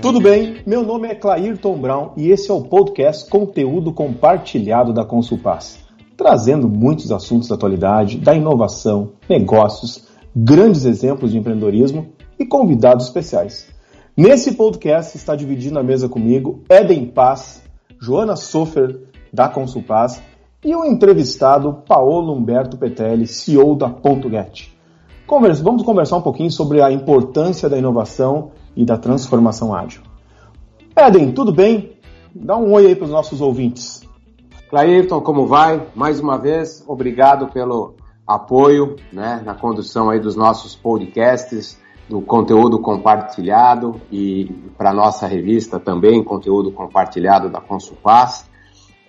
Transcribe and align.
Tudo 0.00 0.20
bem? 0.20 0.56
Meu 0.66 0.82
nome 0.84 1.08
é 1.08 1.14
Clairton 1.14 1.78
Brown 1.78 2.12
e 2.16 2.28
esse 2.30 2.50
é 2.50 2.54
o 2.54 2.62
podcast 2.62 3.28
Conteúdo 3.28 3.92
Compartilhado 3.92 4.92
da 4.92 5.04
Consulpass, 5.04 5.78
trazendo 6.16 6.68
muitos 6.68 7.10
assuntos 7.10 7.48
da 7.48 7.54
atualidade, 7.54 8.18
da 8.18 8.34
inovação, 8.34 9.12
negócios, 9.28 10.06
grandes 10.36 10.84
exemplos 10.84 11.32
de 11.32 11.38
empreendedorismo 11.38 12.08
e 12.38 12.44
convidados 12.44 13.06
especiais. 13.06 13.66
Nesse 14.16 14.52
podcast 14.52 15.16
está 15.16 15.34
dividindo 15.34 15.78
a 15.78 15.82
mesa 15.82 16.08
comigo 16.08 16.62
Eden 16.70 17.06
Paz, 17.06 17.62
Joana 18.00 18.36
Sofer, 18.36 19.00
da 19.32 19.48
Consulpass, 19.48 20.22
e 20.64 20.74
o 20.74 20.84
entrevistado 20.84 21.82
Paolo 21.86 22.32
Humberto 22.32 22.76
Petelli, 22.76 23.26
CEO 23.26 23.74
da 23.74 23.90
Ponto.get. 25.26 25.62
Vamos 25.62 25.82
conversar 25.82 26.16
um 26.16 26.22
pouquinho 26.22 26.50
sobre 26.50 26.82
a 26.82 26.92
importância 26.92 27.68
da 27.68 27.78
inovação 27.78 28.52
e 28.76 28.84
da 28.84 28.98
transformação 28.98 29.74
ágil. 29.74 30.02
Eden, 30.96 31.32
tudo 31.32 31.52
bem? 31.52 31.96
Dá 32.34 32.56
um 32.56 32.72
oi 32.72 32.86
aí 32.86 32.94
para 32.94 33.06
os 33.06 33.10
nossos 33.10 33.40
ouvintes. 33.40 34.02
Clairton, 34.68 35.20
como 35.20 35.46
vai? 35.46 35.86
Mais 35.94 36.20
uma 36.20 36.36
vez, 36.36 36.84
obrigado 36.86 37.48
pelo 37.48 37.94
apoio 38.26 38.96
né, 39.12 39.42
na 39.44 39.54
condução 39.54 40.10
aí 40.10 40.18
dos 40.18 40.34
nossos 40.34 40.74
podcasts, 40.74 41.78
do 42.08 42.20
conteúdo 42.20 42.78
compartilhado 42.78 44.00
e 44.10 44.52
para 44.76 44.92
nossa 44.92 45.26
revista 45.26 45.78
também, 45.78 46.22
conteúdo 46.22 46.70
compartilhado 46.70 47.48
da 47.48 47.60
Consulpass. 47.60 48.48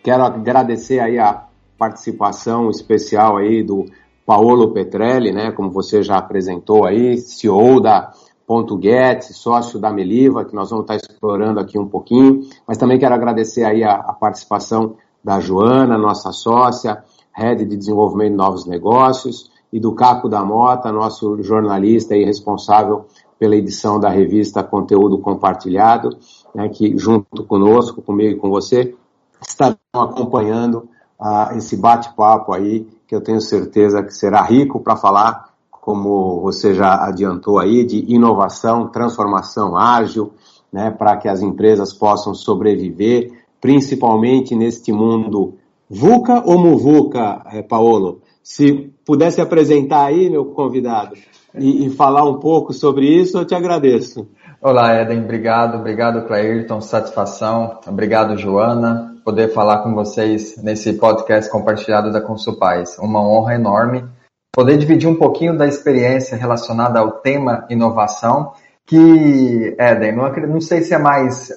Quero 0.03 0.23
agradecer 0.23 0.99
aí 0.99 1.17
a 1.17 1.45
participação 1.77 2.69
especial 2.69 3.37
aí 3.37 3.63
do 3.63 3.85
Paolo 4.25 4.71
Petrelli, 4.71 5.31
né, 5.31 5.51
como 5.51 5.69
você 5.69 6.01
já 6.01 6.17
apresentou 6.17 6.85
aí, 6.85 7.17
CEO 7.17 7.79
da 7.79 8.11
Ponto 8.47 8.79
Get, 8.81 9.23
sócio 9.23 9.79
da 9.79 9.91
Meliva, 9.91 10.45
que 10.45 10.55
nós 10.55 10.69
vamos 10.69 10.83
estar 10.83 10.95
explorando 10.95 11.59
aqui 11.59 11.77
um 11.77 11.87
pouquinho, 11.87 12.41
mas 12.67 12.77
também 12.77 12.99
quero 12.99 13.13
agradecer 13.13 13.63
aí 13.63 13.83
a, 13.83 13.95
a 13.95 14.13
participação 14.13 14.95
da 15.23 15.39
Joana, 15.39 15.97
nossa 15.97 16.31
sócia, 16.31 17.03
Head 17.33 17.65
de 17.65 17.75
Desenvolvimento 17.75 18.31
de 18.31 18.37
Novos 18.37 18.65
Negócios, 18.65 19.51
e 19.75 19.79
do 19.79 19.93
Caco 19.93 20.29
da 20.29 20.41
Mota, 20.41 20.89
nosso 20.89 21.43
jornalista 21.43 22.15
e 22.15 22.23
responsável 22.23 23.07
pela 23.37 23.57
edição 23.57 23.99
da 23.99 24.09
revista 24.09 24.63
Conteúdo 24.63 25.17
Compartilhado, 25.17 26.17
né, 26.53 26.69
que 26.69 26.97
junto 26.97 27.43
conosco, 27.43 28.01
comigo 28.01 28.37
e 28.37 28.39
com 28.39 28.49
você, 28.49 28.95
estarão 29.41 29.75
acompanhando 29.93 30.87
uh, 31.19 31.57
esse 31.57 31.75
bate-papo 31.75 32.53
aí, 32.53 32.87
que 33.07 33.15
eu 33.15 33.21
tenho 33.21 33.41
certeza 33.41 34.03
que 34.03 34.13
será 34.13 34.41
rico 34.41 34.79
para 34.79 34.95
falar, 34.95 35.49
como 35.69 36.41
você 36.41 36.73
já 36.73 37.05
adiantou 37.05 37.59
aí, 37.59 37.83
de 37.85 38.11
inovação, 38.11 38.87
transformação 38.87 39.77
ágil, 39.77 40.31
né, 40.73 40.89
para 40.89 41.15
que 41.17 41.27
as 41.27 41.41
empresas 41.41 41.93
possam 41.93 42.33
sobreviver, 42.33 43.31
principalmente 43.61 44.55
neste 44.55 44.91
mundo 44.91 45.53
VUCA 45.89 46.43
ou 46.45 46.57
MUVUCA, 46.57 47.43
eh, 47.53 47.61
Paolo? 47.61 48.21
Se 48.43 48.91
pudesse 49.05 49.39
apresentar 49.39 50.05
aí, 50.05 50.29
meu 50.29 50.45
convidado, 50.45 51.15
e, 51.53 51.85
e, 51.85 51.89
falar 51.89 52.25
um 52.25 52.39
pouco 52.39 52.73
sobre 52.73 53.07
isso, 53.07 53.37
eu 53.37 53.45
te 53.45 53.55
agradeço. 53.55 54.27
Olá, 54.61 55.01
Eden, 55.01 55.23
obrigado, 55.23 55.77
obrigado, 55.77 56.27
Clairton, 56.27 56.81
satisfação, 56.81 57.79
obrigado, 57.87 58.37
Joana, 58.37 59.14
poder 59.25 59.51
falar 59.51 59.79
com 59.79 59.95
vocês 59.95 60.55
nesse 60.61 60.93
podcast 60.93 61.51
compartilhado 61.51 62.11
da 62.11 62.21
Consulpais. 62.21 62.95
Uma 62.99 63.27
honra 63.27 63.55
enorme 63.55 64.07
poder 64.53 64.77
dividir 64.77 65.09
um 65.09 65.15
pouquinho 65.15 65.57
da 65.57 65.65
experiência 65.65 66.37
relacionada 66.37 66.99
ao 66.99 67.11
tema 67.11 67.65
inovação, 67.67 68.53
que, 68.85 69.75
Eden, 69.79 70.15
não, 70.15 70.31
não 70.31 70.61
sei 70.61 70.81
se 70.81 70.93
é 70.93 70.99
mais 70.99 71.51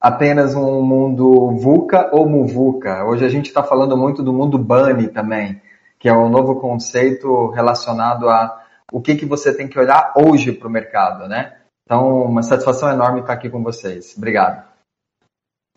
apenas 0.00 0.56
um 0.56 0.82
mundo 0.82 1.52
VUCA 1.52 2.10
ou 2.12 2.28
MUVUCA. 2.28 3.04
Hoje 3.04 3.24
a 3.24 3.28
gente 3.28 3.46
está 3.46 3.62
falando 3.62 3.96
muito 3.96 4.20
do 4.20 4.32
mundo 4.32 4.58
BUNNY 4.58 5.08
também, 5.08 5.62
que 5.96 6.08
é 6.08 6.12
um 6.12 6.28
novo 6.28 6.56
conceito 6.56 7.50
relacionado 7.50 8.28
a 8.28 8.64
o 8.92 9.00
que, 9.00 9.14
que 9.14 9.24
você 9.24 9.56
tem 9.56 9.68
que 9.68 9.78
olhar 9.78 10.12
hoje 10.16 10.50
para 10.50 10.66
o 10.66 10.70
mercado, 10.70 11.28
né? 11.28 11.52
Então, 11.84 12.24
uma 12.24 12.42
satisfação 12.42 12.90
enorme 12.90 13.20
estar 13.20 13.32
aqui 13.32 13.48
com 13.48 13.62
vocês. 13.62 14.12
Obrigado. 14.16 14.69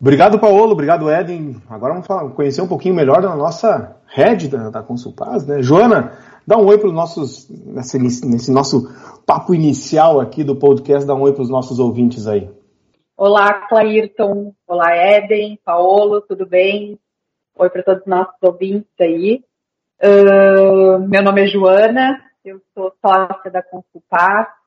Obrigado, 0.00 0.38
Paulo. 0.38 0.72
Obrigado, 0.72 1.10
Eden. 1.10 1.56
Agora 1.68 1.92
vamos 1.94 2.06
falar, 2.06 2.28
conhecer 2.30 2.60
um 2.60 2.68
pouquinho 2.68 2.94
melhor 2.94 3.22
da 3.22 3.34
nossa 3.36 3.96
head 4.06 4.48
da, 4.48 4.70
da 4.70 4.82
Consulpaz, 4.82 5.46
né? 5.46 5.62
Joana, 5.62 6.12
dá 6.46 6.56
um 6.58 6.66
oi 6.66 6.78
para 6.78 6.88
os 6.88 6.94
nossos, 6.94 7.48
nesse, 7.48 7.98
nesse 7.98 8.50
nosso 8.50 8.88
papo 9.24 9.54
inicial 9.54 10.20
aqui 10.20 10.44
do 10.44 10.56
podcast, 10.56 11.06
dá 11.06 11.14
um 11.14 11.22
oi 11.22 11.32
para 11.32 11.42
os 11.42 11.50
nossos 11.50 11.78
ouvintes 11.78 12.26
aí. 12.26 12.50
Olá, 13.16 13.68
Clairton. 13.68 14.52
Olá, 14.66 14.96
Eden, 14.96 15.58
Paulo, 15.64 16.20
tudo 16.20 16.44
bem? 16.44 16.98
Oi 17.56 17.70
para 17.70 17.82
todos 17.84 18.00
os 18.02 18.06
nossos 18.06 18.42
ouvintes 18.42 18.90
aí. 19.00 19.44
Uh, 20.02 20.98
meu 21.08 21.22
nome 21.22 21.44
é 21.44 21.46
Joana, 21.46 22.20
eu 22.44 22.60
sou 22.74 22.92
sócia 23.00 23.50
da 23.50 23.62
Consulpar 23.62 24.63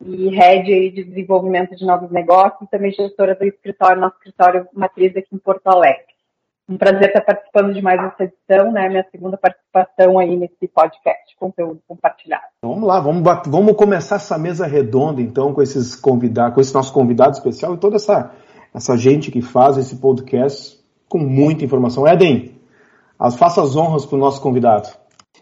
e 0.00 0.28
head 0.30 0.90
de 0.90 1.04
desenvolvimento 1.04 1.76
de 1.76 1.84
novos 1.84 2.10
negócios, 2.10 2.62
e 2.62 2.70
também 2.70 2.92
gestora 2.92 3.34
do 3.34 3.44
escritório, 3.44 4.00
nosso 4.00 4.16
escritório 4.16 4.66
matriz 4.72 5.16
aqui 5.16 5.28
em 5.32 5.38
Porto 5.38 5.66
Alegre. 5.66 6.10
Um 6.68 6.78
prazer 6.78 7.08
estar 7.08 7.22
participando 7.22 7.74
de 7.74 7.82
mais 7.82 8.00
essa 8.00 8.24
edição, 8.24 8.70
né? 8.70 8.88
Minha 8.88 9.04
segunda 9.10 9.36
participação 9.36 10.18
aí 10.20 10.36
nesse 10.36 10.68
podcast, 10.68 11.36
conteúdo 11.36 11.80
compartilhado. 11.86 12.44
Vamos 12.62 12.86
lá, 12.86 13.00
vamos, 13.00 13.22
vamos 13.46 13.76
começar 13.76 14.16
essa 14.16 14.38
mesa 14.38 14.66
redonda, 14.66 15.20
então, 15.20 15.52
com 15.52 15.60
esses 15.60 15.96
convidados, 15.96 16.54
com 16.54 16.60
esse 16.60 16.72
nosso 16.72 16.92
convidado 16.92 17.32
especial 17.32 17.74
e 17.74 17.78
toda 17.78 17.96
essa, 17.96 18.32
essa 18.72 18.96
gente 18.96 19.32
que 19.32 19.42
faz 19.42 19.78
esse 19.78 19.96
podcast 19.96 20.78
com 21.08 21.18
muita 21.18 21.64
informação. 21.64 22.06
Eden, 22.06 22.60
as, 23.18 23.34
faça 23.36 23.60
as 23.60 23.74
honras 23.76 24.06
para 24.06 24.16
o 24.16 24.20
nosso 24.20 24.40
convidado. 24.40 24.88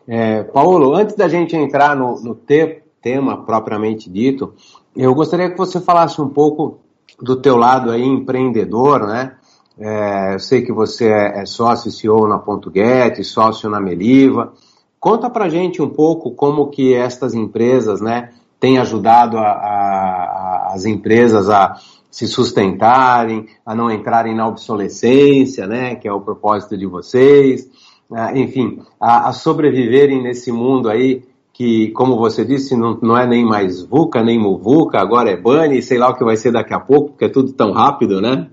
É, 0.08 0.42
Paulo, 0.44 0.94
antes 0.94 1.14
da 1.14 1.28
gente 1.28 1.54
entrar 1.54 1.94
no, 1.94 2.18
no 2.22 2.34
te, 2.34 2.82
tema 3.00 3.44
propriamente 3.44 4.10
dito, 4.10 4.54
eu 4.96 5.14
gostaria 5.14 5.50
que 5.50 5.56
você 5.56 5.80
falasse 5.80 6.20
um 6.20 6.28
pouco 6.28 6.78
do 7.20 7.36
teu 7.36 7.56
lado 7.56 7.90
aí 7.90 8.04
empreendedor, 8.04 9.06
né? 9.06 9.36
É, 9.78 10.34
eu 10.34 10.40
sei 10.40 10.62
que 10.62 10.72
você 10.72 11.08
é, 11.08 11.42
é 11.42 11.46
sócio 11.46 11.90
CEO 11.90 12.26
na 12.26 12.38
Ponto 12.38 12.70
Get, 12.74 13.22
sócio 13.22 13.70
na 13.70 13.80
Meliva. 13.80 14.52
Conta 14.98 15.30
pra 15.30 15.48
gente 15.48 15.80
um 15.80 15.88
pouco 15.88 16.32
como 16.32 16.68
que 16.68 16.94
estas 16.94 17.32
empresas, 17.34 18.00
né, 18.00 18.30
têm 18.58 18.78
ajudado 18.78 19.38
a, 19.38 19.42
a, 19.42 20.68
a, 20.70 20.72
as 20.74 20.84
empresas 20.84 21.48
a 21.48 21.76
se 22.10 22.26
sustentarem, 22.26 23.46
a 23.64 23.74
não 23.74 23.90
entrarem 23.90 24.34
na 24.34 24.48
obsolescência, 24.48 25.66
né, 25.66 25.94
que 25.94 26.08
é 26.08 26.12
o 26.12 26.20
propósito 26.20 26.76
de 26.76 26.86
vocês, 26.86 27.68
ah, 28.10 28.36
enfim, 28.36 28.80
a, 28.98 29.28
a, 29.28 29.32
sobreviverem 29.32 30.22
nesse 30.22 30.50
mundo 30.50 30.88
aí 30.88 31.22
que, 31.58 31.90
como 31.90 32.16
você 32.16 32.44
disse, 32.44 32.76
não, 32.76 32.96
não 33.02 33.18
é 33.18 33.26
nem 33.26 33.44
mais 33.44 33.82
VUCA, 33.82 34.22
nem 34.22 34.38
MUVUCA, 34.38 35.00
agora 35.00 35.28
é 35.28 35.36
BANI, 35.36 35.82
sei 35.82 35.98
lá 35.98 36.08
o 36.08 36.14
que 36.14 36.22
vai 36.22 36.36
ser 36.36 36.52
daqui 36.52 36.72
a 36.72 36.78
pouco, 36.78 37.08
porque 37.08 37.24
é 37.24 37.28
tudo 37.28 37.52
tão 37.52 37.72
rápido, 37.72 38.20
né? 38.20 38.46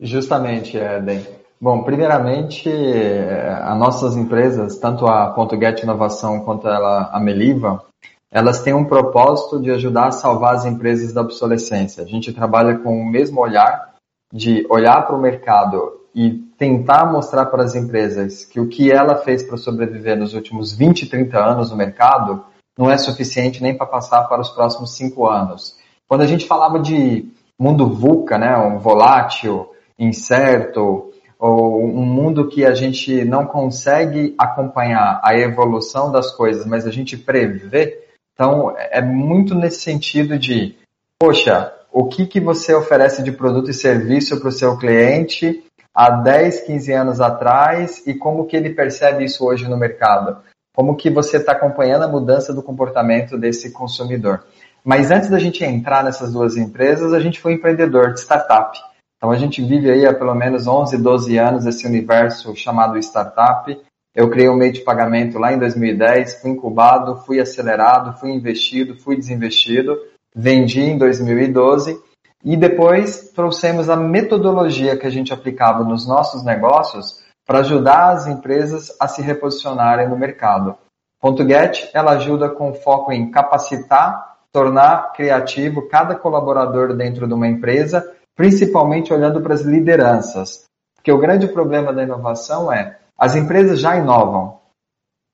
Justamente, 0.00 0.78
Eden. 0.78 1.26
Bom, 1.60 1.82
primeiramente, 1.82 2.70
eh, 2.70 3.58
as 3.60 3.76
nossas 3.76 4.16
empresas, 4.16 4.78
tanto 4.78 5.04
a 5.04 5.30
Ponto 5.30 5.58
Get 5.58 5.82
Inovação 5.82 6.44
quanto 6.44 6.68
a 6.68 7.18
Meliva, 7.20 7.82
elas 8.30 8.62
têm 8.62 8.72
um 8.72 8.84
propósito 8.84 9.60
de 9.60 9.72
ajudar 9.72 10.06
a 10.06 10.12
salvar 10.12 10.54
as 10.54 10.64
empresas 10.64 11.12
da 11.12 11.22
obsolescência. 11.22 12.04
A 12.04 12.06
gente 12.06 12.32
trabalha 12.32 12.78
com 12.78 13.00
o 13.00 13.04
mesmo 13.04 13.40
olhar 13.40 13.94
de 14.32 14.64
olhar 14.70 15.04
para 15.04 15.16
o 15.16 15.20
mercado 15.20 16.00
e 16.14 16.40
tentar 16.62 17.10
mostrar 17.10 17.46
para 17.46 17.64
as 17.64 17.74
empresas 17.74 18.44
que 18.44 18.60
o 18.60 18.68
que 18.68 18.92
ela 18.92 19.16
fez 19.16 19.42
para 19.42 19.56
sobreviver 19.56 20.16
nos 20.16 20.32
últimos 20.32 20.72
20, 20.72 21.08
30 21.08 21.36
anos 21.36 21.72
no 21.72 21.76
mercado 21.76 22.44
não 22.78 22.88
é 22.88 22.96
suficiente 22.96 23.60
nem 23.60 23.76
para 23.76 23.84
passar 23.84 24.28
para 24.28 24.40
os 24.40 24.50
próximos 24.50 24.94
cinco 24.94 25.26
anos. 25.26 25.76
Quando 26.06 26.20
a 26.20 26.26
gente 26.26 26.46
falava 26.46 26.78
de 26.78 27.28
mundo 27.58 27.88
VUCA, 27.92 28.38
né, 28.38 28.56
um 28.56 28.78
volátil, 28.78 29.72
incerto, 29.98 31.10
ou 31.36 31.84
um 31.84 32.06
mundo 32.06 32.46
que 32.48 32.64
a 32.64 32.74
gente 32.74 33.24
não 33.24 33.44
consegue 33.44 34.32
acompanhar 34.38 35.20
a 35.24 35.36
evolução 35.36 36.12
das 36.12 36.30
coisas, 36.30 36.64
mas 36.64 36.86
a 36.86 36.92
gente 36.92 37.16
prevê, 37.16 38.04
então, 38.34 38.72
é 38.78 39.02
muito 39.02 39.52
nesse 39.52 39.80
sentido 39.80 40.38
de, 40.38 40.76
poxa, 41.18 41.72
o 41.92 42.04
que, 42.06 42.24
que 42.24 42.38
você 42.38 42.72
oferece 42.72 43.20
de 43.20 43.32
produto 43.32 43.68
e 43.68 43.74
serviço 43.74 44.38
para 44.38 44.48
o 44.48 44.52
seu 44.52 44.78
cliente 44.78 45.64
há 45.94 46.10
10, 46.10 46.62
15 46.62 46.92
anos 46.92 47.20
atrás 47.20 48.06
e 48.06 48.14
como 48.14 48.46
que 48.46 48.56
ele 48.56 48.70
percebe 48.70 49.24
isso 49.24 49.44
hoje 49.44 49.68
no 49.68 49.76
mercado? 49.76 50.38
Como 50.74 50.96
que 50.96 51.10
você 51.10 51.36
está 51.36 51.52
acompanhando 51.52 52.04
a 52.04 52.08
mudança 52.08 52.52
do 52.52 52.62
comportamento 52.62 53.36
desse 53.38 53.70
consumidor? 53.70 54.44
Mas 54.84 55.10
antes 55.10 55.28
da 55.28 55.38
gente 55.38 55.62
entrar 55.64 56.02
nessas 56.02 56.32
duas 56.32 56.56
empresas, 56.56 57.12
a 57.12 57.20
gente 57.20 57.40
foi 57.40 57.52
empreendedor 57.52 58.14
de 58.14 58.20
startup. 58.20 58.78
Então 59.16 59.30
a 59.30 59.36
gente 59.36 59.62
vive 59.62 59.90
aí 59.90 60.04
há 60.06 60.12
pelo 60.12 60.34
menos 60.34 60.66
11, 60.66 60.98
12 60.98 61.38
anos 61.38 61.66
esse 61.66 61.86
universo 61.86 62.56
chamado 62.56 62.98
startup 62.98 63.78
Eu 64.14 64.28
criei 64.28 64.48
um 64.48 64.56
meio 64.56 64.72
de 64.72 64.80
pagamento 64.80 65.38
lá 65.38 65.52
em 65.52 65.58
2010, 65.58 66.40
fui 66.40 66.50
incubado, 66.50 67.16
fui 67.24 67.38
acelerado, 67.38 68.18
fui 68.18 68.30
investido, 68.30 68.96
fui 68.96 69.16
desinvestido, 69.16 69.96
vendi 70.34 70.80
em 70.80 70.98
2012 70.98 71.98
e 72.44 72.56
depois 72.56 73.30
trouxemos 73.34 73.88
a 73.88 73.96
metodologia 73.96 74.96
que 74.96 75.06
a 75.06 75.10
gente 75.10 75.32
aplicava 75.32 75.84
nos 75.84 76.06
nossos 76.06 76.44
negócios 76.44 77.22
para 77.46 77.60
ajudar 77.60 78.10
as 78.10 78.26
empresas 78.26 78.94
a 78.98 79.06
se 79.06 79.22
reposicionarem 79.22 80.08
no 80.08 80.16
mercado. 80.16 80.76
Ponto 81.20 81.46
Get, 81.46 81.88
ela 81.94 82.12
ajuda 82.12 82.48
com 82.48 82.74
foco 82.74 83.12
em 83.12 83.30
capacitar, 83.30 84.38
tornar 84.52 85.12
criativo 85.12 85.88
cada 85.88 86.16
colaborador 86.16 86.94
dentro 86.96 87.28
de 87.28 87.34
uma 87.34 87.46
empresa, 87.46 88.12
principalmente 88.34 89.12
olhando 89.12 89.40
para 89.40 89.54
as 89.54 89.62
lideranças. 89.62 90.64
Porque 90.96 91.12
o 91.12 91.18
grande 91.18 91.46
problema 91.46 91.92
da 91.92 92.02
inovação 92.02 92.72
é, 92.72 92.98
as 93.16 93.36
empresas 93.36 93.80
já 93.80 93.96
inovam. 93.96 94.60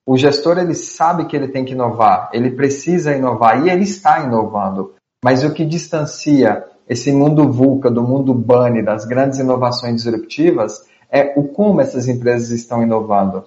O 0.07 0.17
gestor, 0.17 0.59
ele 0.59 0.75
sabe 0.75 1.27
que 1.27 1.37
ele 1.37 1.49
tem 1.49 1.65
que 1.65 1.73
inovar, 1.73 2.31
ele 2.33 2.51
precisa 2.51 3.15
inovar 3.15 3.65
e 3.65 3.71
ele 3.71 3.85
está 3.85 4.21
inovando. 4.21 4.95
Mas 5.23 5.45
o 5.45 5.53
que 5.53 5.65
distancia 5.65 6.65
esse 6.89 7.13
mundo 7.13 7.53
VUCA 7.53 7.91
do 7.91 8.03
mundo 8.03 8.33
BANI, 8.33 8.83
das 8.83 9.05
grandes 9.05 9.39
inovações 9.39 9.97
disruptivas, 9.97 10.89
é 11.11 11.35
o 11.39 11.49
como 11.49 11.81
essas 11.81 12.09
empresas 12.09 12.51
estão 12.51 12.83
inovando. 12.83 13.45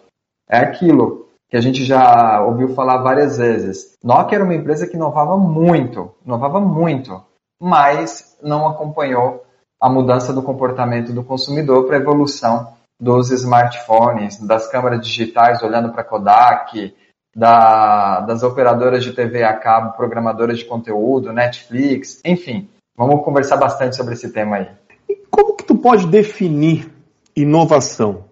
É 0.50 0.58
aquilo 0.58 1.28
que 1.50 1.58
a 1.58 1.62
gente 1.62 1.84
já 1.84 2.44
ouviu 2.46 2.70
falar 2.70 2.98
várias 3.00 3.38
vezes. 3.38 3.98
Nokia 4.04 4.38
era 4.38 4.44
uma 4.44 4.56
empresa 4.56 4.88
que 4.88 4.96
inovava 4.96 5.38
muito, 5.38 6.12
inovava 6.26 6.60
muito, 6.60 7.22
mas 7.62 8.38
não 8.42 8.68
acompanhou 8.68 9.44
a 9.80 9.90
mudança 9.90 10.32
do 10.32 10.44
comportamento 10.44 11.12
do 11.12 11.24
consumidor 11.24 11.86
para 11.86 11.98
a 11.98 12.00
evolução 12.00 12.74
dos 13.00 13.32
smartphones, 13.32 14.40
das 14.46 14.68
câmeras 14.70 15.02
digitais 15.02 15.64
olhando 15.64 15.92
para 15.92 16.04
Kodak, 16.04 16.96
da, 17.36 18.20
das 18.22 18.44
operadoras 18.44 19.04
de 19.04 19.12
TV 19.12 19.44
a 19.44 19.54
cabo, 19.58 19.98
programadoras 19.98 20.60
de 20.60 20.66
conteúdo, 20.66 21.34
Netflix, 21.34 22.22
enfim. 22.24 22.70
Vamos 22.96 23.24
conversar 23.24 23.58
bastante 23.58 23.96
sobre 23.96 24.14
esse 24.14 24.32
tema 24.32 24.58
aí. 24.58 24.68
E 25.10 25.16
como 25.30 25.56
que 25.56 25.64
tu 25.64 25.76
pode 25.76 26.08
definir 26.08 26.92
inovação? 27.36 28.26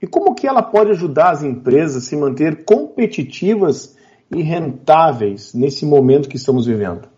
E 0.00 0.06
como 0.06 0.34
que 0.34 0.46
ela 0.46 0.62
pode 0.62 0.90
ajudar 0.90 1.30
as 1.30 1.42
empresas 1.42 1.96
a 1.96 2.06
se 2.06 2.16
manter 2.16 2.64
competitivas 2.64 3.96
e 4.30 4.42
rentáveis 4.42 5.54
nesse 5.54 5.86
momento 5.86 6.28
que 6.28 6.36
estamos 6.36 6.66
vivendo? 6.66 7.08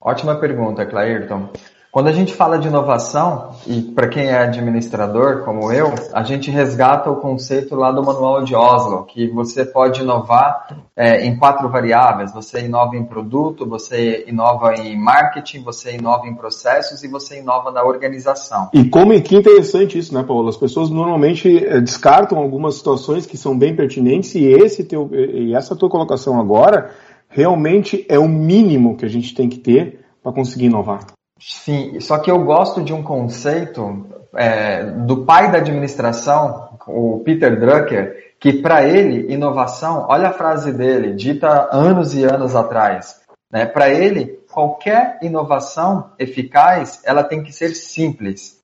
Ótima 0.00 0.38
pergunta, 0.38 0.86
Clairton. 0.86 1.50
Quando 1.92 2.06
a 2.06 2.12
gente 2.12 2.32
fala 2.32 2.56
de 2.56 2.68
inovação, 2.68 3.50
e 3.66 3.82
para 3.82 4.06
quem 4.06 4.26
é 4.26 4.38
administrador, 4.38 5.42
como 5.44 5.72
eu, 5.72 5.92
a 6.12 6.22
gente 6.22 6.48
resgata 6.48 7.10
o 7.10 7.16
conceito 7.16 7.74
lá 7.74 7.90
do 7.90 8.00
Manual 8.00 8.44
de 8.44 8.54
Oslo, 8.54 9.04
que 9.06 9.26
você 9.26 9.64
pode 9.64 10.00
inovar 10.00 10.84
é, 10.94 11.26
em 11.26 11.36
quatro 11.36 11.68
variáveis. 11.68 12.32
Você 12.32 12.60
inova 12.60 12.96
em 12.96 13.04
produto, 13.04 13.68
você 13.68 14.24
inova 14.28 14.72
em 14.76 14.96
marketing, 14.96 15.64
você 15.64 15.96
inova 15.96 16.28
em 16.28 16.34
processos 16.36 17.02
e 17.02 17.08
você 17.08 17.40
inova 17.40 17.72
na 17.72 17.82
organização. 17.82 18.68
E 18.72 18.84
como 18.88 19.20
que 19.20 19.34
interessante 19.34 19.98
isso, 19.98 20.14
né, 20.14 20.22
Paulo? 20.22 20.48
As 20.48 20.56
pessoas 20.56 20.90
normalmente 20.90 21.66
é, 21.66 21.80
descartam 21.80 22.38
algumas 22.38 22.76
situações 22.76 23.26
que 23.26 23.36
são 23.36 23.58
bem 23.58 23.74
pertinentes 23.74 24.32
e, 24.36 24.44
esse 24.44 24.84
teu, 24.84 25.10
e 25.12 25.56
essa 25.56 25.74
tua 25.74 25.90
colocação 25.90 26.38
agora 26.38 26.92
realmente 27.28 28.06
é 28.08 28.18
o 28.18 28.28
mínimo 28.28 28.96
que 28.96 29.04
a 29.04 29.10
gente 29.10 29.34
tem 29.34 29.48
que 29.48 29.58
ter 29.58 30.04
para 30.22 30.32
conseguir 30.32 30.66
inovar. 30.66 31.00
Sim, 31.40 31.98
só 32.00 32.18
que 32.18 32.30
eu 32.30 32.44
gosto 32.44 32.82
de 32.82 32.92
um 32.92 33.02
conceito 33.02 34.06
é, 34.36 34.84
do 34.84 35.24
pai 35.24 35.50
da 35.50 35.58
administração, 35.58 36.78
o 36.86 37.20
Peter 37.24 37.58
Drucker, 37.58 38.34
que 38.38 38.60
para 38.60 38.84
ele, 38.84 39.32
inovação, 39.32 40.06
olha 40.08 40.28
a 40.28 40.32
frase 40.32 40.72
dele, 40.72 41.14
dita 41.14 41.68
anos 41.72 42.14
e 42.14 42.24
anos 42.24 42.54
atrás. 42.54 43.20
Né? 43.50 43.66
Para 43.66 43.88
ele, 43.88 44.38
qualquer 44.50 45.18
inovação 45.22 46.10
eficaz, 46.18 47.02
ela 47.04 47.24
tem 47.24 47.42
que 47.42 47.52
ser 47.52 47.74
simples. 47.74 48.60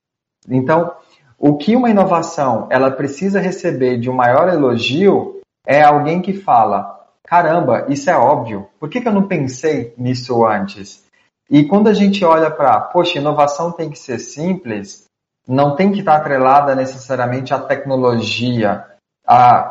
Então, 0.48 0.92
o 1.38 1.56
que 1.56 1.76
uma 1.76 1.90
inovação 1.90 2.66
ela 2.70 2.90
precisa 2.90 3.40
receber 3.40 3.98
de 3.98 4.08
um 4.08 4.14
maior 4.14 4.48
elogio 4.48 5.40
é 5.66 5.82
alguém 5.82 6.22
que 6.22 6.32
fala: 6.32 7.06
caramba, 7.24 7.86
isso 7.88 8.08
é 8.08 8.16
óbvio, 8.16 8.68
por 8.78 8.88
que, 8.88 9.00
que 9.00 9.08
eu 9.08 9.12
não 9.12 9.26
pensei 9.26 9.92
nisso 9.98 10.46
antes? 10.46 11.05
E 11.50 11.64
quando 11.64 11.88
a 11.88 11.94
gente 11.94 12.24
olha 12.24 12.50
para, 12.50 12.80
poxa, 12.80 13.18
inovação 13.18 13.70
tem 13.70 13.88
que 13.88 13.98
ser 13.98 14.18
simples, 14.18 15.04
não 15.46 15.76
tem 15.76 15.92
que 15.92 16.00
estar 16.00 16.16
atrelada 16.16 16.74
necessariamente 16.74 17.54
à 17.54 17.58
tecnologia, 17.58 18.84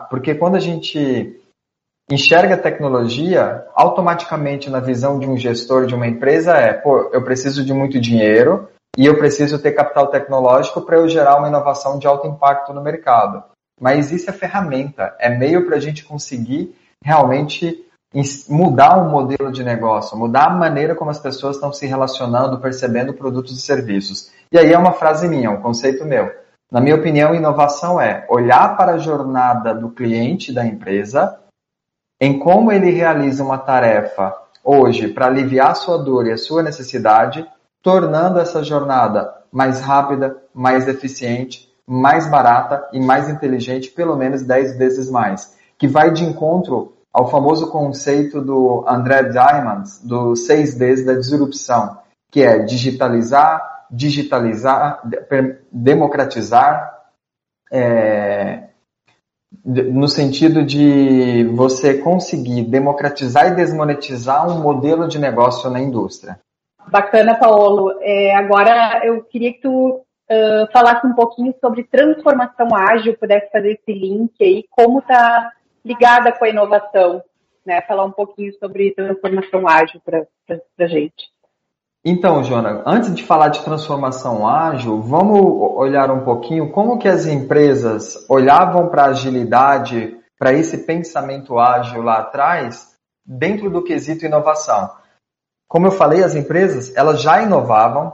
porque 0.10 0.36
quando 0.36 0.56
a 0.56 0.60
gente 0.60 1.40
enxerga 2.10 2.58
tecnologia, 2.58 3.66
automaticamente 3.74 4.70
na 4.70 4.80
visão 4.80 5.20
de 5.20 5.28
um 5.28 5.38
gestor 5.38 5.86
de 5.86 5.96
uma 5.96 6.08
empresa 6.08 6.54
é, 6.54 6.74
pô, 6.74 7.10
eu 7.12 7.24
preciso 7.24 7.66
de 7.66 7.74
muito 7.74 8.00
dinheiro 8.00 8.70
e 8.98 9.06
eu 9.06 9.18
preciso 9.18 9.60
ter 9.60 9.72
capital 9.72 10.08
tecnológico 10.08 10.82
para 10.82 10.98
eu 10.98 11.10
gerar 11.10 11.38
uma 11.38 11.48
inovação 11.48 11.98
de 11.98 12.08
alto 12.08 12.28
impacto 12.28 12.74
no 12.74 12.82
mercado. 12.82 13.44
Mas 13.82 14.12
isso 14.12 14.30
é 14.30 14.34
ferramenta, 14.34 15.16
é 15.20 15.30
meio 15.30 15.66
para 15.66 15.76
a 15.76 15.80
gente 15.80 16.06
conseguir 16.06 16.74
realmente 17.04 17.85
mudar 18.48 18.98
o 18.98 19.10
modelo 19.10 19.52
de 19.52 19.64
negócio, 19.64 20.18
mudar 20.18 20.46
a 20.46 20.56
maneira 20.56 20.96
como 20.96 21.12
as 21.12 21.20
pessoas 21.20 21.58
estão 21.58 21.74
se 21.74 21.86
relacionando, 21.86 22.60
percebendo 22.60 23.14
produtos 23.14 23.58
e 23.58 23.62
serviços. 23.62 24.32
E 24.52 24.58
aí 24.58 24.72
é 24.72 24.78
uma 24.78 24.94
frase 24.94 25.28
minha, 25.28 25.52
um 25.52 25.62
conceito 25.62 26.06
meu. 26.06 26.32
Na 26.72 26.80
minha 26.80 26.96
opinião, 26.96 27.36
inovação 27.36 28.00
é 28.00 28.26
olhar 28.30 28.78
para 28.78 28.94
a 28.94 28.98
jornada 28.98 29.74
do 29.74 29.90
cliente 29.90 30.54
da 30.54 30.66
empresa, 30.66 31.40
em 32.20 32.40
como 32.40 32.72
ele 32.72 32.92
realiza 32.92 33.44
uma 33.44 33.58
tarefa 33.58 34.34
hoje 34.64 35.10
para 35.10 35.28
aliviar 35.28 35.72
a 35.72 35.76
sua 35.76 35.98
dor 35.98 36.26
e 36.26 36.32
a 36.32 36.38
sua 36.38 36.64
necessidade, 36.64 37.46
tornando 37.84 38.40
essa 38.40 38.64
jornada 38.64 39.32
mais 39.52 39.80
rápida, 39.80 40.36
mais 40.54 40.88
eficiente, 40.88 41.70
mais 41.86 42.28
barata 42.28 42.88
e 42.92 43.00
mais 43.00 43.30
inteligente, 43.30 43.92
pelo 43.92 44.16
menos 44.16 44.42
10 44.42 44.78
vezes 44.78 45.10
mais, 45.12 45.56
que 45.78 45.88
vai 45.88 46.12
de 46.12 46.24
encontro 46.24 46.95
ao 47.16 47.30
famoso 47.30 47.72
conceito 47.72 48.42
do 48.42 48.84
André 48.86 49.30
Diamond, 49.30 49.90
do 50.04 50.34
6Ds 50.34 51.06
da 51.06 51.14
disrupção, 51.14 51.98
que 52.30 52.44
é 52.44 52.60
digitalizar, 52.60 53.86
digitalizar, 53.90 55.02
democratizar, 55.72 56.94
é, 57.72 58.64
no 59.64 60.10
sentido 60.10 60.66
de 60.66 61.46
você 61.56 62.00
conseguir 62.00 62.64
democratizar 62.64 63.48
e 63.48 63.56
desmonetizar 63.56 64.46
um 64.50 64.62
modelo 64.62 65.08
de 65.08 65.18
negócio 65.18 65.70
na 65.70 65.80
indústria. 65.80 66.38
Bacana, 66.86 67.36
Paulo. 67.36 67.98
É, 68.02 68.36
agora 68.36 69.06
eu 69.06 69.24
queria 69.24 69.54
que 69.54 69.62
tu 69.62 70.02
uh, 70.30 70.72
falasse 70.74 71.08
um 71.08 71.14
pouquinho 71.14 71.56
sobre 71.62 71.86
transformação 71.86 72.68
ágil, 72.76 73.18
pudesse 73.18 73.50
fazer 73.54 73.72
esse 73.72 73.98
link 73.98 74.34
aí, 74.42 74.66
como 74.70 75.00
está 75.00 75.50
ligada 75.86 76.32
com 76.32 76.44
a 76.44 76.50
inovação, 76.50 77.22
né? 77.66 77.82
Falar 77.82 78.06
um 78.06 78.12
pouquinho 78.12 78.52
sobre 78.60 78.94
transformação 78.96 79.68
ágil 79.68 80.02
para 80.04 80.26
a 80.80 80.88
gente. 80.88 81.30
Então, 82.04 82.44
Jona, 82.44 82.84
antes 82.86 83.14
de 83.16 83.24
falar 83.24 83.50
de 83.50 83.64
transformação 83.64 84.48
ágil, 84.48 85.02
vamos 85.02 85.40
olhar 85.76 86.12
um 86.12 86.24
pouquinho 86.24 86.72
como 86.72 87.00
que 87.00 87.08
as 87.08 87.26
empresas 87.26 88.30
olhavam 88.30 88.90
para 88.90 89.06
a 89.06 89.10
agilidade, 89.10 90.16
para 90.38 90.54
esse 90.54 90.86
pensamento 90.86 91.58
ágil 91.58 92.04
lá 92.04 92.20
atrás, 92.20 92.96
dentro 93.26 93.72
do 93.72 93.84
quesito 93.84 94.26
inovação. 94.26 94.92
Como 95.68 95.88
eu 95.88 95.92
falei, 95.92 96.24
as 96.24 96.36
empresas, 96.36 96.96
elas 96.96 97.22
já 97.22 97.42
inovavam 97.42 98.14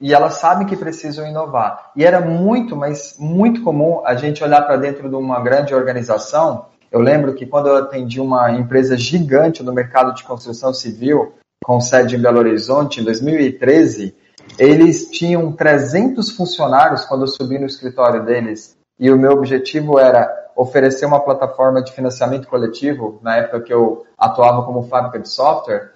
e 0.00 0.14
elas 0.14 0.34
sabem 0.34 0.66
que 0.66 0.76
precisam 0.76 1.26
inovar. 1.26 1.92
E 1.94 2.06
era 2.06 2.22
muito, 2.22 2.74
mas 2.74 3.16
muito 3.18 3.62
comum 3.62 4.00
a 4.06 4.14
gente 4.14 4.42
olhar 4.42 4.62
para 4.62 4.78
dentro 4.78 5.10
de 5.10 5.14
uma 5.14 5.40
grande 5.40 5.74
organização 5.74 6.66
eu 6.96 7.02
lembro 7.02 7.34
que 7.34 7.44
quando 7.44 7.68
eu 7.68 7.76
atendi 7.76 8.18
uma 8.18 8.50
empresa 8.52 8.96
gigante 8.96 9.62
no 9.62 9.70
mercado 9.70 10.14
de 10.14 10.24
construção 10.24 10.72
civil, 10.72 11.34
com 11.62 11.78
sede 11.78 12.16
em 12.16 12.18
Belo 12.18 12.38
Horizonte, 12.38 13.02
em 13.02 13.04
2013, 13.04 14.14
eles 14.58 15.10
tinham 15.10 15.52
300 15.52 16.30
funcionários 16.30 17.04
quando 17.04 17.24
eu 17.24 17.28
subi 17.28 17.58
no 17.58 17.66
escritório 17.66 18.24
deles. 18.24 18.74
E 18.98 19.10
o 19.10 19.18
meu 19.18 19.32
objetivo 19.32 19.98
era 19.98 20.26
oferecer 20.56 21.04
uma 21.04 21.20
plataforma 21.20 21.82
de 21.82 21.92
financiamento 21.92 22.48
coletivo, 22.48 23.20
na 23.22 23.36
época 23.36 23.60
que 23.60 23.74
eu 23.74 24.06
atuava 24.16 24.64
como 24.64 24.84
fábrica 24.84 25.20
de 25.20 25.28
software, 25.28 25.92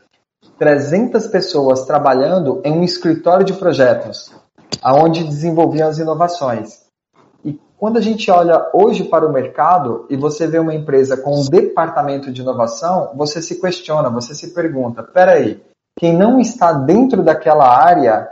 300 0.58 1.28
pessoas 1.28 1.86
trabalhando 1.86 2.60
em 2.62 2.72
um 2.72 2.84
escritório 2.84 3.46
de 3.46 3.54
projetos, 3.54 4.30
aonde 4.82 5.24
desenvolviam 5.24 5.88
as 5.88 5.98
inovações. 5.98 6.89
Quando 7.80 7.96
a 7.96 8.02
gente 8.02 8.30
olha 8.30 8.68
hoje 8.74 9.04
para 9.04 9.26
o 9.26 9.32
mercado 9.32 10.04
e 10.10 10.14
você 10.14 10.46
vê 10.46 10.58
uma 10.58 10.74
empresa 10.74 11.16
com 11.16 11.40
um 11.40 11.46
departamento 11.46 12.30
de 12.30 12.42
inovação, 12.42 13.12
você 13.16 13.40
se 13.40 13.58
questiona, 13.58 14.10
você 14.10 14.34
se 14.34 14.52
pergunta: 14.52 15.02
peraí, 15.02 15.64
quem 15.98 16.14
não 16.14 16.38
está 16.38 16.74
dentro 16.74 17.22
daquela 17.22 17.66
área 17.66 18.30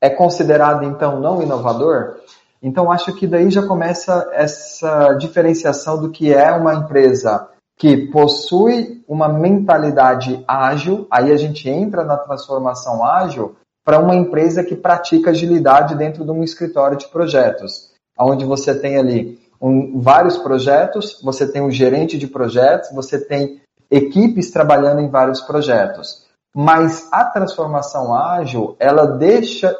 é 0.00 0.08
considerado 0.08 0.84
então 0.84 1.18
não 1.18 1.42
inovador? 1.42 2.20
Então, 2.62 2.92
acho 2.92 3.12
que 3.12 3.26
daí 3.26 3.50
já 3.50 3.66
começa 3.66 4.30
essa 4.32 5.14
diferenciação 5.14 6.00
do 6.00 6.12
que 6.12 6.32
é 6.32 6.52
uma 6.52 6.74
empresa 6.74 7.48
que 7.76 8.06
possui 8.12 9.02
uma 9.08 9.28
mentalidade 9.28 10.44
ágil, 10.46 11.08
aí 11.10 11.32
a 11.32 11.36
gente 11.36 11.68
entra 11.68 12.04
na 12.04 12.16
transformação 12.16 13.04
ágil, 13.04 13.56
para 13.84 13.98
uma 13.98 14.14
empresa 14.14 14.62
que 14.62 14.76
pratica 14.76 15.30
agilidade 15.30 15.96
dentro 15.96 16.24
de 16.24 16.30
um 16.30 16.44
escritório 16.44 16.96
de 16.96 17.08
projetos, 17.08 17.91
onde 18.24 18.44
você 18.44 18.74
tem 18.74 18.96
ali 18.96 19.40
um, 19.60 20.00
vários 20.00 20.36
projetos, 20.38 21.20
você 21.22 21.46
tem 21.46 21.62
um 21.62 21.70
gerente 21.70 22.18
de 22.18 22.26
projetos, 22.26 22.90
você 22.92 23.18
tem 23.18 23.60
equipes 23.90 24.50
trabalhando 24.50 25.00
em 25.00 25.08
vários 25.08 25.40
projetos. 25.40 26.26
Mas 26.54 27.08
a 27.12 27.24
transformação 27.24 28.14
ágil, 28.14 28.76
ela 28.78 29.06
deixa 29.06 29.74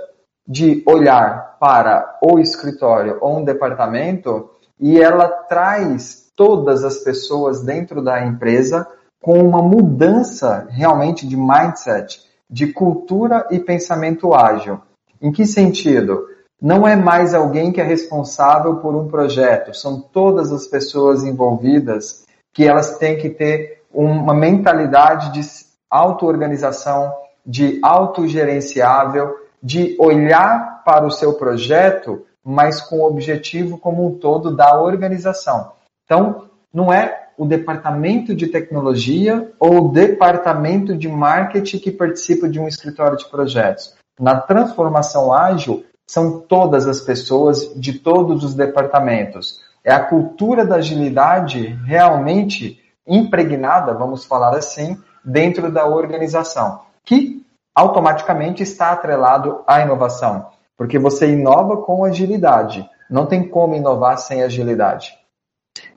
de 0.46 0.82
olhar 0.86 1.56
para 1.58 2.18
o 2.22 2.38
escritório 2.38 3.18
ou 3.20 3.38
um 3.38 3.44
departamento 3.44 4.50
e 4.80 5.00
ela 5.00 5.28
traz 5.28 6.30
todas 6.36 6.82
as 6.84 6.98
pessoas 6.98 7.62
dentro 7.62 8.02
da 8.02 8.24
empresa 8.24 8.86
com 9.20 9.38
uma 9.38 9.62
mudança 9.62 10.66
realmente 10.70 11.26
de 11.26 11.36
mindset, 11.36 12.20
de 12.50 12.72
cultura 12.72 13.46
e 13.50 13.58
pensamento 13.58 14.34
ágil. 14.34 14.80
Em 15.20 15.30
que 15.30 15.46
sentido? 15.46 16.26
Não 16.62 16.86
é 16.86 16.94
mais 16.94 17.34
alguém 17.34 17.72
que 17.72 17.80
é 17.80 17.84
responsável 17.84 18.76
por 18.76 18.94
um 18.94 19.08
projeto, 19.08 19.74
são 19.74 20.00
todas 20.00 20.52
as 20.52 20.68
pessoas 20.68 21.24
envolvidas 21.24 22.24
que 22.54 22.68
elas 22.68 22.98
têm 22.98 23.18
que 23.18 23.28
ter 23.28 23.82
uma 23.92 24.32
mentalidade 24.32 25.32
de 25.32 25.40
auto-organização, 25.90 27.12
de 27.44 27.80
autogerenciável, 27.82 29.34
de 29.60 29.96
olhar 29.98 30.84
para 30.84 31.04
o 31.04 31.10
seu 31.10 31.34
projeto, 31.34 32.24
mas 32.44 32.80
com 32.80 33.00
o 33.00 33.06
objetivo 33.08 33.76
como 33.76 34.06
um 34.06 34.14
todo 34.14 34.54
da 34.54 34.80
organização. 34.80 35.72
Então, 36.04 36.48
não 36.72 36.92
é 36.92 37.26
o 37.36 37.44
departamento 37.44 38.36
de 38.36 38.46
tecnologia 38.46 39.50
ou 39.58 39.78
o 39.78 39.88
departamento 39.88 40.96
de 40.96 41.08
marketing 41.08 41.80
que 41.80 41.90
participa 41.90 42.48
de 42.48 42.60
um 42.60 42.68
escritório 42.68 43.18
de 43.18 43.28
projetos. 43.28 43.96
Na 44.20 44.40
transformação 44.40 45.32
ágil, 45.32 45.84
são 46.06 46.40
todas 46.40 46.86
as 46.86 47.00
pessoas 47.00 47.72
de 47.74 47.98
todos 47.98 48.44
os 48.44 48.54
departamentos. 48.54 49.60
É 49.84 49.92
a 49.92 50.04
cultura 50.04 50.64
da 50.64 50.76
agilidade 50.76 51.66
realmente 51.86 52.80
impregnada, 53.06 53.94
vamos 53.94 54.24
falar 54.24 54.54
assim, 54.54 54.96
dentro 55.24 55.70
da 55.70 55.86
organização, 55.86 56.80
que 57.04 57.44
automaticamente 57.74 58.62
está 58.62 58.92
atrelado 58.92 59.62
à 59.66 59.80
inovação, 59.80 60.46
porque 60.76 60.98
você 60.98 61.32
inova 61.32 61.78
com 61.78 62.04
agilidade. 62.04 62.88
Não 63.10 63.26
tem 63.26 63.46
como 63.48 63.74
inovar 63.74 64.18
sem 64.18 64.42
agilidade. 64.42 65.14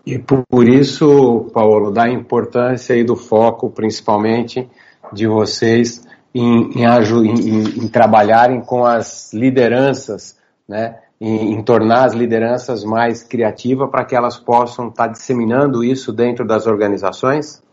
E 0.05 0.17
por 0.19 0.67
isso, 0.67 1.49
Paulo, 1.53 1.91
da 1.91 2.07
importância 2.09 2.93
e 2.95 3.03
do 3.03 3.15
foco, 3.15 3.69
principalmente, 3.69 4.69
de 5.11 5.27
vocês 5.27 6.04
em, 6.35 6.69
em, 6.75 6.83
em, 6.83 7.85
em 7.85 7.87
trabalharem 7.87 8.59
com 8.59 8.85
as 8.85 9.31
lideranças, 9.33 10.37
né? 10.67 10.99
Em, 11.21 11.63
tornar 11.63 12.03
as 12.03 12.13
lideranças 12.13 12.83
mais 12.83 13.23
criativas 13.23 13.89
para 13.89 14.03
que 14.03 14.13
elas 14.13 14.37
possam 14.37 14.89
estar 14.89 15.05
tá 15.05 15.11
disseminando 15.11 15.81
isso 15.81 16.11
dentro 16.11 16.45
das 16.45 16.67
organizações? 16.67 17.63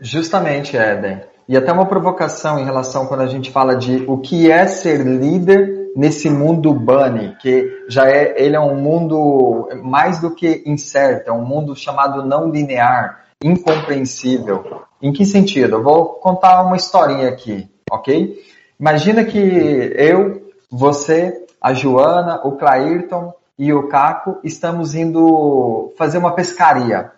Justamente, 0.00 0.74
Éden. 0.74 1.20
E 1.46 1.54
até 1.54 1.70
uma 1.70 1.84
provocação 1.84 2.58
em 2.58 2.64
relação 2.64 3.06
quando 3.06 3.20
a 3.20 3.26
gente 3.26 3.50
fala 3.50 3.76
de 3.76 4.04
o 4.08 4.16
que 4.16 4.50
é 4.50 4.66
ser 4.66 5.04
líder 5.04 5.90
nesse 5.94 6.30
mundo 6.30 6.72
bunny, 6.72 7.36
que 7.42 7.84
já 7.88 8.08
é, 8.08 8.42
ele 8.42 8.56
é 8.56 8.60
um 8.60 8.74
mundo 8.74 9.68
mais 9.82 10.18
do 10.18 10.34
que 10.34 10.62
incerto, 10.64 11.28
é 11.28 11.32
um 11.32 11.44
mundo 11.44 11.76
chamado 11.76 12.24
não 12.24 12.50
linear, 12.50 13.26
incompreensível. 13.44 14.64
Em 15.02 15.12
que 15.12 15.26
sentido? 15.26 15.76
Eu 15.76 15.82
vou 15.82 16.06
contar 16.14 16.62
uma 16.62 16.76
historinha 16.76 17.28
aqui, 17.28 17.68
ok? 17.90 18.42
Imagina 18.78 19.24
que 19.24 19.38
eu, 19.38 20.50
você, 20.70 21.46
a 21.60 21.72
Joana, 21.72 22.40
o 22.44 22.56
Clairton 22.56 23.32
e 23.58 23.72
o 23.72 23.88
Caco 23.88 24.40
estamos 24.42 24.94
indo 24.94 25.92
fazer 25.96 26.18
uma 26.18 26.34
pescaria. 26.34 27.12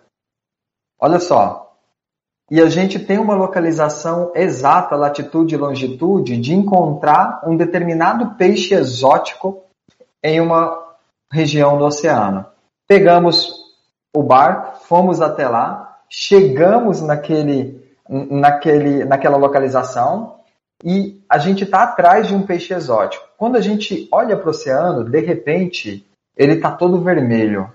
Olha 0.99 1.19
só, 1.19 1.65
e 2.49 2.61
a 2.61 2.69
gente 2.69 2.99
tem 2.99 3.17
uma 3.17 3.33
localização 3.33 4.31
exata, 4.35 4.95
latitude 4.95 5.55
e 5.55 5.57
longitude, 5.57 6.37
de 6.37 6.53
encontrar 6.53 7.41
um 7.43 7.57
determinado 7.57 8.35
peixe 8.35 8.75
exótico 8.75 9.63
em 10.23 10.39
uma 10.39 10.79
região 11.31 11.77
do 11.77 11.85
oceano. 11.85 12.45
Pegamos 12.87 13.51
o 14.15 14.21
barco, 14.21 14.77
fomos 14.85 15.21
até 15.21 15.49
lá, 15.49 15.99
chegamos 16.07 17.01
naquele, 17.01 17.83
naquele, 18.07 19.03
naquela 19.03 19.37
localização 19.37 20.34
e 20.83 21.21
a 21.29 21.37
gente 21.37 21.63
está 21.63 21.83
atrás 21.83 22.27
de 22.27 22.35
um 22.35 22.43
peixe 22.43 22.73
exótico. 22.73 23.27
Quando 23.37 23.55
a 23.55 23.61
gente 23.61 24.07
olha 24.11 24.37
para 24.37 24.47
o 24.47 24.49
oceano, 24.49 25.03
de 25.03 25.19
repente, 25.19 26.05
ele 26.35 26.53
está 26.53 26.71
todo 26.71 27.01
vermelho. 27.01 27.71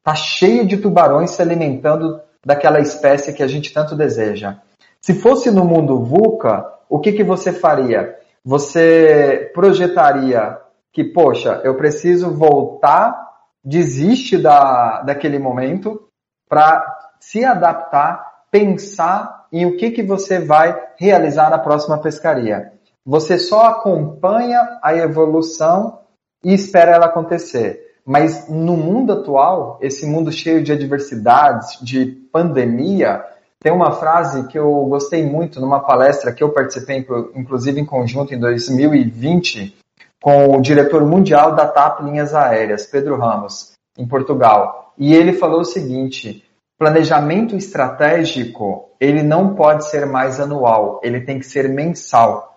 Está 0.00 0.14
cheio 0.14 0.66
de 0.66 0.76
tubarões 0.76 1.30
se 1.30 1.42
alimentando 1.42 2.20
daquela 2.44 2.80
espécie 2.80 3.32
que 3.32 3.42
a 3.42 3.46
gente 3.46 3.72
tanto 3.72 3.94
deseja. 3.94 4.58
Se 5.00 5.14
fosse 5.14 5.50
no 5.50 5.64
mundo 5.64 6.04
VUCA, 6.04 6.66
o 6.88 6.98
que, 6.98 7.12
que 7.12 7.24
você 7.24 7.52
faria? 7.52 8.18
Você 8.44 9.50
projetaria 9.54 10.58
que, 10.92 11.04
poxa, 11.04 11.60
eu 11.64 11.76
preciso 11.76 12.30
voltar, 12.30 13.28
desiste 13.64 14.36
da, 14.38 15.02
daquele 15.02 15.38
momento 15.38 16.08
para 16.48 16.84
se 17.20 17.44
adaptar, 17.44 18.29
pensar 18.50 19.46
em 19.52 19.66
o 19.66 19.76
que, 19.76 19.90
que 19.90 20.02
você 20.02 20.38
vai 20.38 20.76
realizar 20.96 21.50
na 21.50 21.58
próxima 21.58 21.98
pescaria. 21.98 22.72
Você 23.04 23.38
só 23.38 23.66
acompanha 23.66 24.78
a 24.82 24.94
evolução 24.94 26.00
e 26.44 26.52
espera 26.52 26.92
ela 26.92 27.06
acontecer. 27.06 27.90
Mas 28.04 28.48
no 28.48 28.76
mundo 28.76 29.12
atual, 29.12 29.78
esse 29.80 30.06
mundo 30.06 30.32
cheio 30.32 30.62
de 30.62 30.72
adversidades, 30.72 31.78
de 31.80 32.06
pandemia, 32.32 33.24
tem 33.60 33.72
uma 33.72 33.92
frase 33.92 34.46
que 34.46 34.58
eu 34.58 34.70
gostei 34.86 35.24
muito 35.24 35.60
numa 35.60 35.80
palestra 35.80 36.32
que 36.32 36.42
eu 36.42 36.50
participei, 36.50 37.06
inclusive 37.34 37.80
em 37.80 37.84
conjunto 37.84 38.34
em 38.34 38.38
2020, 38.38 39.76
com 40.22 40.56
o 40.56 40.60
diretor 40.60 41.04
mundial 41.04 41.54
da 41.54 41.66
TAP 41.66 42.00
Linhas 42.00 42.34
Aéreas, 42.34 42.86
Pedro 42.86 43.16
Ramos, 43.16 43.72
em 43.98 44.06
Portugal. 44.06 44.94
E 44.98 45.14
ele 45.14 45.34
falou 45.34 45.60
o 45.60 45.64
seguinte: 45.64 46.44
planejamento 46.80 47.54
estratégico 47.54 48.88
ele 48.98 49.22
não 49.22 49.54
pode 49.54 49.86
ser 49.90 50.06
mais 50.06 50.40
anual, 50.40 50.98
ele 51.02 51.20
tem 51.20 51.38
que 51.38 51.44
ser 51.44 51.68
mensal. 51.68 52.56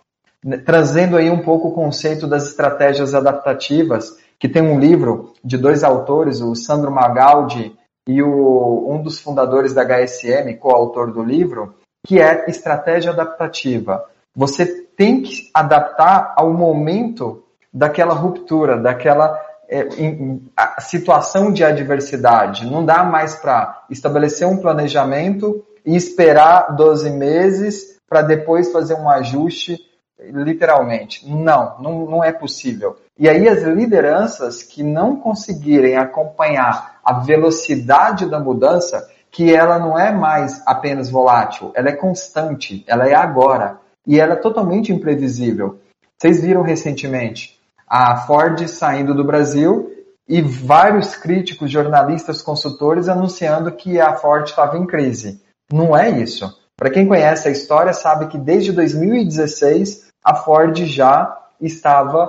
Trazendo 0.66 1.18
aí 1.18 1.30
um 1.30 1.42
pouco 1.42 1.68
o 1.68 1.74
conceito 1.74 2.26
das 2.26 2.48
estratégias 2.48 3.14
adaptativas 3.14 4.18
que 4.40 4.48
tem 4.48 4.62
um 4.62 4.80
livro 4.80 5.34
de 5.44 5.58
dois 5.58 5.84
autores, 5.84 6.40
o 6.40 6.56
Sandro 6.56 6.90
Magaldi 6.90 7.76
e 8.08 8.24
o, 8.24 8.88
um 8.90 9.02
dos 9.02 9.20
fundadores 9.20 9.74
da 9.74 9.84
HSM, 9.84 10.54
coautor 10.58 11.12
do 11.12 11.22
livro, 11.22 11.76
que 12.06 12.22
é 12.22 12.50
estratégia 12.50 13.12
adaptativa. 13.12 14.06
Você 14.34 14.66
tem 14.96 15.22
que 15.22 15.50
adaptar 15.54 16.34
ao 16.38 16.54
momento 16.54 17.44
daquela 17.74 18.14
ruptura, 18.14 18.78
daquela 18.78 19.38
é, 19.74 19.88
em, 19.98 20.40
situação 20.82 21.52
de 21.52 21.64
adversidade. 21.64 22.70
Não 22.70 22.86
dá 22.86 23.04
mais 23.04 23.34
para 23.34 23.86
estabelecer 23.90 24.48
um 24.48 24.58
planejamento 24.58 25.66
e 25.84 25.96
esperar 25.96 26.76
12 26.76 27.10
meses 27.10 28.00
para 28.08 28.22
depois 28.22 28.72
fazer 28.72 28.94
um 28.94 29.10
ajuste 29.10 29.80
literalmente. 30.20 31.28
Não, 31.28 31.76
não, 31.80 32.06
não 32.06 32.24
é 32.24 32.32
possível. 32.32 32.98
E 33.18 33.28
aí 33.28 33.48
as 33.48 33.64
lideranças 33.64 34.62
que 34.62 34.84
não 34.84 35.16
conseguirem 35.16 35.98
acompanhar 35.98 37.00
a 37.04 37.14
velocidade 37.14 38.30
da 38.30 38.40
mudança, 38.40 39.10
que 39.32 39.54
ela 39.54 39.80
não 39.80 39.98
é 39.98 40.12
mais 40.12 40.62
apenas 40.68 41.10
volátil, 41.10 41.72
ela 41.74 41.90
é 41.90 41.94
constante, 41.94 42.84
ela 42.88 43.10
é 43.10 43.16
agora 43.16 43.80
e 44.06 44.20
ela 44.20 44.34
é 44.34 44.38
totalmente 44.38 44.94
imprevisível. 44.94 45.80
Vocês 46.16 46.42
viram 46.42 46.62
recentemente 46.62 47.60
a 47.96 48.18
Ford 48.18 48.68
saindo 48.68 49.14
do 49.14 49.24
Brasil 49.24 49.92
e 50.28 50.42
vários 50.42 51.16
críticos, 51.16 51.70
jornalistas, 51.70 52.42
consultores 52.42 53.08
anunciando 53.08 53.72
que 53.72 54.00
a 54.00 54.16
Ford 54.16 54.48
estava 54.48 54.80
em 54.80 54.88
crise. 54.88 55.44
Não 55.72 55.96
é 55.96 56.10
isso. 56.10 56.60
Para 56.76 56.90
quem 56.90 57.08
conhece 57.08 57.48
a 57.48 57.52
história, 57.52 57.94
sabe 57.94 58.30
que 58.30 58.38
desde 58.40 58.72
2016 58.72 60.08
a 60.26 60.34
Ford 60.34 60.76
já 60.86 61.40
estava 61.62 62.28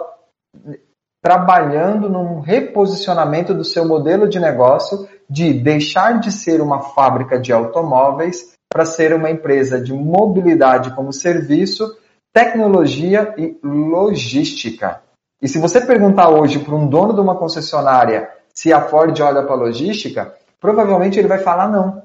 trabalhando 1.23 2.11
num 2.11 2.41
reposicionamento 2.41 3.55
do 3.55 3.65
seu 3.65 3.89
modelo 3.89 4.29
de 4.29 4.39
negócio 4.39 5.09
de 5.31 5.55
deixar 5.55 6.21
de 6.21 6.31
ser 6.31 6.61
uma 6.61 6.83
fábrica 6.83 7.41
de 7.41 7.55
automóveis 7.55 8.53
para 8.71 8.85
ser 8.85 9.15
uma 9.15 9.31
empresa 9.31 9.81
de 9.81 9.95
mobilidade 9.95 10.95
como 10.95 11.11
serviço, 11.11 11.97
tecnologia 12.35 13.35
e 13.39 13.59
logística. 13.65 15.04
E 15.41 15.49
se 15.49 15.59
você 15.59 15.81
perguntar 15.81 16.29
hoje 16.31 16.59
para 16.59 16.75
um 16.75 16.87
dono 16.87 17.13
de 17.13 17.21
uma 17.21 17.37
concessionária 17.37 18.31
se 18.55 18.73
a 18.73 18.81
Ford 18.81 19.19
olha 19.21 19.43
para 19.43 19.57
logística, 19.57 20.33
provavelmente 20.61 21.19
ele 21.19 21.29
vai 21.29 21.39
falar 21.39 21.69
não. 21.69 22.03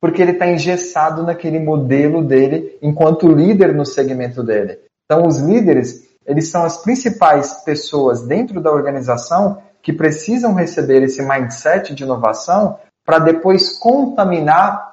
Porque 0.00 0.20
ele 0.20 0.32
está 0.32 0.48
engessado 0.48 1.22
naquele 1.22 1.60
modelo 1.60 2.24
dele 2.24 2.76
enquanto 2.82 3.28
líder 3.28 3.74
no 3.74 3.84
segmento 3.84 4.42
dele. 4.42 4.80
Então, 5.04 5.26
os 5.26 5.38
líderes, 5.38 6.08
eles 6.26 6.48
são 6.48 6.64
as 6.64 6.78
principais 6.78 7.52
pessoas 7.64 8.22
dentro 8.22 8.60
da 8.60 8.72
organização 8.72 9.62
que 9.82 9.92
precisam 9.92 10.54
receber 10.54 11.02
esse 11.02 11.22
mindset 11.22 11.94
de 11.94 12.04
inovação 12.04 12.78
para 13.04 13.18
depois 13.18 13.78
contaminar 13.78 14.92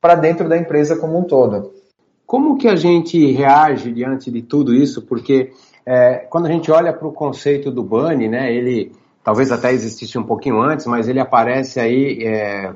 para 0.00 0.14
dentro 0.16 0.48
da 0.48 0.56
empresa 0.56 0.96
como 0.96 1.18
um 1.18 1.24
todo. 1.24 1.72
Como 2.26 2.56
que 2.56 2.66
a 2.66 2.76
gente 2.76 3.30
reage 3.32 3.92
diante 3.92 4.30
de 4.30 4.42
tudo 4.42 4.74
isso? 4.74 5.02
Porque 5.02 5.52
é, 5.86 6.26
quando 6.30 6.46
a 6.46 6.50
gente 6.50 6.70
olha 6.70 6.92
para 6.92 7.06
o 7.06 7.12
conceito 7.12 7.70
do 7.70 7.82
Bunny, 7.82 8.28
né, 8.28 8.52
ele 8.52 8.92
talvez 9.22 9.50
até 9.50 9.72
existisse 9.72 10.18
um 10.18 10.24
pouquinho 10.24 10.60
antes, 10.60 10.86
mas 10.86 11.08
ele 11.08 11.20
aparece 11.20 11.80
aí 11.80 12.24
é, 12.24 12.72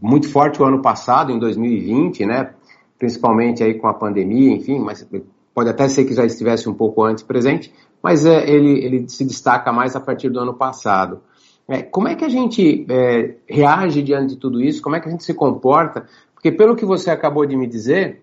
muito 0.00 0.28
forte 0.30 0.60
o 0.60 0.64
ano 0.64 0.80
passado, 0.82 1.32
em 1.32 1.38
2020, 1.38 2.26
né, 2.26 2.50
principalmente 2.98 3.62
aí 3.62 3.74
com 3.74 3.88
a 3.88 3.94
pandemia, 3.94 4.52
enfim, 4.52 4.78
mas 4.78 5.06
pode 5.54 5.70
até 5.70 5.88
ser 5.88 6.04
que 6.04 6.14
já 6.14 6.24
estivesse 6.24 6.68
um 6.68 6.74
pouco 6.74 7.02
antes 7.02 7.22
presente, 7.22 7.72
mas 8.02 8.26
é, 8.26 8.48
ele, 8.48 8.84
ele 8.84 9.08
se 9.08 9.24
destaca 9.24 9.72
mais 9.72 9.96
a 9.96 10.00
partir 10.00 10.28
do 10.28 10.40
ano 10.40 10.54
passado. 10.54 11.20
É, 11.66 11.82
como 11.82 12.08
é 12.08 12.14
que 12.14 12.24
a 12.24 12.28
gente 12.28 12.84
é, 12.90 13.36
reage 13.48 14.02
diante 14.02 14.34
de 14.34 14.36
tudo 14.36 14.60
isso? 14.60 14.82
Como 14.82 14.96
é 14.96 15.00
que 15.00 15.08
a 15.08 15.10
gente 15.10 15.24
se 15.24 15.32
comporta? 15.32 16.06
Porque 16.34 16.52
pelo 16.52 16.76
que 16.76 16.84
você 16.84 17.10
acabou 17.10 17.46
de 17.46 17.56
me 17.56 17.66
dizer, 17.66 18.22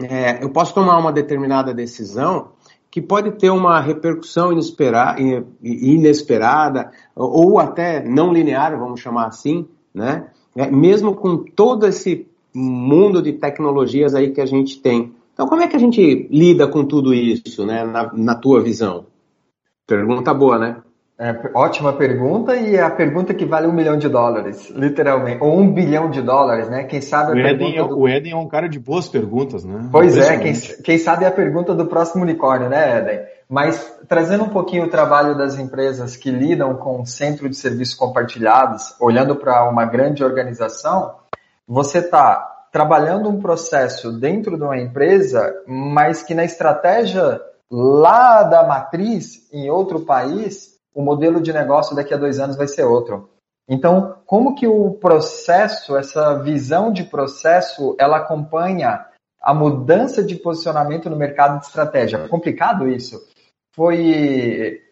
é, 0.00 0.42
eu 0.42 0.50
posso 0.50 0.72
tomar 0.72 0.98
uma 0.98 1.12
determinada 1.12 1.74
decisão 1.74 2.52
que 2.90 3.00
pode 3.00 3.32
ter 3.32 3.50
uma 3.50 3.80
repercussão 3.80 4.50
inesperada 5.62 6.90
ou 7.14 7.58
até 7.58 8.02
não 8.02 8.32
linear, 8.32 8.78
vamos 8.78 9.00
chamar 9.00 9.26
assim, 9.26 9.68
né? 9.94 10.28
É, 10.56 10.68
mesmo 10.68 11.14
com 11.14 11.36
todo 11.38 11.86
esse 11.86 12.26
mundo 12.52 13.22
de 13.22 13.34
tecnologias 13.34 14.14
aí 14.14 14.32
que 14.32 14.40
a 14.40 14.46
gente 14.46 14.80
tem. 14.80 15.12
Então, 15.32 15.46
como 15.46 15.62
é 15.62 15.68
que 15.68 15.76
a 15.76 15.78
gente 15.78 16.28
lida 16.30 16.66
com 16.66 16.84
tudo 16.84 17.14
isso, 17.14 17.64
né, 17.64 17.84
na, 17.84 18.12
na 18.12 18.34
tua 18.34 18.60
visão? 18.60 19.06
Pergunta 19.86 20.34
boa, 20.34 20.58
né? 20.58 20.82
É, 21.22 21.36
ótima 21.52 21.92
pergunta 21.92 22.56
e 22.56 22.76
é 22.76 22.82
a 22.82 22.88
pergunta 22.88 23.34
que 23.34 23.44
vale 23.44 23.66
um 23.66 23.72
milhão 23.72 23.98
de 23.98 24.08
dólares, 24.08 24.70
literalmente. 24.70 25.42
Ou 25.42 25.60
um 25.60 25.70
bilhão 25.70 26.08
de 26.08 26.22
dólares, 26.22 26.70
né? 26.70 26.84
Quem 26.84 27.02
sabe 27.02 27.32
o 27.32 27.46
Eden, 27.46 27.78
é, 27.78 27.86
do... 27.86 27.98
o 27.98 28.08
Eden 28.08 28.32
é 28.32 28.36
um 28.36 28.48
cara 28.48 28.66
de 28.66 28.78
boas 28.78 29.06
perguntas, 29.06 29.62
né? 29.62 29.86
Pois 29.92 30.16
é, 30.16 30.38
quem, 30.38 30.54
quem 30.82 30.96
sabe 30.96 31.26
é 31.26 31.28
a 31.28 31.30
pergunta 31.30 31.74
do 31.74 31.84
próximo 31.84 32.22
unicórnio, 32.22 32.70
né, 32.70 32.96
Eden? 32.96 33.20
Mas 33.46 33.98
trazendo 34.08 34.44
um 34.44 34.48
pouquinho 34.48 34.84
o 34.84 34.88
trabalho 34.88 35.36
das 35.36 35.58
empresas 35.58 36.16
que 36.16 36.30
lidam 36.30 36.74
com 36.76 37.04
centro 37.04 37.50
de 37.50 37.56
serviços 37.56 37.94
compartilhados, 37.94 38.94
olhando 38.98 39.36
para 39.36 39.68
uma 39.68 39.84
grande 39.84 40.24
organização, 40.24 41.16
você 41.68 41.98
está 41.98 42.48
trabalhando 42.72 43.28
um 43.28 43.42
processo 43.42 44.10
dentro 44.10 44.56
de 44.56 44.62
uma 44.62 44.78
empresa, 44.78 45.54
mas 45.66 46.22
que 46.22 46.32
na 46.32 46.44
estratégia 46.44 47.38
lá 47.70 48.42
da 48.42 48.66
matriz, 48.66 49.46
em 49.52 49.68
outro 49.68 50.00
país, 50.00 50.79
o 50.94 51.02
modelo 51.02 51.40
de 51.40 51.52
negócio 51.52 51.94
daqui 51.94 52.12
a 52.12 52.18
dois 52.18 52.38
anos 52.38 52.56
vai 52.56 52.66
ser 52.66 52.84
outro. 52.84 53.30
Então, 53.68 54.16
como 54.26 54.54
que 54.54 54.66
o 54.66 54.92
processo, 54.94 55.96
essa 55.96 56.38
visão 56.42 56.92
de 56.92 57.04
processo, 57.04 57.94
ela 57.98 58.16
acompanha 58.16 59.06
a 59.40 59.54
mudança 59.54 60.22
de 60.22 60.34
posicionamento 60.36 61.08
no 61.08 61.16
mercado 61.16 61.60
de 61.60 61.66
estratégia? 61.66 62.18
É 62.18 62.28
complicado 62.28 62.88
isso. 62.88 63.24
Foi 63.74 64.82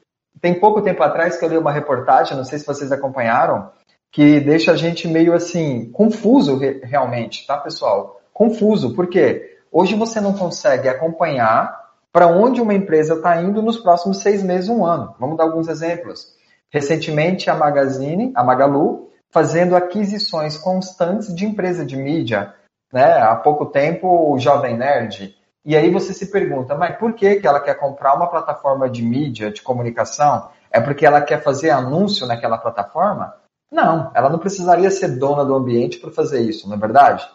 tem 0.41 0.59
pouco 0.59 0.83
tempo 0.83 1.03
atrás 1.03 1.37
que 1.37 1.45
eu 1.45 1.49
li 1.49 1.59
uma 1.59 1.73
reportagem, 1.73 2.37
não 2.37 2.45
sei 2.45 2.59
se 2.59 2.67
vocês 2.67 2.93
acompanharam, 2.93 3.71
que 4.11 4.41
deixa 4.41 4.73
a 4.73 4.77
gente 4.77 5.09
meio 5.09 5.35
assim 5.35 5.91
confuso 5.91 6.57
realmente, 6.57 7.47
tá, 7.47 7.57
pessoal? 7.57 8.21
Confuso, 8.33 8.95
por 8.95 9.09
quê? 9.09 9.59
Hoje 9.71 9.97
você 9.97 10.21
não 10.21 10.33
consegue 10.33 10.89
acompanhar 10.89 11.78
para 12.13 12.27
onde 12.27 12.61
uma 12.61 12.75
empresa 12.75 13.15
está 13.15 13.41
indo 13.43 13.63
nos 13.63 13.79
próximos 13.79 14.19
seis 14.19 14.43
meses, 14.43 14.69
um 14.69 14.85
ano. 14.85 15.15
Vamos 15.19 15.37
dar 15.37 15.45
alguns 15.45 15.69
exemplos. 15.69 16.35
Recentemente, 16.71 17.51
a 17.51 17.55
Magazine, 17.55 18.33
a 18.35 18.43
Magalu, 18.43 19.09
fazendo 19.31 19.77
aquisições 19.77 20.57
constantes 20.57 21.35
de 21.35 21.45
empresa 21.47 21.85
de 21.85 21.97
mídia. 21.97 22.55
Né? 22.93 23.21
Há 23.21 23.35
pouco 23.37 23.67
tempo, 23.67 24.33
o 24.33 24.39
Jovem 24.39 24.77
Nerd. 24.77 25.37
E 25.65 25.77
aí 25.77 25.91
você 25.91 26.15
se 26.15 26.31
pergunta, 26.31 26.75
mas 26.75 26.97
por 26.97 27.13
que, 27.13 27.37
que 27.37 27.47
ela 27.47 27.61
quer 27.61 27.75
comprar 27.75 28.15
uma 28.15 28.27
plataforma 28.27 28.89
de 28.89 29.03
mídia, 29.03 29.51
de 29.51 29.61
comunicação? 29.61 30.49
É 30.71 30.81
porque 30.81 31.05
ela 31.05 31.21
quer 31.21 31.43
fazer 31.43 31.71
anúncio 31.71 32.27
naquela 32.27 32.57
plataforma? 32.57 33.35
Não, 33.71 34.11
ela 34.15 34.31
não 34.31 34.39
precisaria 34.39 34.91
ser 34.91 35.19
dona 35.19 35.45
do 35.45 35.55
ambiente 35.55 35.99
para 35.99 36.11
fazer 36.11 36.41
isso, 36.41 36.67
não 36.67 36.77
é 36.77 36.79
verdade? 36.79 37.29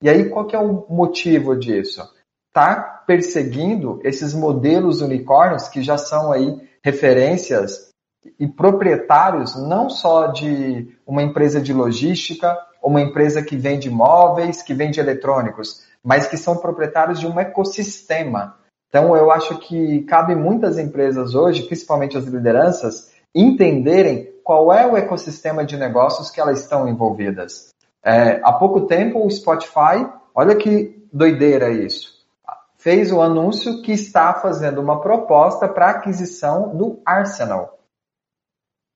E 0.00 0.08
aí, 0.08 0.28
qual 0.30 0.46
que 0.46 0.56
é 0.56 0.58
o 0.58 0.86
motivo 0.88 1.56
disso? 1.56 2.10
Está 2.54 3.02
perseguindo 3.04 3.98
esses 4.04 4.32
modelos 4.32 5.02
unicórnios 5.02 5.66
que 5.66 5.82
já 5.82 5.98
são 5.98 6.30
aí 6.30 6.56
referências 6.84 7.90
e 8.38 8.46
proprietários 8.46 9.56
não 9.56 9.90
só 9.90 10.28
de 10.28 10.96
uma 11.04 11.20
empresa 11.20 11.60
de 11.60 11.72
logística, 11.72 12.56
uma 12.80 13.00
empresa 13.00 13.42
que 13.42 13.56
vende 13.56 13.90
móveis, 13.90 14.62
que 14.62 14.72
vende 14.72 15.00
eletrônicos, 15.00 15.84
mas 16.02 16.28
que 16.28 16.36
são 16.36 16.56
proprietários 16.56 17.18
de 17.18 17.26
um 17.26 17.40
ecossistema. 17.40 18.56
Então, 18.88 19.16
eu 19.16 19.32
acho 19.32 19.58
que 19.58 20.02
cabe 20.02 20.36
muitas 20.36 20.78
empresas 20.78 21.34
hoje, 21.34 21.64
principalmente 21.64 22.16
as 22.16 22.24
lideranças, 22.24 23.10
entenderem 23.34 24.32
qual 24.44 24.72
é 24.72 24.86
o 24.86 24.96
ecossistema 24.96 25.64
de 25.64 25.76
negócios 25.76 26.30
que 26.30 26.40
elas 26.40 26.60
estão 26.60 26.88
envolvidas. 26.88 27.70
É, 28.04 28.40
há 28.44 28.52
pouco 28.52 28.82
tempo, 28.82 29.26
o 29.26 29.30
Spotify, 29.30 30.06
olha 30.32 30.54
que 30.54 31.04
doideira 31.12 31.70
isso 31.70 32.13
fez 32.84 33.10
o 33.10 33.22
anúncio 33.22 33.80
que 33.80 33.92
está 33.92 34.34
fazendo 34.34 34.78
uma 34.78 35.00
proposta 35.00 35.66
para 35.66 35.88
aquisição 35.88 36.76
do 36.76 37.00
Arsenal. 37.02 37.78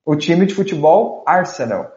O 0.05 0.15
time 0.15 0.45
de 0.45 0.53
futebol 0.53 1.23
Arsenal. 1.25 1.91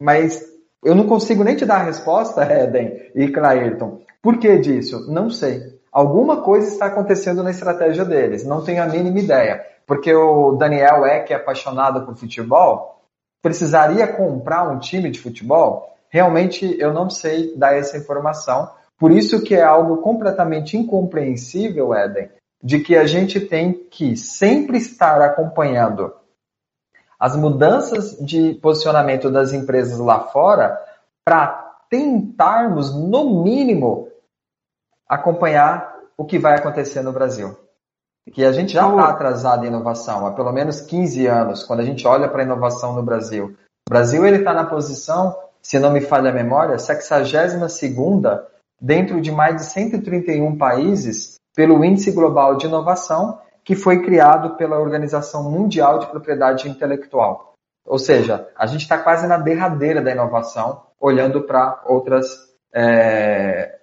Mas 0.00 0.40
eu 0.80 0.94
não 0.94 1.08
consigo 1.08 1.42
nem 1.42 1.56
te 1.56 1.66
dar 1.66 1.80
a 1.80 1.82
resposta, 1.82 2.44
Eden 2.46 3.10
e 3.16 3.26
Clairton. 3.32 4.00
Por 4.22 4.38
que 4.38 4.56
disso? 4.58 5.10
Não 5.10 5.28
sei. 5.28 5.76
Alguma 5.90 6.42
coisa 6.42 6.68
está 6.68 6.86
acontecendo 6.86 7.42
na 7.42 7.50
estratégia 7.50 8.04
deles, 8.04 8.46
não 8.46 8.62
tenho 8.62 8.80
a 8.80 8.86
mínima 8.86 9.18
ideia. 9.18 9.66
Porque 9.84 10.14
o 10.14 10.52
Daniel 10.52 11.04
é 11.04 11.18
que 11.18 11.32
é 11.32 11.36
apaixonado 11.36 12.06
por 12.06 12.16
futebol, 12.16 13.02
precisaria 13.42 14.06
comprar 14.06 14.70
um 14.70 14.78
time 14.78 15.10
de 15.10 15.18
futebol? 15.18 15.96
Realmente 16.08 16.76
eu 16.78 16.92
não 16.92 17.10
sei 17.10 17.56
dar 17.56 17.74
essa 17.74 17.98
informação, 17.98 18.70
por 19.02 19.10
isso 19.10 19.42
que 19.42 19.56
é 19.56 19.64
algo 19.64 19.96
completamente 19.96 20.76
incompreensível, 20.76 21.92
Éden, 21.92 22.30
de 22.62 22.78
que 22.78 22.96
a 22.96 23.04
gente 23.04 23.40
tem 23.40 23.72
que 23.72 24.16
sempre 24.16 24.78
estar 24.78 25.20
acompanhando 25.20 26.14
as 27.18 27.34
mudanças 27.34 28.16
de 28.24 28.54
posicionamento 28.62 29.28
das 29.28 29.52
empresas 29.52 29.98
lá 29.98 30.20
fora 30.28 30.80
para 31.24 31.48
tentarmos, 31.90 32.94
no 32.94 33.42
mínimo, 33.42 34.08
acompanhar 35.08 35.96
o 36.16 36.24
que 36.24 36.38
vai 36.38 36.56
acontecer 36.56 37.02
no 37.02 37.10
Brasil. 37.10 37.58
Que 38.32 38.44
a 38.44 38.52
gente 38.52 38.74
já 38.74 38.88
está 38.88 39.08
atrasado 39.08 39.64
em 39.64 39.68
inovação 39.68 40.28
há 40.28 40.30
pelo 40.30 40.52
menos 40.52 40.80
15 40.80 41.26
anos, 41.26 41.64
quando 41.64 41.80
a 41.80 41.84
gente 41.84 42.06
olha 42.06 42.28
para 42.28 42.42
a 42.42 42.44
inovação 42.44 42.92
no 42.92 43.02
Brasil. 43.02 43.46
O 43.88 43.90
Brasil 43.90 44.24
está 44.26 44.54
na 44.54 44.64
posição, 44.64 45.36
se 45.60 45.80
não 45.80 45.90
me 45.90 46.02
falha 46.02 46.30
a 46.30 46.32
memória, 46.32 46.78
62 46.78 47.72
segunda 47.72 48.51
dentro 48.82 49.20
de 49.20 49.30
mais 49.30 49.56
de 49.56 49.64
131 49.66 50.58
países 50.58 51.36
pelo 51.54 51.84
Índice 51.84 52.10
Global 52.10 52.56
de 52.56 52.66
Inovação, 52.66 53.38
que 53.64 53.76
foi 53.76 54.02
criado 54.02 54.56
pela 54.56 54.80
Organização 54.80 55.48
Mundial 55.48 56.00
de 56.00 56.08
Propriedade 56.08 56.68
Intelectual. 56.68 57.52
Ou 57.86 57.98
seja, 57.98 58.48
a 58.58 58.66
gente 58.66 58.80
está 58.80 58.98
quase 58.98 59.28
na 59.28 59.38
derradeira 59.38 60.02
da 60.02 60.10
inovação, 60.10 60.82
olhando 61.00 61.42
para 61.42 61.80
outras 61.86 62.26
é, 62.74 63.78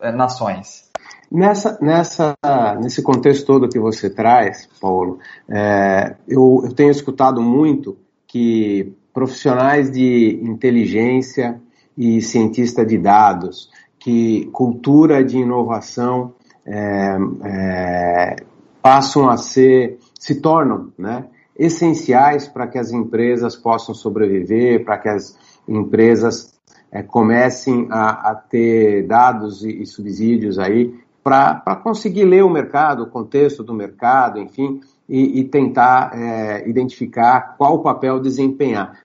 é, 0.00 0.12
nações. 0.12 0.90
Nessa, 1.30 1.76
nessa, 1.80 2.34
nesse 2.80 3.02
contexto 3.02 3.44
todo 3.44 3.68
que 3.68 3.80
você 3.80 4.08
traz, 4.08 4.68
Paulo, 4.80 5.18
é, 5.50 6.14
eu, 6.28 6.62
eu 6.64 6.72
tenho 6.72 6.90
escutado 6.90 7.42
muito 7.42 7.96
que 8.28 8.94
profissionais 9.12 9.90
de 9.90 10.40
inteligência 10.42 11.60
e 11.96 12.20
cientista 12.20 12.84
de 12.84 12.98
dados 12.98 13.70
que 14.06 14.48
cultura 14.52 15.24
de 15.24 15.36
inovação 15.36 16.32
é, 16.64 17.18
é, 17.42 18.36
passam 18.80 19.28
a 19.28 19.36
ser, 19.36 19.98
se 20.16 20.40
tornam 20.40 20.92
né, 20.96 21.26
essenciais 21.58 22.46
para 22.46 22.68
que 22.68 22.78
as 22.78 22.92
empresas 22.92 23.56
possam 23.56 23.96
sobreviver, 23.96 24.84
para 24.84 24.98
que 24.98 25.08
as 25.08 25.36
empresas 25.66 26.56
é, 26.92 27.02
comecem 27.02 27.88
a, 27.90 28.30
a, 28.30 28.34
ter 28.36 29.08
dados 29.08 29.64
e, 29.64 29.82
e 29.82 29.86
subsídios 29.86 30.56
aí 30.56 30.94
para 31.20 31.74
conseguir 31.82 32.26
ler 32.26 32.44
o 32.44 32.48
mercado, 32.48 33.02
o 33.02 33.10
contexto 33.10 33.64
do 33.64 33.74
mercado, 33.74 34.38
enfim, 34.38 34.82
e, 35.08 35.40
e 35.40 35.44
tentar 35.48 36.12
é, 36.16 36.68
identificar 36.68 37.56
qual 37.58 37.82
papel 37.82 38.20
desempenhar. 38.20 39.00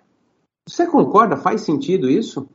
Você 0.69 0.85
concorda? 0.85 1.35
Faz 1.35 1.61
sentido 1.61 2.07
isso? 2.07 2.47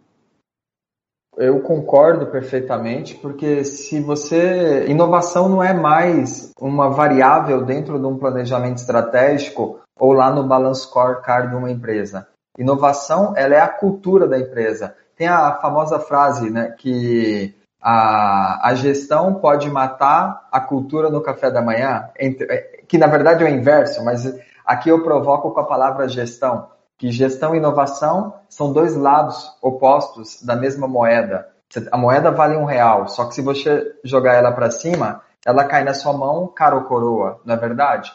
Eu 1.37 1.61
concordo 1.61 2.27
perfeitamente, 2.29 3.15
porque 3.17 3.63
se 3.65 4.01
você. 4.01 4.87
Inovação 4.89 5.49
não 5.49 5.63
é 5.63 5.75
mais 5.75 6.51
uma 6.59 6.89
variável 6.89 7.63
dentro 7.63 7.99
de 7.99 8.07
um 8.07 8.17
planejamento 8.17 8.79
estratégico 8.79 9.81
ou 9.99 10.13
lá 10.13 10.31
no 10.31 10.47
balance 10.47 10.83
scorecard 10.83 11.51
de 11.51 11.57
uma 11.57 11.71
empresa. 11.71 12.27
Inovação, 12.59 13.35
ela 13.37 13.55
é 13.55 13.61
a 13.61 13.69
cultura 13.69 14.27
da 14.27 14.39
empresa. 14.39 14.95
Tem 15.15 15.29
a 15.29 15.53
famosa 15.55 15.99
frase, 15.99 16.51
né, 16.51 16.75
que 16.79 17.55
a, 17.81 18.69
a 18.69 18.75
gestão 18.75 19.35
pode 19.35 19.71
matar 19.71 20.49
a 20.51 20.61
cultura 20.61 21.11
no 21.11 21.21
café 21.21 21.51
da 21.51 21.63
manhã, 21.63 22.09
entre, 22.19 22.47
é, 22.51 22.81
que 22.89 22.99
na 22.99 23.07
verdade 23.07 23.45
é 23.45 23.47
o 23.47 23.51
inverso, 23.51 24.05
mas 24.05 24.27
aqui 24.65 24.89
eu 24.89 25.03
provoco 25.03 25.51
com 25.51 25.61
a 25.61 25.67
palavra 25.67 26.09
gestão, 26.09 26.69
que 26.99 27.11
gestão 27.11 27.55
e 27.55 27.59
inovação 27.59 28.35
são 28.49 28.73
dois 28.73 28.97
lados 28.97 29.51
opostos 29.61 30.43
da 30.43 30.57
mesma 30.57 30.89
moeda. 30.89 31.49
A 31.91 31.99
moeda 31.99 32.31
vale 32.31 32.57
um 32.57 32.65
real, 32.65 33.09
só 33.09 33.27
que 33.27 33.35
se 33.35 33.43
você 33.43 33.95
jogar 34.05 34.35
ela 34.35 34.53
para 34.53 34.71
cima, 34.71 35.23
ela 35.45 35.65
cai 35.65 35.85
na 35.85 35.95
sua 35.95 36.13
mão, 36.13 36.47
cara 36.47 36.77
ou 36.77 36.85
coroa, 36.85 37.41
não 37.45 37.55
é 37.55 37.59
verdade? 37.59 38.13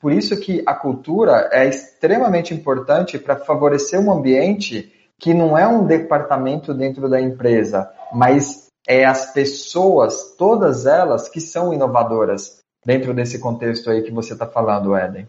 Por 0.00 0.12
isso 0.12 0.38
que 0.38 0.62
a 0.66 0.74
cultura 0.74 1.48
é 1.52 1.66
extremamente 1.66 2.52
importante 2.52 3.18
para 3.18 3.36
favorecer 3.36 4.00
um 4.00 4.10
ambiente 4.10 4.92
que 5.18 5.32
não 5.32 5.56
é 5.56 5.66
um 5.66 5.86
departamento 5.86 6.74
dentro 6.74 7.08
da 7.08 7.20
empresa, 7.20 7.90
mas 8.12 8.68
é 8.88 9.04
as 9.04 9.32
pessoas, 9.32 10.34
todas 10.36 10.86
elas, 10.86 11.28
que 11.28 11.40
são 11.40 11.72
inovadoras 11.72 12.60
dentro 12.84 13.14
desse 13.14 13.38
contexto 13.38 13.90
aí 13.90 14.02
que 14.02 14.10
você 14.10 14.32
está 14.32 14.46
falando, 14.46 14.96
Eden. 14.96 15.28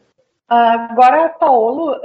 Agora, 0.54 1.30
Paulo, 1.30 1.96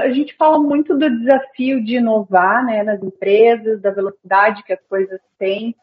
a 0.00 0.08
gente 0.12 0.36
fala 0.36 0.60
muito 0.60 0.96
do 0.96 1.10
desafio 1.10 1.84
de 1.84 1.96
inovar 1.96 2.64
né, 2.64 2.84
nas 2.84 3.02
empresas, 3.02 3.80
da 3.80 3.90
velocidade 3.90 4.62
que 4.62 4.72
as 4.72 4.78
coisas 4.88 5.18
têm. 5.36 5.74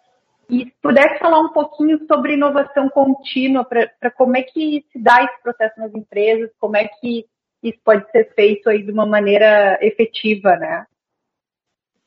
E 0.50 0.60
se 0.60 0.74
pudesse 0.82 1.20
falar 1.20 1.42
um 1.42 1.50
pouquinho 1.50 2.00
sobre 2.08 2.36
inovação 2.36 2.88
contínua, 2.88 3.66
para 3.66 4.10
como 4.12 4.38
é 4.38 4.42
que 4.42 4.86
se 4.94 5.00
dá 5.00 5.22
esse 5.22 5.44
processo 5.44 5.78
nas 5.78 5.94
empresas, 5.94 6.50
como 6.62 6.78
é 6.78 6.88
que 6.88 7.26
isso 7.62 7.80
pode 7.84 8.10
ser 8.10 8.34
feito 8.34 8.70
aí 8.70 8.84
de 8.84 8.92
uma 8.94 9.06
maneira 9.06 9.78
efetiva, 9.82 10.56
né? 10.56 10.86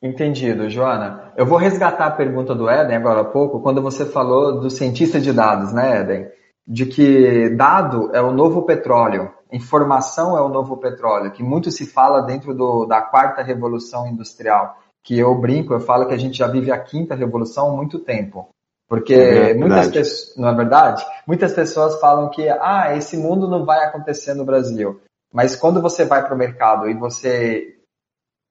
Entendido, 0.02 0.70
Joana. 0.70 1.34
Eu 1.36 1.44
vou 1.44 1.58
resgatar 1.58 2.06
a 2.06 2.10
pergunta 2.10 2.54
do 2.54 2.70
Eden 2.70 2.96
agora 2.96 3.20
há 3.20 3.24
pouco, 3.24 3.60
quando 3.60 3.82
você 3.82 4.06
falou 4.06 4.60
do 4.60 4.70
cientista 4.70 5.20
de 5.20 5.34
dados, 5.34 5.74
né, 5.74 6.00
Eden? 6.00 6.28
De 6.66 6.86
que 6.86 7.50
dado 7.50 8.16
é 8.16 8.22
o 8.22 8.32
novo 8.32 8.62
petróleo, 8.62 9.35
informação 9.52 10.36
é 10.36 10.40
o 10.40 10.48
novo 10.48 10.76
petróleo, 10.76 11.30
que 11.30 11.42
muito 11.42 11.70
se 11.70 11.86
fala 11.86 12.22
dentro 12.22 12.54
do, 12.54 12.86
da 12.86 13.00
quarta 13.00 13.42
revolução 13.42 14.06
industrial 14.06 14.78
que 15.02 15.16
eu 15.16 15.34
brinco, 15.36 15.72
eu 15.72 15.80
falo 15.80 16.06
que 16.06 16.14
a 16.14 16.18
gente 16.18 16.36
já 16.36 16.48
vive 16.48 16.72
a 16.72 16.78
quinta 16.78 17.14
revolução 17.14 17.68
há 17.68 17.72
muito 17.72 18.00
tempo. 18.00 18.48
Porque 18.88 19.14
é 19.14 19.54
muitas 19.54 19.88
pessoas, 19.88 20.36
não 20.36 20.48
é 20.48 20.54
verdade? 20.54 21.04
Muitas 21.26 21.52
pessoas 21.52 22.00
falam 22.00 22.28
que 22.28 22.48
ah, 22.48 22.94
esse 22.96 23.16
mundo 23.16 23.48
não 23.48 23.64
vai 23.64 23.84
acontecer 23.84 24.34
no 24.34 24.44
Brasil. 24.44 25.00
Mas 25.32 25.54
quando 25.54 25.80
você 25.80 26.04
vai 26.04 26.24
para 26.24 26.34
o 26.34 26.38
mercado 26.38 26.88
e 26.88 26.94
você 26.94 27.76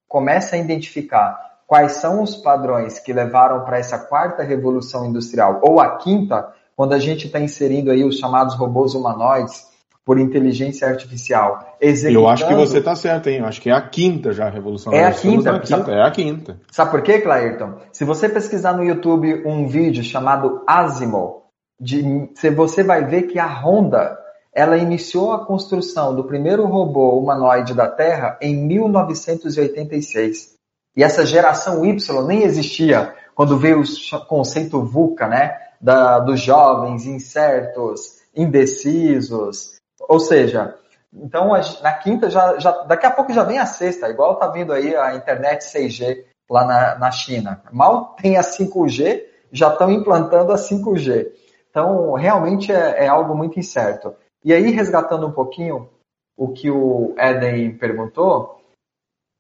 começa 0.08 0.56
a 0.56 0.60
identificar 0.60 1.60
quais 1.68 1.94
são 1.94 2.22
os 2.22 2.36
padrões 2.36 3.00
que 3.00 3.12
levaram 3.12 3.66
para 3.66 3.80
essa 3.80 3.98
quarta 3.98 4.44
revolução 4.44 5.06
industrial, 5.06 5.60
ou 5.62 5.80
a 5.80 5.98
quinta, 5.98 6.54
quando 6.76 6.94
a 6.94 7.00
gente 7.00 7.28
está 7.28 7.40
inserindo 7.40 7.92
aí 7.92 8.04
os 8.04 8.18
chamados 8.18 8.56
robôs 8.56 8.94
humanoides, 8.94 9.66
por 10.06 10.20
inteligência 10.20 10.88
artificial. 10.88 11.76
Executando... 11.82 12.26
Eu 12.26 12.30
acho 12.30 12.48
que 12.48 12.54
você 12.54 12.78
está 12.78 12.96
certo, 12.96 13.28
hein? 13.28 13.40
Eu 13.40 13.46
acho 13.46 13.60
que 13.60 13.72
é 13.72 13.74
a 13.74 13.82
quinta 13.82 14.32
já 14.32 14.46
a 14.46 14.50
revolução. 14.50 14.94
É 14.94 15.04
a 15.04 15.12
quinta. 15.12 15.60
quinta. 15.60 15.92
É 15.92 16.04
a 16.04 16.12
quinta. 16.12 16.62
Sabe 16.72 16.92
por 16.92 17.02
quê, 17.02 17.20
Clairton? 17.20 17.80
Se 17.92 18.06
você 18.06 18.30
pesquisar 18.30 18.74
no 18.74 18.84
YouTube 18.84 19.42
um 19.46 19.68
vídeo 19.68 20.04
chamado 20.04 20.62
Asimov, 20.68 21.46
de, 21.80 22.30
você 22.56 22.84
vai 22.84 23.04
ver 23.04 23.24
que 23.24 23.40
a 23.40 23.48
Honda 23.48 24.16
ela 24.54 24.78
iniciou 24.78 25.34
a 25.34 25.44
construção 25.46 26.16
do 26.16 26.24
primeiro 26.24 26.66
robô 26.66 27.20
humanoide 27.20 27.74
da 27.74 27.90
Terra 27.90 28.38
em 28.40 28.56
1986. 28.56 30.56
E 30.96 31.04
essa 31.04 31.26
geração 31.26 31.84
Y 31.84 31.98
nem 32.26 32.44
existia 32.44 33.14
quando 33.34 33.58
veio 33.58 33.82
o 33.82 34.26
conceito 34.28 34.82
VUCA, 34.82 35.28
né? 35.28 35.58
Da, 35.82 36.20
dos 36.20 36.40
jovens 36.40 37.06
incertos, 37.06 38.22
indecisos, 38.34 39.75
ou 40.08 40.20
seja, 40.20 40.76
então 41.14 41.52
na 41.82 41.94
quinta 41.94 42.30
já, 42.30 42.60
já, 42.60 42.72
daqui 42.84 43.06
a 43.06 43.12
pouco 43.12 43.34
já 43.34 43.44
vem 43.44 43.58
a 43.58 43.66
sexta, 43.66 44.10
igual 44.10 44.36
tá 44.36 44.48
vindo 44.48 44.74
aí 44.74 44.96
a 44.96 45.16
internet 45.16 45.62
6G 45.62 46.26
lá 46.50 46.66
na, 46.66 46.96
na 47.00 47.12
China. 47.12 47.62
Mal 47.72 48.16
tem 48.22 48.38
a 48.38 48.42
5G, 48.42 49.24
já 49.52 49.72
estão 49.72 49.90
implantando 49.92 50.52
a 50.52 50.56
5G. 50.56 51.32
Então 51.70 52.14
realmente 52.14 52.72
é, 52.72 53.06
é 53.06 53.08
algo 53.08 53.36
muito 53.36 53.60
incerto. 53.60 54.14
E 54.44 54.54
aí 54.54 54.72
resgatando 54.72 55.28
um 55.28 55.32
pouquinho 55.32 55.90
o 56.38 56.50
que 56.50 56.70
o 56.70 57.16
Eden 57.18 57.78
perguntou, 57.78 58.62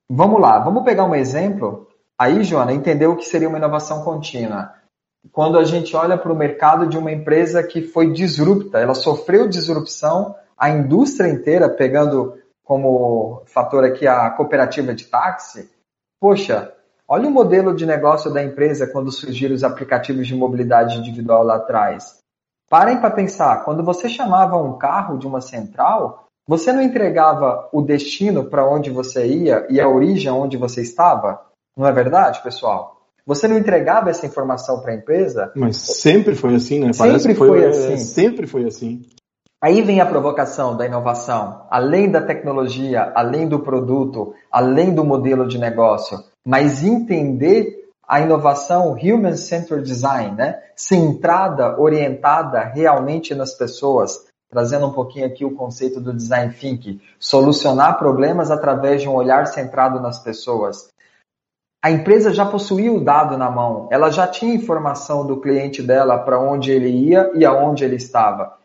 vamos 0.09 0.39
lá, 0.39 0.59
vamos 0.59 0.83
pegar 0.83 1.05
um 1.05 1.15
exemplo. 1.15 1.87
Aí, 2.17 2.43
Joana, 2.43 2.71
entendeu 2.71 3.11
o 3.11 3.17
que 3.17 3.25
seria 3.25 3.49
uma 3.49 3.57
inovação 3.57 4.03
contínua. 4.03 4.73
Quando 5.31 5.57
a 5.57 5.63
gente 5.65 5.95
olha 5.95 6.17
para 6.17 6.31
o 6.31 6.35
mercado 6.35 6.87
de 6.87 6.97
uma 6.97 7.11
empresa 7.11 7.61
que 7.61 7.81
foi 7.81 8.13
disrupta, 8.13 8.79
ela 8.79 8.93
sofreu 8.93 9.47
disrupção 9.47 10.35
a 10.57 10.69
indústria 10.69 11.29
inteira, 11.29 11.69
pegando 11.69 12.37
como 12.63 13.43
fator 13.45 13.83
aqui 13.83 14.07
a 14.07 14.29
cooperativa 14.31 14.93
de 14.93 15.05
táxi, 15.05 15.69
poxa, 16.19 16.73
olha 17.07 17.27
o 17.27 17.31
modelo 17.31 17.75
de 17.75 17.85
negócio 17.85 18.33
da 18.33 18.43
empresa 18.43 18.87
quando 18.87 19.11
surgiram 19.11 19.53
os 19.53 19.63
aplicativos 19.63 20.27
de 20.27 20.35
mobilidade 20.35 20.97
individual 20.97 21.43
lá 21.43 21.57
atrás. 21.57 22.17
Parem 22.69 22.99
para 22.99 23.11
pensar, 23.11 23.63
quando 23.63 23.83
você 23.83 24.09
chamava 24.09 24.57
um 24.57 24.77
carro 24.77 25.17
de 25.17 25.27
uma 25.27 25.39
central, 25.39 26.25
você 26.47 26.71
não 26.73 26.81
entregava 26.81 27.69
o 27.71 27.81
destino 27.81 28.45
para 28.45 28.67
onde 28.67 28.89
você 28.89 29.27
ia 29.27 29.67
e 29.69 29.79
a 29.79 29.87
origem 29.87 30.31
onde 30.31 30.57
você 30.57 30.81
estava? 30.81 31.41
Não 31.77 31.85
é 31.85 31.91
verdade, 31.91 32.41
pessoal? 32.41 33.01
Você 33.25 33.47
não 33.47 33.57
entregava 33.57 34.09
essa 34.09 34.25
informação 34.25 34.79
para 34.79 34.91
a 34.91 34.95
empresa? 34.95 35.51
Mas 35.55 35.77
sempre 35.77 36.35
foi 36.35 36.55
assim, 36.55 36.79
né? 36.79 36.91
Parece 36.95 37.19
sempre 37.21 37.35
foi, 37.35 37.47
foi 37.47 37.65
assim. 37.65 37.97
Sempre 37.97 38.47
foi 38.47 38.65
assim. 38.65 39.05
Aí 39.65 39.81
vem 39.81 39.99
a 39.99 40.05
provocação 40.05 40.77
da 40.77 40.85
inovação, 40.85 41.65
além 41.71 42.11
da 42.11 42.21
tecnologia, 42.21 43.11
além 43.15 43.47
do 43.47 43.61
produto, 43.61 44.35
além 44.51 44.93
do 44.93 45.03
modelo 45.03 45.47
de 45.47 45.57
negócio, 45.57 46.23
mas 46.45 46.83
entender 46.83 47.89
a 48.07 48.19
inovação 48.19 48.91
Human 48.91 49.35
Centered 49.35 49.83
Design, 49.83 50.35
né? 50.35 50.61
centrada, 50.75 51.81
orientada 51.81 52.59
realmente 52.59 53.33
nas 53.33 53.55
pessoas, 53.55 54.27
trazendo 54.51 54.85
um 54.85 54.93
pouquinho 54.93 55.25
aqui 55.25 55.43
o 55.43 55.55
conceito 55.55 55.99
do 55.99 56.13
design 56.13 56.53
thinking, 56.53 57.01
solucionar 57.17 57.97
problemas 57.97 58.51
através 58.51 59.01
de 59.01 59.09
um 59.09 59.15
olhar 59.15 59.47
centrado 59.47 59.99
nas 59.99 60.19
pessoas. 60.19 60.89
A 61.83 61.89
empresa 61.89 62.31
já 62.31 62.45
possuía 62.45 62.93
o 62.93 63.03
dado 63.03 63.35
na 63.35 63.49
mão, 63.49 63.87
ela 63.89 64.11
já 64.11 64.27
tinha 64.27 64.53
informação 64.53 65.25
do 65.25 65.41
cliente 65.41 65.81
dela 65.81 66.19
para 66.19 66.39
onde 66.39 66.71
ele 66.71 66.89
ia 66.89 67.31
e 67.33 67.43
aonde 67.43 67.83
ele 67.83 67.95
estava. 67.95 68.63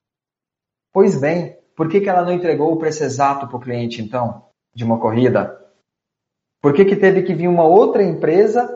Pois 0.92 1.20
bem, 1.20 1.57
por 1.76 1.88
que, 1.88 2.00
que 2.00 2.09
ela 2.09 2.22
não 2.22 2.33
entregou 2.33 2.72
o 2.72 2.76
preço 2.76 3.05
exato 3.05 3.46
para 3.46 3.57
o 3.57 3.61
cliente, 3.61 4.03
então, 4.03 4.44
de 4.74 4.85
uma 4.85 4.98
corrida? 4.98 5.59
Por 6.61 6.74
que, 6.74 6.85
que 6.85 6.96
teve 6.96 7.22
que 7.22 7.35
vir 7.35 7.48
uma 7.48 7.64
outra 7.64 8.03
empresa 8.03 8.68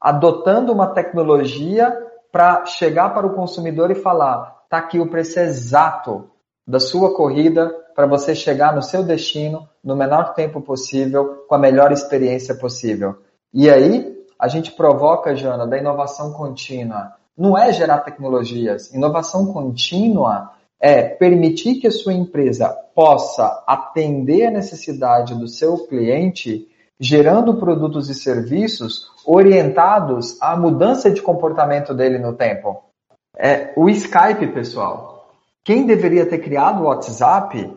adotando 0.00 0.72
uma 0.72 0.88
tecnologia 0.88 1.96
para 2.32 2.64
chegar 2.66 3.14
para 3.14 3.26
o 3.26 3.34
consumidor 3.34 3.90
e 3.90 3.94
falar: 3.94 4.62
está 4.64 4.78
aqui 4.78 4.98
o 4.98 5.08
preço 5.08 5.38
exato 5.38 6.30
da 6.66 6.80
sua 6.80 7.14
corrida 7.14 7.68
para 7.94 8.06
você 8.06 8.34
chegar 8.34 8.74
no 8.74 8.82
seu 8.82 9.02
destino 9.02 9.68
no 9.82 9.96
menor 9.96 10.34
tempo 10.34 10.60
possível, 10.60 11.44
com 11.48 11.54
a 11.54 11.58
melhor 11.58 11.92
experiência 11.92 12.54
possível. 12.54 13.16
E 13.52 13.70
aí, 13.70 14.16
a 14.38 14.46
gente 14.46 14.72
provoca, 14.72 15.34
Jana, 15.34 15.66
da 15.66 15.78
inovação 15.78 16.32
contínua. 16.32 17.12
Não 17.36 17.56
é 17.56 17.72
gerar 17.72 17.98
tecnologias. 18.00 18.92
Inovação 18.92 19.52
contínua 19.52 20.52
é 20.80 21.02
permitir 21.02 21.76
que 21.76 21.86
a 21.86 21.92
sua 21.92 22.12
empresa 22.12 22.68
possa 22.94 23.62
atender 23.66 24.46
a 24.46 24.50
necessidade 24.50 25.34
do 25.34 25.48
seu 25.48 25.86
cliente, 25.86 26.68
gerando 27.00 27.56
produtos 27.56 28.08
e 28.08 28.14
serviços 28.14 29.10
orientados 29.26 30.40
à 30.40 30.56
mudança 30.56 31.10
de 31.10 31.20
comportamento 31.20 31.92
dele 31.92 32.18
no 32.18 32.32
tempo. 32.32 32.82
É, 33.36 33.72
o 33.76 33.88
Skype, 33.88 34.48
pessoal, 34.48 35.32
quem 35.64 35.84
deveria 35.84 36.26
ter 36.26 36.38
criado 36.38 36.82
o 36.82 36.86
WhatsApp 36.86 37.72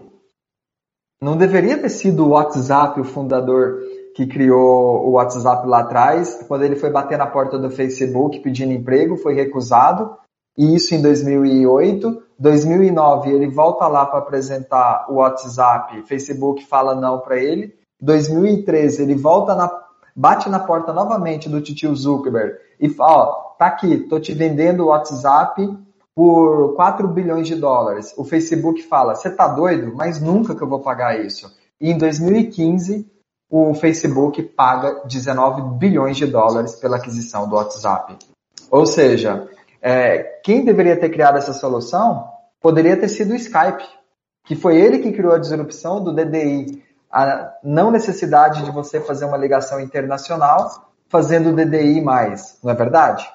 não 1.21 1.37
deveria 1.37 1.77
ter 1.77 1.89
sido 1.89 2.25
o 2.25 2.29
WhatsApp 2.29 2.99
o 2.99 3.03
fundador 3.03 3.79
que 4.15 4.25
criou 4.25 5.07
o 5.07 5.11
WhatsApp 5.11 5.67
lá 5.67 5.81
atrás, 5.81 6.43
quando 6.47 6.63
ele 6.63 6.75
foi 6.75 6.89
bater 6.89 7.17
na 7.17 7.27
porta 7.27 7.57
do 7.57 7.69
Facebook 7.69 8.39
pedindo 8.39 8.73
emprego, 8.73 9.17
foi 9.17 9.33
recusado, 9.33 10.17
e 10.57 10.75
isso 10.75 10.93
em 10.95 11.01
2008, 11.01 12.21
2009 12.41 13.29
ele 13.29 13.47
volta 13.47 13.87
lá 13.87 14.03
para 14.03 14.17
apresentar 14.17 15.05
o 15.07 15.17
WhatsApp, 15.17 16.01
Facebook 16.07 16.65
fala 16.65 16.95
não 16.95 17.19
para 17.19 17.37
ele. 17.37 17.75
2013 18.01 19.03
ele 19.03 19.13
volta 19.13 19.53
na 19.53 19.71
bate 20.15 20.49
na 20.49 20.59
porta 20.59 20.91
novamente 20.91 21.47
do 21.47 21.61
tio 21.61 21.95
Zuckerberg 21.95 22.57
e 22.79 22.89
fala, 22.89 23.23
ó, 23.23 23.33
tá 23.59 23.67
aqui, 23.67 23.95
tô 23.95 24.19
te 24.19 24.33
vendendo 24.33 24.83
o 24.83 24.87
WhatsApp 24.87 25.77
por 26.15 26.73
4 26.75 27.07
bilhões 27.07 27.47
de 27.47 27.55
dólares. 27.55 28.13
O 28.17 28.23
Facebook 28.23 28.81
fala, 28.81 29.13
você 29.13 29.29
tá 29.29 29.47
doido? 29.47 29.93
Mas 29.95 30.19
nunca 30.19 30.55
que 30.55 30.63
eu 30.63 30.67
vou 30.67 30.79
pagar 30.79 31.23
isso. 31.23 31.47
E 31.79 31.91
em 31.91 31.97
2015 31.97 33.07
o 33.49 33.75
Facebook 33.75 34.41
paga 34.41 35.03
19 35.05 35.77
bilhões 35.77 36.17
de 36.17 36.25
dólares 36.25 36.73
pela 36.73 36.97
aquisição 36.97 37.47
do 37.47 37.55
WhatsApp. 37.55 38.17
Ou 38.71 38.85
seja, 38.85 39.47
é, 39.81 40.39
quem 40.43 40.63
deveria 40.63 40.95
ter 40.95 41.09
criado 41.09 41.37
essa 41.37 41.53
solução 41.53 42.29
poderia 42.61 42.95
ter 42.95 43.07
sido 43.07 43.31
o 43.31 43.35
Skype, 43.35 43.83
que 44.45 44.55
foi 44.55 44.77
ele 44.77 44.99
que 44.99 45.11
criou 45.11 45.33
a 45.33 45.39
disrupção 45.39 46.03
do 46.03 46.13
DDI, 46.13 46.83
a 47.11 47.53
não 47.63 47.91
necessidade 47.91 48.63
de 48.63 48.71
você 48.71 49.01
fazer 49.01 49.25
uma 49.25 49.37
ligação 49.37 49.79
internacional 49.79 50.91
fazendo 51.09 51.53
DDI 51.53 51.99
mais, 52.01 52.57
não 52.63 52.71
é 52.71 52.75
verdade? 52.75 53.27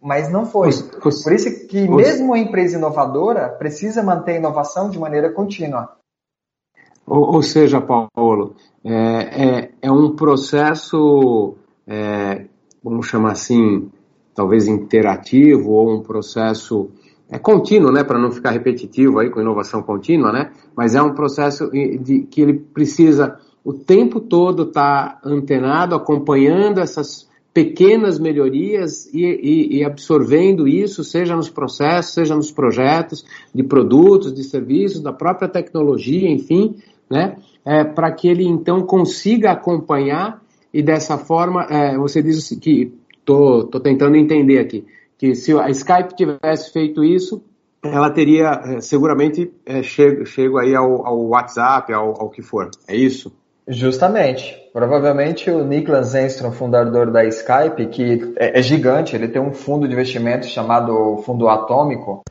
Mas 0.00 0.30
não 0.30 0.46
foi. 0.46 0.70
Por 1.02 1.32
isso 1.32 1.66
que 1.66 1.88
mesmo 1.88 2.32
a 2.32 2.38
empresa 2.38 2.76
inovadora 2.76 3.48
precisa 3.48 4.02
manter 4.02 4.32
a 4.32 4.36
inovação 4.36 4.88
de 4.88 4.98
maneira 4.98 5.32
contínua. 5.32 5.96
Ou, 7.04 7.34
ou 7.34 7.42
seja, 7.42 7.80
Paulo, 7.80 8.54
é, 8.84 8.92
é, 8.92 9.70
é 9.82 9.90
um 9.90 10.14
processo, 10.14 11.56
é, 11.88 12.44
vamos 12.84 13.08
chamar 13.08 13.32
assim, 13.32 13.90
talvez 14.34 14.66
interativo 14.66 15.70
ou 15.70 15.94
um 15.94 16.02
processo 16.02 16.90
é 17.30 17.38
contínuo, 17.38 17.92
né, 17.92 18.02
para 18.02 18.18
não 18.18 18.32
ficar 18.32 18.50
repetitivo 18.50 19.20
aí 19.20 19.30
com 19.30 19.40
inovação 19.40 19.82
contínua, 19.82 20.32
né, 20.32 20.50
mas 20.76 20.94
é 20.94 21.02
um 21.02 21.14
processo 21.14 21.70
de, 21.70 22.26
que 22.28 22.40
ele 22.40 22.54
precisa 22.54 23.38
o 23.64 23.72
tempo 23.72 24.20
todo 24.20 24.64
estar 24.64 25.20
tá 25.20 25.28
antenado, 25.28 25.94
acompanhando 25.94 26.80
essas 26.80 27.28
pequenas 27.52 28.18
melhorias 28.18 29.06
e, 29.12 29.24
e, 29.24 29.78
e, 29.78 29.84
absorvendo 29.84 30.66
isso, 30.66 31.02
seja 31.04 31.36
nos 31.36 31.50
processos, 31.50 32.14
seja 32.14 32.34
nos 32.34 32.50
projetos 32.50 33.24
de 33.54 33.62
produtos, 33.62 34.32
de 34.32 34.44
serviços, 34.44 35.02
da 35.02 35.12
própria 35.12 35.48
tecnologia, 35.48 36.28
enfim, 36.28 36.76
né, 37.08 37.36
é, 37.64 37.84
para 37.84 38.10
que 38.12 38.28
ele 38.28 38.44
então 38.44 38.82
consiga 38.82 39.52
acompanhar 39.52 40.40
e 40.72 40.82
dessa 40.82 41.18
forma, 41.18 41.64
é, 41.64 41.96
você 41.96 42.22
diz 42.22 42.48
que 42.60 42.92
tô, 43.30 43.64
tô 43.64 43.78
tentando 43.78 44.16
entender 44.16 44.58
aqui, 44.58 44.84
que 45.16 45.36
se 45.36 45.56
a 45.56 45.70
Skype 45.70 46.16
tivesse 46.16 46.72
feito 46.72 47.04
isso, 47.04 47.44
ela 47.82 48.10
teria 48.10 48.60
é, 48.64 48.80
seguramente 48.80 49.52
é, 49.64 49.82
chego, 49.82 50.26
chego 50.26 50.58
aí 50.58 50.74
ao, 50.74 51.06
ao 51.06 51.28
WhatsApp, 51.28 51.92
ao, 51.92 52.20
ao, 52.20 52.28
que 52.28 52.42
for. 52.42 52.70
É 52.88 52.96
isso? 52.96 53.32
Justamente. 53.68 54.58
Provavelmente 54.72 55.48
o 55.48 55.64
Niklas 55.64 56.14
Enstrom, 56.14 56.50
fundador 56.50 57.10
da 57.10 57.24
Skype, 57.24 57.86
que 57.86 58.34
é, 58.36 58.58
é 58.58 58.62
gigante, 58.62 59.14
ele 59.14 59.28
tem 59.28 59.40
um 59.40 59.52
fundo 59.52 59.86
de 59.86 59.94
investimento 59.94 60.46
chamado 60.46 61.18
Fundo 61.24 61.48
Atômico. 61.48 62.22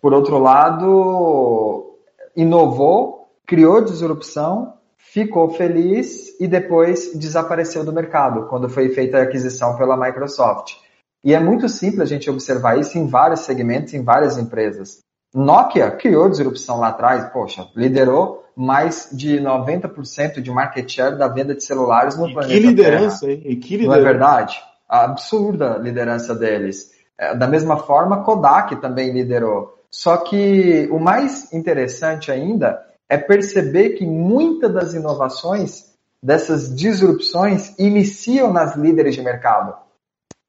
Por 0.00 0.12
outro 0.12 0.38
lado, 0.38 1.96
inovou, 2.36 3.28
criou 3.46 3.80
disrupção, 3.80 4.74
ficou 5.12 5.50
feliz 5.50 6.38
e 6.40 6.48
depois 6.48 7.12
desapareceu 7.14 7.84
do 7.84 7.92
mercado 7.92 8.46
quando 8.48 8.68
foi 8.68 8.88
feita 8.88 9.18
a 9.18 9.22
aquisição 9.22 9.76
pela 9.76 9.96
Microsoft. 9.96 10.76
E 11.22 11.32
é 11.34 11.40
muito 11.40 11.68
simples 11.68 12.02
a 12.02 12.06
gente 12.06 12.28
observar 12.28 12.78
isso 12.78 12.98
em 12.98 13.06
vários 13.06 13.40
segmentos, 13.40 13.94
em 13.94 14.02
várias 14.02 14.36
empresas. 14.36 14.98
Nokia 15.34 15.90
criou 15.90 16.28
disrupção 16.28 16.78
lá 16.78 16.88
atrás, 16.88 17.24
poxa, 17.32 17.66
liderou 17.74 18.44
mais 18.56 19.08
de 19.12 19.40
90% 19.40 20.40
de 20.40 20.50
market 20.50 20.88
share 20.88 21.18
da 21.18 21.26
venda 21.28 21.54
de 21.54 21.64
celulares 21.64 22.16
no 22.16 22.28
e 22.28 22.32
planeta 22.32 22.54
que 22.54 22.66
liderança, 22.66 23.26
Terra. 23.26 23.32
Hein? 23.32 23.42
E 23.44 23.56
que 23.56 23.76
liderança. 23.76 24.00
Não 24.00 24.08
é 24.08 24.12
verdade? 24.12 24.62
A 24.88 25.04
absurda 25.04 25.78
liderança 25.78 26.34
deles. 26.34 26.92
É, 27.18 27.34
da 27.34 27.48
mesma 27.48 27.78
forma, 27.78 28.22
Kodak 28.22 28.76
também 28.76 29.12
liderou. 29.12 29.74
Só 29.90 30.16
que 30.18 30.88
o 30.90 30.98
mais 30.98 31.52
interessante 31.52 32.30
ainda 32.30 32.80
é 33.08 33.16
perceber 33.16 33.90
que 33.90 34.06
muitas 34.06 34.72
das 34.72 34.94
inovações, 34.94 35.92
dessas 36.22 36.74
disrupções, 36.74 37.78
iniciam 37.78 38.52
nas 38.52 38.76
líderes 38.76 39.14
de 39.14 39.22
mercado 39.22 39.84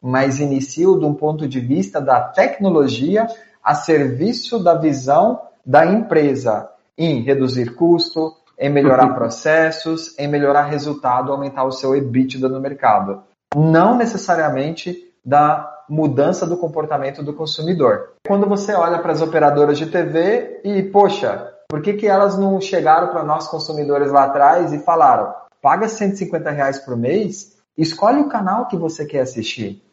mas 0.06 0.40
inicio 0.40 1.00
de 1.00 1.06
um 1.06 1.16
ponto 1.16 1.48
de 1.48 1.60
vista 1.60 2.00
da 2.00 2.22
tecnologia 2.22 3.26
a 3.64 3.74
serviço 3.74 4.64
da 4.64 4.76
visão 4.76 5.42
da 5.66 5.84
empresa 5.84 6.70
em 6.96 7.22
reduzir 7.22 7.74
custo, 7.74 8.32
em 8.58 8.70
melhorar 8.70 9.16
processos, 9.16 10.18
em 10.20 10.28
melhorar 10.28 10.66
resultado, 10.66 11.32
aumentar 11.32 11.64
o 11.64 11.72
seu 11.72 11.96
EBITDA 11.96 12.48
no 12.48 12.62
mercado. 12.62 13.24
Não 13.56 13.98
necessariamente 13.98 15.12
da 15.26 15.74
mudança 15.90 16.46
do 16.46 16.56
comportamento 16.56 17.24
do 17.24 17.34
consumidor. 17.34 18.14
Quando 18.28 18.48
você 18.48 18.74
olha 18.74 19.00
para 19.00 19.12
as 19.12 19.24
operadoras 19.24 19.76
de 19.76 19.88
TV 19.88 20.62
e, 20.64 20.84
poxa, 20.84 21.52
por 21.70 21.82
que, 21.82 21.94
que 21.94 22.08
elas 22.08 22.38
não 22.38 22.60
chegaram 22.62 23.10
para 23.10 23.24
nós 23.24 23.48
consumidores 23.48 24.12
lá 24.12 24.26
atrás 24.26 24.72
e 24.74 24.80
falaram, 24.80 25.34
paga 25.62 25.88
150 25.88 26.50
reais 26.52 26.80
por 26.80 26.96
mês, 26.96 27.58
escolhe 27.78 28.22
o 28.22 28.30
canal 28.30 28.68
que 28.68 28.78
você 28.78 29.06
quer 29.06 29.22
assistir. 29.22 29.84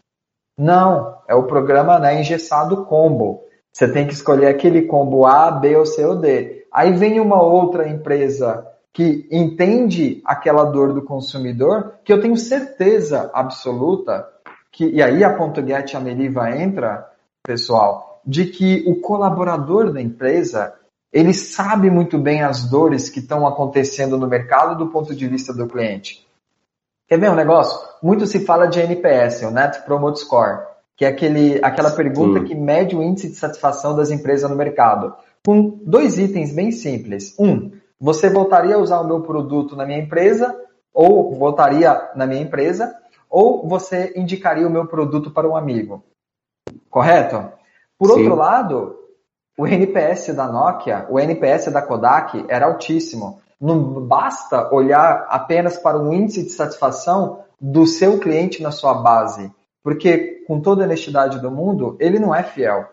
Não, 0.59 1.19
é 1.27 1.35
o 1.35 1.45
programa 1.45 1.99
né, 1.99 2.21
engessado 2.21 2.85
combo. 2.85 3.45
Você 3.73 3.91
tem 3.91 4.07
que 4.07 4.13
escolher 4.13 4.49
aquele 4.49 4.83
combo 4.83 5.27
A, 5.27 5.51
B 5.51 5.77
ou 5.77 5.87
C 5.87 6.05
ou 6.05 6.17
D. 6.17 6.67
Aí 6.71 6.93
vem 6.93 7.19
uma 7.21 7.43
outra 7.43 7.89
empresa 7.89 8.67
que 8.93 9.27
entende 9.33 10.21
aquela 10.25 10.65
dor 10.65 10.93
do 10.93 11.03
consumidor, 11.03 11.95
que 12.05 12.13
eu 12.13 12.21
tenho 12.21 12.37
certeza 12.37 13.31
absoluta 13.33 14.29
que, 14.71 14.87
e 14.87 15.03
aí 15.03 15.23
a 15.23 15.35
Ponto 15.35 15.67
Get 15.67 15.95
a 15.95 16.01
Meriva 16.01 16.51
entra, 16.51 17.11
pessoal, 17.43 18.21
de 18.25 18.47
que 18.47 18.85
o 18.87 19.01
colaborador 19.01 19.93
da 19.93 20.01
empresa, 20.01 20.75
ele 21.13 21.35
sabe 21.35 21.91
muito 21.91 22.19
bem 22.19 22.43
as 22.43 22.65
dores 22.65 23.11
que 23.11 23.19
estão 23.19 23.47
acontecendo 23.47 24.17
no 24.17 24.27
mercado 24.27 24.79
do 24.79 24.91
ponto 24.91 25.15
de 25.15 25.29
vista 25.29 25.53
do 25.53 25.67
cliente. 25.67 26.27
Quer 27.07 27.19
ver 27.19 27.31
um 27.31 27.35
negócio? 27.35 27.79
Muito 28.03 28.27
se 28.27 28.47
fala 28.47 28.67
de 28.67 28.81
NPS, 28.81 29.43
o 29.43 29.51
Net 29.51 29.83
Promote 29.83 30.21
Score, 30.21 30.67
que 30.97 31.05
é 31.05 31.09
aquele, 31.09 31.61
aquela 31.63 31.91
pergunta 31.91 32.41
Sim. 32.41 32.47
que 32.47 32.55
mede 32.55 32.97
o 32.97 33.03
índice 33.03 33.29
de 33.29 33.35
satisfação 33.35 33.95
das 33.95 34.11
empresas 34.11 34.49
no 34.49 34.57
mercado. 34.57 35.15
Com 35.45 35.81
dois 35.85 36.19
itens 36.19 36.55
bem 36.55 36.73
simples. 36.73 37.35
Um, 37.39 37.73
você 38.01 38.31
voltaria 38.31 38.77
a 38.77 38.79
usar 38.79 39.01
o 39.01 39.07
meu 39.07 39.21
produto 39.21 39.77
na 39.77 39.85
minha 39.85 39.99
empresa, 39.99 40.57
ou 40.95 41.35
voltaria 41.37 42.11
na 42.17 42.27
minha 42.27 42.41
empresa, 42.41 42.95
ou 43.29 43.69
você 43.69 44.15
indicaria 44.17 44.67
o 44.67 44.71
meu 44.71 44.87
produto 44.87 45.31
para 45.31 45.49
um 45.49 45.57
amigo. 45.57 46.03
Correto? 46.89 47.53
Por 47.99 48.09
Sim. 48.09 48.21
outro 48.21 48.35
lado, 48.35 49.02
o 49.57 49.67
NPS 49.67 50.35
da 50.35 50.47
Nokia, 50.47 51.07
o 51.11 51.21
NPS 51.21 51.71
da 51.71 51.83
Kodak 51.83 52.45
era 52.49 52.67
altíssimo. 52.67 53.41
Não 53.61 53.79
basta 54.07 54.75
olhar 54.75 55.27
apenas 55.29 55.77
para 55.77 55.99
o 55.99 56.13
índice 56.13 56.45
de 56.45 56.51
satisfação 56.51 57.45
do 57.61 57.87
seu 57.87 58.19
cliente 58.19 58.63
na 58.63 58.73
sua 58.73 58.95
base, 58.95 59.53
porque, 59.85 60.43
com 60.47 60.61
toda 60.61 60.83
a 60.83 60.87
honestidade 60.87 61.41
do 61.41 61.51
mundo, 61.51 61.97
ele 62.01 62.19
não 62.19 62.35
é 62.35 62.43
fiel. 62.43 62.89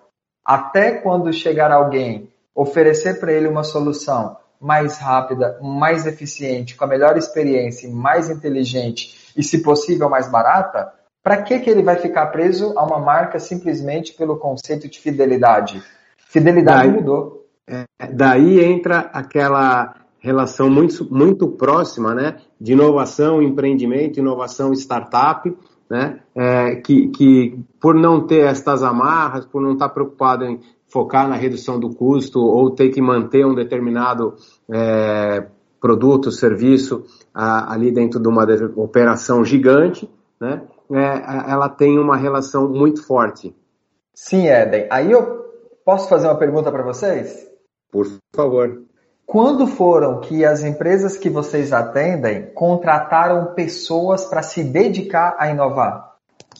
Até 0.45 0.91
quando 0.91 1.33
chegar 1.33 1.71
alguém 1.71 2.29
oferecer 2.53 3.19
para 3.19 3.31
ele 3.31 3.47
uma 3.47 3.63
solução 3.63 4.37
mais 4.59 4.97
rápida, 4.97 5.57
mais 5.61 6.05
eficiente, 6.05 6.75
com 6.75 6.83
a 6.83 6.87
melhor 6.87 7.17
experiência, 7.17 7.89
mais 7.89 8.29
inteligente 8.29 9.31
e, 9.35 9.41
se 9.41 9.61
possível, 9.61 10.09
mais 10.09 10.29
barata, 10.29 10.91
para 11.23 11.41
que, 11.41 11.59
que 11.59 11.69
ele 11.69 11.81
vai 11.81 11.95
ficar 11.95 12.27
preso 12.27 12.77
a 12.77 12.83
uma 12.83 12.99
marca 12.99 13.39
simplesmente 13.39 14.13
pelo 14.13 14.37
conceito 14.37 14.89
de 14.89 14.99
fidelidade? 14.99 15.81
Fidelidade 16.29 16.91
daí, 16.91 16.99
mudou. 16.99 17.47
É, 17.67 17.85
daí 18.13 18.63
entra 18.63 18.99
aquela 19.11 19.95
relação 20.19 20.69
muito, 20.69 21.11
muito 21.11 21.47
próxima, 21.47 22.13
né, 22.13 22.37
de 22.61 22.73
inovação, 22.73 23.41
empreendimento, 23.41 24.19
inovação, 24.19 24.71
startup, 24.73 25.51
né, 25.89 26.19
é, 26.35 26.75
que, 26.75 27.07
que 27.07 27.59
por 27.81 27.95
não 27.95 28.27
ter 28.27 28.41
estas 28.41 28.83
amarras, 28.83 29.45
por 29.45 29.59
não 29.59 29.73
estar 29.73 29.89
preocupado 29.89 30.45
em 30.45 30.59
focar 30.87 31.27
na 31.27 31.35
redução 31.35 31.79
do 31.79 31.89
custo 31.95 32.39
ou 32.39 32.69
ter 32.69 32.89
que 32.89 33.01
manter 33.01 33.43
um 33.43 33.55
determinado 33.55 34.35
é, 34.71 35.47
produto, 35.81 36.31
serviço 36.31 37.05
a, 37.33 37.73
ali 37.73 37.91
dentro 37.91 38.19
de 38.19 38.27
uma 38.27 38.45
operação 38.75 39.43
gigante, 39.43 40.07
né, 40.39 40.61
é, 40.91 41.51
ela 41.51 41.69
tem 41.69 41.97
uma 41.97 42.17
relação 42.17 42.69
muito 42.69 43.03
forte. 43.03 43.55
Sim, 44.13 44.47
Eden. 44.47 44.85
Aí 44.91 45.11
eu 45.11 45.38
posso 45.89 46.07
fazer 46.07 46.27
uma 46.27 46.37
pergunta 46.37 46.71
para 46.71 46.83
vocês? 46.83 47.47
Por 47.91 48.05
favor. 48.35 48.83
Quando 49.25 49.65
foram 49.65 50.19
que 50.19 50.45
as 50.45 50.63
empresas 50.63 51.17
que 51.17 51.31
vocês 51.31 51.73
atendem 51.73 52.53
contrataram 52.53 53.55
pessoas 53.55 54.23
para 54.25 54.43
se 54.43 54.63
dedicar 54.63 55.35
a 55.39 55.49
inovar? 55.49 56.08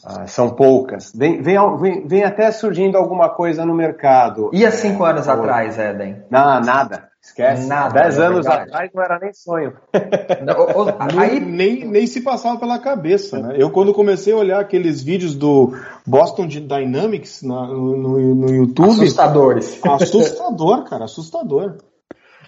Ah, 0.04 0.26
são 0.26 0.50
poucas. 0.50 1.12
Vem, 1.14 1.42
vem, 1.42 1.56
vem, 1.78 2.06
vem, 2.06 2.24
até 2.24 2.50
surgindo 2.50 2.96
alguma 2.96 3.28
coisa 3.28 3.64
no 3.64 3.74
mercado. 3.74 4.50
E 4.52 4.64
há 4.64 4.70
cinco 4.70 5.06
é, 5.06 5.10
anos 5.10 5.28
atrás, 5.28 5.78
Eden? 5.78 6.24
Não, 6.30 6.60
nada. 6.60 7.10
Esquece. 7.22 7.66
Nada. 7.66 8.00
Dez 8.00 8.18
é 8.18 8.26
anos 8.26 8.46
verdade. 8.46 8.70
atrás 8.70 8.90
não 8.94 9.02
era 9.02 9.18
nem 9.18 9.32
sonho. 9.32 9.74
Não, 10.42 11.20
aí... 11.20 11.38
nem, 11.38 11.84
nem 11.86 12.06
se 12.06 12.22
passava 12.22 12.58
pela 12.58 12.78
cabeça, 12.78 13.38
né? 13.38 13.56
Eu, 13.58 13.70
quando 13.70 13.92
comecei 13.92 14.32
a 14.32 14.36
olhar 14.36 14.58
aqueles 14.58 15.02
vídeos 15.02 15.34
do 15.34 15.74
Boston 16.06 16.46
Dynamics 16.46 17.42
na, 17.42 17.66
no, 17.66 18.34
no 18.34 18.50
YouTube. 18.50 18.92
Assustadores. 18.92 19.78
Assustador, 19.84 20.84
cara, 20.84 21.04
assustador. 21.04 21.76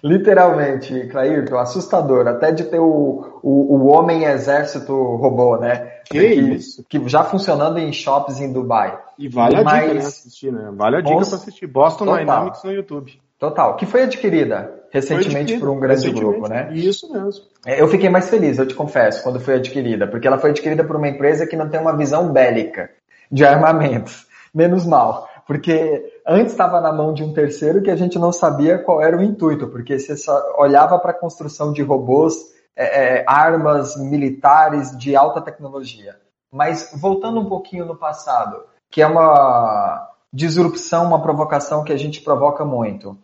Literalmente, 0.03 1.07
Clairton, 1.07 1.57
assustador. 1.59 2.27
Até 2.27 2.51
de 2.51 2.65
ter 2.65 2.81
o, 2.81 3.39
o, 3.43 3.77
o 3.77 3.87
homem 3.87 4.25
exército 4.25 4.93
robô, 4.93 5.57
né? 5.57 5.93
Que, 6.05 6.19
que 6.19 6.27
isso? 6.35 6.85
Que 6.89 7.09
já 7.09 7.23
funcionando 7.23 7.79
em 7.79 7.93
shops 7.93 8.41
em 8.41 8.53
Dubai. 8.53 8.99
E 9.19 9.29
vale 9.29 9.57
a 9.57 9.63
dica, 9.63 9.95
né? 9.95 10.01
Assistir, 10.01 10.53
né? 10.53 10.71
Vale 10.73 10.97
a 10.97 11.01
dica 11.01 11.15
para 11.15 11.37
assistir. 11.37 11.67
Boston 11.67 12.07
Total. 12.07 12.19
Dynamics 12.19 12.65
no 12.65 12.73
YouTube. 12.73 13.21
Total. 13.39 13.77
Que 13.77 13.87
foi 13.87 14.03
adquirida 14.03 14.83
recentemente 14.93 15.59
por 15.59 15.69
um 15.69 15.81
grande 15.81 16.11
grupo, 16.11 16.49
né? 16.49 16.69
Isso 16.73 17.11
mesmo. 17.13 17.45
É, 17.65 17.81
eu 17.81 17.89
fiquei 17.89 18.09
mais 18.09 18.29
feliz, 18.29 18.59
eu 18.59 18.67
te 18.67 18.75
confesso, 18.75 19.23
quando 19.23 19.41
foi 19.41 19.55
adquirida, 19.55 20.07
porque 20.07 20.27
ela 20.27 20.39
foi 20.39 20.51
adquirida 20.51 20.85
por 20.85 20.97
uma 20.97 21.09
empresa 21.09 21.47
que 21.47 21.57
não 21.57 21.69
tem 21.69 21.81
uma 21.81 21.97
visão 21.97 22.33
bélica 22.33 22.91
de 23.31 23.45
armamentos. 23.45 24.27
Menos 24.55 24.85
mal. 24.85 25.29
Porque 25.47 26.21
antes 26.27 26.53
estava 26.53 26.81
na 26.81 26.93
mão 26.93 27.13
de 27.13 27.23
um 27.25 27.33
terceiro 27.33 27.83
que 27.83 27.91
a 27.91 27.97
gente 27.97 28.19
não 28.19 28.33
sabia 28.33 28.79
qual 28.79 29.03
era 29.03 29.17
o 29.17 29.23
intuito, 29.23 29.69
porque 29.69 29.99
você 29.99 30.15
olhava 30.57 30.99
para 30.99 31.11
a 31.11 31.19
construção 31.19 31.73
de 31.73 31.83
robôs, 31.83 32.35
é, 32.75 33.19
é, 33.19 33.25
armas 33.27 33.97
militares 33.97 34.97
de 34.97 35.15
alta 35.15 35.41
tecnologia. 35.41 36.17
Mas 36.51 36.93
voltando 36.95 37.41
um 37.41 37.49
pouquinho 37.49 37.85
no 37.85 37.97
passado, 37.97 38.65
que 38.91 39.03
é 39.03 39.07
uma 39.07 40.09
disrupção, 40.33 41.07
uma 41.07 41.21
provocação 41.21 41.85
que 41.85 41.93
a 41.93 41.97
gente 41.97 42.21
provoca 42.23 42.65
muito. 42.65 43.19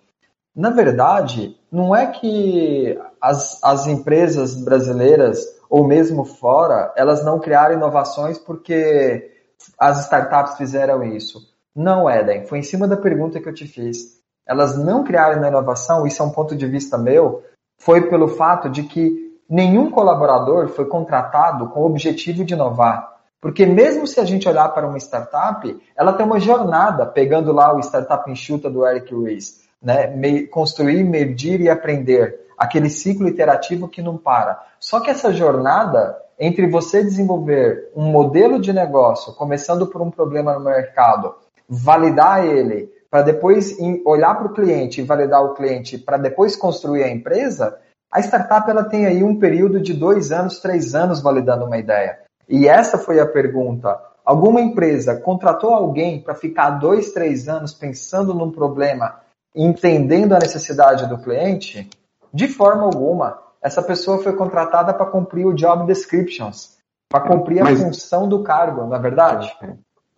Na 0.55 0.71
verdade, 0.71 1.57
não 1.71 1.95
é 1.95 2.07
que 2.07 2.99
as, 3.21 3.63
as 3.63 3.87
empresas 3.87 4.55
brasileiras, 4.55 5.39
ou 5.71 5.87
mesmo 5.87 6.25
fora, 6.25 6.93
elas 6.97 7.25
não 7.25 7.39
criaram 7.39 7.75
inovações 7.75 8.39
porque 8.39 9.31
as 9.79 10.05
startups 10.05 10.57
fizeram 10.57 11.05
isso. 11.05 11.41
Não, 11.75 12.11
Eden, 12.11 12.47
foi 12.47 12.59
em 12.59 12.63
cima 12.63 12.89
da 12.89 12.97
pergunta 12.97 13.41
que 13.41 13.49
eu 13.49 13.55
te 13.55 13.67
fiz. 13.67 14.19
Elas 14.47 14.77
não 14.77 15.05
criaram 15.05 15.47
inovação, 15.47 16.07
isso 16.07 16.23
é 16.23 16.25
um 16.27 16.31
ponto 16.31 16.57
de 16.57 16.67
vista 16.67 16.97
meu, 16.97 17.43
foi 17.79 18.09
pelo 18.09 18.29
fato 18.29 18.69
de 18.69 18.83
que 18.83 19.37
nenhum 19.49 19.91
colaborador 19.91 20.69
foi 20.69 20.87
contratado 20.87 21.69
com 21.69 21.81
o 21.81 21.87
objetivo 21.87 22.45
de 22.45 22.55
inovar. 22.55 23.17
Porque 23.41 23.65
mesmo 23.65 24.07
se 24.07 24.19
a 24.19 24.25
gente 24.25 24.49
olhar 24.49 24.69
para 24.71 24.87
uma 24.87 24.99
startup, 24.99 25.81
ela 25.97 26.13
tem 26.13 26.27
uma 26.27 26.41
jornada, 26.41 27.07
pegando 27.07 27.53
lá 27.53 27.73
o 27.73 27.81
Startup 27.81 28.29
Enxuta 28.29 28.69
do 28.69 28.85
Eric 28.85 29.15
Ries, 29.15 29.63
né? 29.81 30.47
construir, 30.47 31.05
medir 31.05 31.61
e 31.61 31.71
aprender, 31.71 32.47
aquele 32.59 32.91
ciclo 32.91 33.29
iterativo 33.29 33.87
que 33.87 34.03
não 34.03 34.17
para. 34.17 34.61
Só 34.81 34.99
que 34.99 35.11
essa 35.11 35.33
jornada 35.33 36.17
entre 36.39 36.69
você 36.69 37.03
desenvolver 37.03 37.91
um 37.97 38.05
modelo 38.05 38.61
de 38.61 38.73
negócio, 38.73 39.35
começando 39.35 39.87
por 39.87 40.01
um 40.01 40.11
problema 40.11 40.55
no 40.55 40.61
mercado, 40.61 41.35
validar 41.69 42.47
ele, 42.47 42.91
para 43.11 43.23
depois 43.23 43.77
olhar 44.05 44.35
para 44.35 44.47
o 44.47 44.55
cliente 44.55 45.01
e 45.01 45.05
validar 45.05 45.43
o 45.45 45.55
cliente, 45.55 45.99
para 45.99 46.17
depois 46.17 46.57
construir 46.57 47.05
a 47.05 47.11
empresa, 47.11 47.79
a 48.11 48.21
startup 48.21 48.71
ela 48.71 48.85
tem 48.85 49.07
aí 49.07 49.23
um 49.23 49.39
período 49.39 49.81
de 49.81 49.93
dois 49.93 50.33
anos, 50.33 50.61
três 50.61 50.95
anos 50.95 51.21
validando 51.21 51.65
uma 51.65 51.77
ideia. 51.77 52.21
E 52.49 52.67
essa 52.67 52.97
foi 52.97 53.21
a 53.21 53.27
pergunta. 53.27 54.01
Alguma 54.25 54.61
empresa 54.61 55.17
contratou 55.17 55.75
alguém 55.75 56.21
para 56.21 56.35
ficar 56.35 56.71
dois, 56.71 57.13
três 57.13 57.49
anos 57.49 57.75
pensando 57.75 58.35
num 58.35 58.51
problema, 58.51 59.21
entendendo 59.55 60.35
a 60.35 60.39
necessidade 60.39 61.07
do 61.07 61.19
cliente? 61.19 61.89
De 62.33 62.49
forma 62.49 62.85
alguma. 62.85 63.39
Essa 63.63 63.83
pessoa 63.83 64.23
foi 64.23 64.35
contratada 64.35 64.95
para 64.95 65.07
cumprir 65.07 65.47
o 65.47 65.55
job 65.55 65.87
descriptions, 65.87 66.79
para 67.09 67.27
cumprir 67.27 67.61
a 67.61 67.65
Mas... 67.65 67.83
função 67.83 68.29
do 68.29 68.43
cargo, 68.43 68.87
não 68.87 68.97
é 68.97 68.99
verdade? 68.99 69.51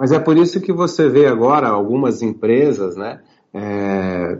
Mas 0.01 0.13
é 0.13 0.19
por 0.19 0.39
isso 0.39 0.63
que 0.63 0.73
você 0.73 1.11
vê 1.11 1.27
agora 1.27 1.69
algumas 1.69 2.23
empresas, 2.23 2.97
né? 2.97 3.21
É, 3.53 4.39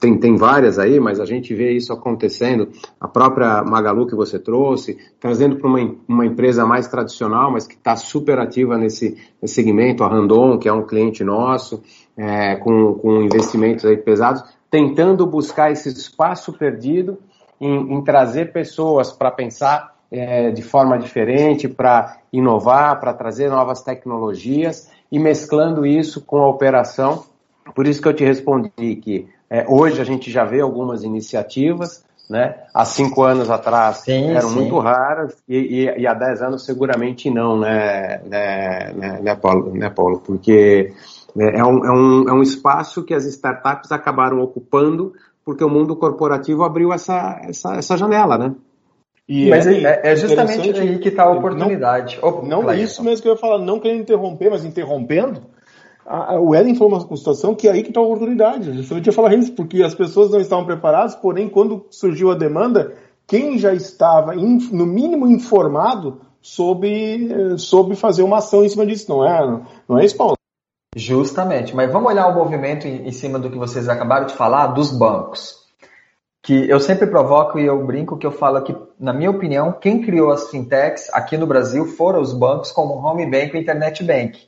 tem, 0.00 0.16
tem 0.16 0.36
várias 0.36 0.78
aí, 0.78 0.98
mas 0.98 1.20
a 1.20 1.26
gente 1.26 1.54
vê 1.54 1.72
isso 1.72 1.92
acontecendo. 1.92 2.70
A 2.98 3.06
própria 3.06 3.62
Magalu 3.62 4.06
que 4.06 4.14
você 4.14 4.38
trouxe, 4.38 4.96
trazendo 5.20 5.56
para 5.56 5.68
uma, 5.68 5.94
uma 6.08 6.24
empresa 6.24 6.64
mais 6.64 6.88
tradicional, 6.88 7.50
mas 7.50 7.66
que 7.66 7.74
está 7.74 7.94
super 7.94 8.38
ativa 8.38 8.78
nesse, 8.78 9.18
nesse, 9.42 9.54
segmento, 9.54 10.02
a 10.02 10.08
Randon, 10.08 10.56
que 10.56 10.66
é 10.66 10.72
um 10.72 10.86
cliente 10.86 11.22
nosso, 11.22 11.82
é, 12.16 12.56
com, 12.56 12.94
com 12.94 13.20
investimentos 13.20 13.84
aí 13.84 13.98
pesados, 13.98 14.42
tentando 14.70 15.26
buscar 15.26 15.72
esse 15.72 15.90
espaço 15.90 16.54
perdido 16.54 17.18
em, 17.60 17.92
em 17.92 18.02
trazer 18.02 18.50
pessoas 18.50 19.12
para 19.12 19.30
pensar 19.30 19.93
é, 20.14 20.50
de 20.50 20.62
forma 20.62 20.96
diferente, 20.98 21.68
para 21.68 22.18
inovar, 22.32 23.00
para 23.00 23.12
trazer 23.12 23.50
novas 23.50 23.82
tecnologias 23.82 24.88
e 25.10 25.18
mesclando 25.18 25.84
isso 25.84 26.20
com 26.20 26.38
a 26.38 26.48
operação. 26.48 27.24
Por 27.74 27.86
isso 27.86 28.00
que 28.00 28.08
eu 28.08 28.14
te 28.14 28.24
respondi 28.24 28.96
que 28.96 29.28
é, 29.50 29.66
hoje 29.68 30.00
a 30.00 30.04
gente 30.04 30.30
já 30.30 30.44
vê 30.44 30.60
algumas 30.60 31.02
iniciativas, 31.02 32.04
né? 32.30 32.54
Há 32.72 32.84
cinco 32.84 33.22
anos 33.22 33.50
atrás 33.50 33.98
sim, 33.98 34.30
eram 34.30 34.48
sim. 34.48 34.54
muito 34.60 34.78
raras 34.78 35.36
e, 35.48 35.56
e, 35.56 36.00
e, 36.00 36.06
há 36.06 36.14
dez 36.14 36.40
anos 36.40 36.64
seguramente 36.64 37.30
não, 37.30 37.58
né, 37.58 38.20
né, 38.24 38.92
né, 38.94 39.20
né, 39.20 39.34
Paulo? 39.34 39.74
Né, 39.74 39.90
Paulo? 39.90 40.20
Porque 40.20 40.92
é, 41.38 41.58
é 41.58 41.64
um, 41.64 41.84
é, 41.84 41.90
um, 41.90 42.28
é 42.28 42.32
um 42.32 42.42
espaço 42.42 43.02
que 43.04 43.12
as 43.12 43.24
startups 43.26 43.92
acabaram 43.92 44.40
ocupando 44.40 45.12
porque 45.44 45.62
o 45.62 45.68
mundo 45.68 45.94
corporativo 45.96 46.64
abriu 46.64 46.92
essa, 46.92 47.38
essa, 47.42 47.74
essa 47.74 47.96
janela, 47.96 48.38
né? 48.38 48.54
E 49.28 49.48
mas 49.48 49.66
é, 49.66 49.82
é, 49.82 50.12
é 50.12 50.16
justamente 50.16 50.78
aí 50.78 50.98
que 50.98 51.08
está 51.08 51.24
a 51.24 51.30
oportunidade. 51.30 52.18
Não, 52.22 52.28
oh, 52.28 52.42
não 52.42 52.74
isso 52.74 53.02
mesmo 53.02 53.22
que 53.22 53.28
eu 53.28 53.32
ia 53.32 53.38
falar, 53.38 53.58
não 53.58 53.80
querendo 53.80 54.02
interromper, 54.02 54.50
mas 54.50 54.64
interrompendo. 54.64 55.42
A, 56.06 56.34
a, 56.34 56.40
o 56.40 56.54
Eden 56.54 56.74
falou 56.74 56.92
uma 56.92 57.16
situação 57.16 57.54
que 57.54 57.66
é 57.66 57.72
aí 57.72 57.82
que 57.82 57.88
está 57.88 58.00
a 58.00 58.04
oportunidade. 58.04 58.68
Eu 58.90 59.00
tinha 59.00 59.12
falar 59.12 59.34
isso, 59.34 59.52
porque 59.52 59.82
as 59.82 59.94
pessoas 59.94 60.30
não 60.30 60.40
estavam 60.40 60.66
preparadas, 60.66 61.14
porém, 61.14 61.48
quando 61.48 61.86
surgiu 61.88 62.30
a 62.30 62.34
demanda, 62.34 62.94
quem 63.26 63.58
já 63.58 63.72
estava, 63.72 64.36
in, 64.36 64.58
no 64.70 64.84
mínimo, 64.84 65.26
informado 65.26 66.20
soube, 66.42 67.30
soube 67.56 67.96
fazer 67.96 68.22
uma 68.22 68.38
ação 68.38 68.62
em 68.62 68.68
cima 68.68 68.84
disso, 68.84 69.08
não 69.08 69.24
é, 69.24 69.62
não 69.88 69.98
é 69.98 70.04
isso, 70.04 70.18
Paulo? 70.18 70.36
Justamente, 70.94 71.74
mas 71.74 71.90
vamos 71.90 72.12
olhar 72.12 72.28
o 72.28 72.34
movimento 72.34 72.86
em, 72.86 73.08
em 73.08 73.10
cima 73.10 73.38
do 73.38 73.50
que 73.50 73.56
vocês 73.56 73.88
acabaram 73.88 74.26
de 74.26 74.34
falar 74.34 74.68
dos 74.68 74.92
bancos 74.92 75.63
que 76.44 76.68
eu 76.68 76.78
sempre 76.78 77.06
provoco 77.06 77.58
e 77.58 77.64
eu 77.64 77.86
brinco 77.86 78.18
que 78.18 78.26
eu 78.26 78.30
falo 78.30 78.60
que, 78.60 78.76
na 79.00 79.14
minha 79.14 79.30
opinião, 79.30 79.72
quem 79.72 80.02
criou 80.02 80.30
as 80.30 80.50
fintechs 80.50 81.08
aqui 81.10 81.38
no 81.38 81.46
Brasil 81.46 81.86
foram 81.86 82.20
os 82.20 82.34
bancos 82.34 82.70
como 82.70 82.94
Home 82.94 83.24
Bank 83.24 83.56
e 83.56 83.60
Internet 83.60 84.04
Bank. 84.04 84.46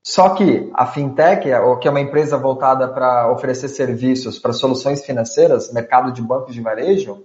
Só 0.00 0.30
que 0.30 0.70
a 0.72 0.86
fintech, 0.86 1.42
que 1.42 1.88
é 1.88 1.90
uma 1.90 2.00
empresa 2.00 2.38
voltada 2.38 2.86
para 2.86 3.32
oferecer 3.32 3.68
serviços 3.68 4.38
para 4.38 4.52
soluções 4.52 5.04
financeiras, 5.04 5.72
mercado 5.72 6.12
de 6.12 6.22
bancos 6.22 6.54
de 6.54 6.60
varejo, 6.60 7.24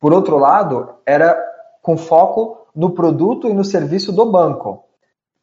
por 0.00 0.14
outro 0.14 0.38
lado, 0.38 0.94
era 1.04 1.38
com 1.82 1.98
foco 1.98 2.66
no 2.74 2.94
produto 2.94 3.46
e 3.46 3.52
no 3.52 3.62
serviço 3.62 4.10
do 4.10 4.24
banco. 4.24 4.84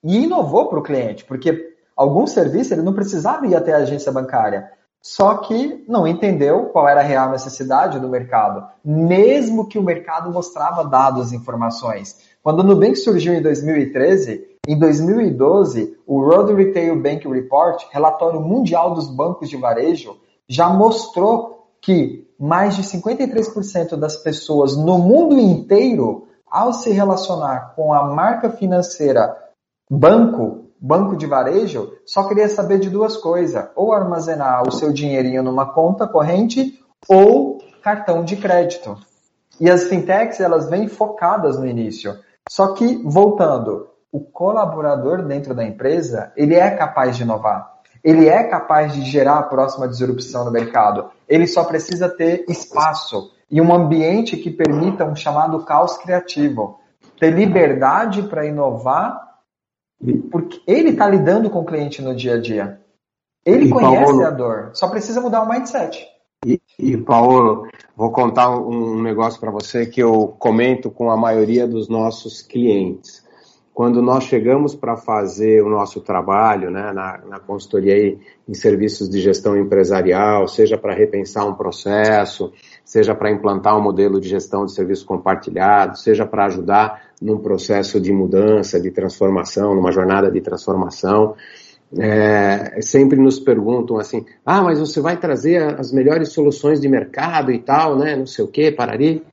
E 0.03 0.23
inovou 0.23 0.67
para 0.67 0.79
o 0.79 0.83
cliente, 0.83 1.23
porque 1.23 1.75
algum 1.95 2.25
serviço 2.25 2.73
ele 2.73 2.81
não 2.81 2.95
precisava 2.95 3.45
ir 3.45 3.55
até 3.55 3.73
a 3.73 3.77
agência 3.77 4.11
bancária 4.11 4.71
só 5.01 5.37
que 5.37 5.83
não 5.87 6.05
entendeu 6.07 6.67
qual 6.67 6.87
era 6.87 7.01
a 7.01 7.03
real 7.03 7.31
necessidade 7.31 7.99
do 7.99 8.07
mercado, 8.07 8.67
mesmo 8.85 9.67
que 9.67 9.79
o 9.79 9.83
mercado 9.83 10.31
mostrava 10.31 10.83
dados 10.83 11.31
e 11.31 11.35
informações. 11.35 12.17
Quando 12.43 12.59
o 12.59 12.63
Nubank 12.63 12.95
surgiu 12.95 13.33
em 13.33 13.41
2013, 13.41 14.47
em 14.67 14.77
2012, 14.77 15.97
o 16.05 16.19
World 16.19 16.53
Retail 16.53 17.01
Bank 17.01 17.27
Report, 17.27 17.83
relatório 17.91 18.39
mundial 18.39 18.93
dos 18.93 19.09
bancos 19.09 19.49
de 19.49 19.57
varejo, 19.57 20.17
já 20.47 20.69
mostrou 20.69 21.67
que 21.81 22.27
mais 22.39 22.75
de 22.75 22.83
53% 22.83 23.95
das 23.95 24.15
pessoas 24.17 24.77
no 24.77 24.99
mundo 24.99 25.39
inteiro, 25.39 26.27
ao 26.45 26.73
se 26.73 26.91
relacionar 26.91 27.73
com 27.75 27.93
a 27.93 28.03
marca 28.03 28.49
financeira 28.49 29.35
banco, 29.89 30.60
banco 30.81 31.15
de 31.15 31.27
varejo 31.27 31.93
só 32.05 32.27
queria 32.27 32.49
saber 32.49 32.79
de 32.79 32.89
duas 32.89 33.15
coisas: 33.15 33.69
ou 33.75 33.93
armazenar 33.93 34.67
o 34.67 34.71
seu 34.71 34.91
dinheirinho 34.91 35.43
numa 35.43 35.71
conta 35.71 36.07
corrente 36.07 36.79
ou 37.07 37.59
cartão 37.83 38.23
de 38.23 38.35
crédito. 38.35 38.97
E 39.59 39.69
as 39.69 39.83
fintechs 39.83 40.39
elas 40.39 40.67
vêm 40.67 40.87
focadas 40.87 41.59
no 41.59 41.67
início. 41.67 42.17
Só 42.49 42.73
que 42.73 43.01
voltando, 43.05 43.89
o 44.11 44.19
colaborador 44.19 45.21
dentro 45.21 45.53
da 45.53 45.63
empresa 45.63 46.31
ele 46.35 46.55
é 46.55 46.71
capaz 46.71 47.15
de 47.15 47.23
inovar. 47.23 47.69
Ele 48.03 48.27
é 48.27 48.43
capaz 48.43 48.93
de 48.93 49.03
gerar 49.03 49.37
a 49.37 49.43
próxima 49.43 49.87
disrupção 49.87 50.43
no 50.43 50.51
mercado. 50.51 51.11
Ele 51.29 51.45
só 51.45 51.63
precisa 51.63 52.09
ter 52.09 52.43
espaço 52.49 53.31
e 53.49 53.61
um 53.61 53.71
ambiente 53.71 54.35
que 54.37 54.49
permita 54.49 55.05
um 55.05 55.15
chamado 55.15 55.63
caos 55.63 55.97
criativo. 55.97 56.79
Ter 57.19 57.29
liberdade 57.29 58.23
para 58.23 58.47
inovar 58.47 59.30
Porque 60.31 60.61
ele 60.65 60.89
está 60.89 61.07
lidando 61.07 61.49
com 61.49 61.59
o 61.59 61.65
cliente 61.65 62.01
no 62.01 62.15
dia 62.15 62.35
a 62.35 62.41
dia. 62.41 62.79
Ele 63.45 63.65
e 63.65 63.69
conhece 63.69 64.03
Paulo, 64.03 64.25
a 64.25 64.29
dor, 64.29 64.69
só 64.73 64.87
precisa 64.87 65.19
mudar 65.21 65.41
o 65.41 65.49
mindset. 65.49 66.07
E, 66.45 66.59
e 66.79 66.97
Paulo, 66.97 67.67
vou 67.95 68.11
contar 68.11 68.49
um 68.49 69.01
negócio 69.01 69.39
para 69.39 69.51
você 69.51 69.85
que 69.85 70.01
eu 70.01 70.35
comento 70.39 70.89
com 70.89 71.11
a 71.11 71.17
maioria 71.17 71.67
dos 71.67 71.87
nossos 71.87 72.41
clientes. 72.41 73.23
Quando 73.73 74.01
nós 74.01 74.25
chegamos 74.25 74.75
para 74.75 74.97
fazer 74.97 75.63
o 75.63 75.69
nosso 75.69 76.01
trabalho 76.01 76.69
né, 76.69 76.91
na, 76.91 77.19
na 77.19 77.39
consultoria 77.39 78.17
em 78.47 78.53
serviços 78.53 79.09
de 79.09 79.21
gestão 79.21 79.57
empresarial, 79.57 80.47
seja 80.47 80.77
para 80.77 80.93
repensar 80.93 81.47
um 81.47 81.53
processo, 81.53 82.51
seja 82.83 83.15
para 83.15 83.31
implantar 83.31 83.77
um 83.77 83.81
modelo 83.81 84.19
de 84.19 84.27
gestão 84.27 84.65
de 84.65 84.73
serviço 84.73 85.05
compartilhado, 85.05 85.97
seja 85.97 86.25
para 86.25 86.45
ajudar 86.45 87.10
num 87.21 87.37
processo 87.37 87.99
de 87.99 88.11
mudança, 88.11 88.79
de 88.79 88.89
transformação, 88.89 89.75
numa 89.75 89.91
jornada 89.91 90.31
de 90.31 90.41
transformação, 90.41 91.35
é, 91.99 92.81
sempre 92.81 93.19
nos 93.19 93.39
perguntam 93.39 93.97
assim, 93.97 94.25
ah, 94.45 94.61
mas 94.61 94.79
você 94.79 95.01
vai 95.01 95.17
trazer 95.17 95.61
as 95.79 95.91
melhores 95.91 96.29
soluções 96.29 96.79
de 96.79 96.87
mercado 96.87 97.51
e 97.51 97.59
tal, 97.59 97.97
né, 97.97 98.15
não 98.15 98.25
sei 98.25 98.45
o 98.45 98.47
que, 98.47 98.71
parari. 98.71 99.23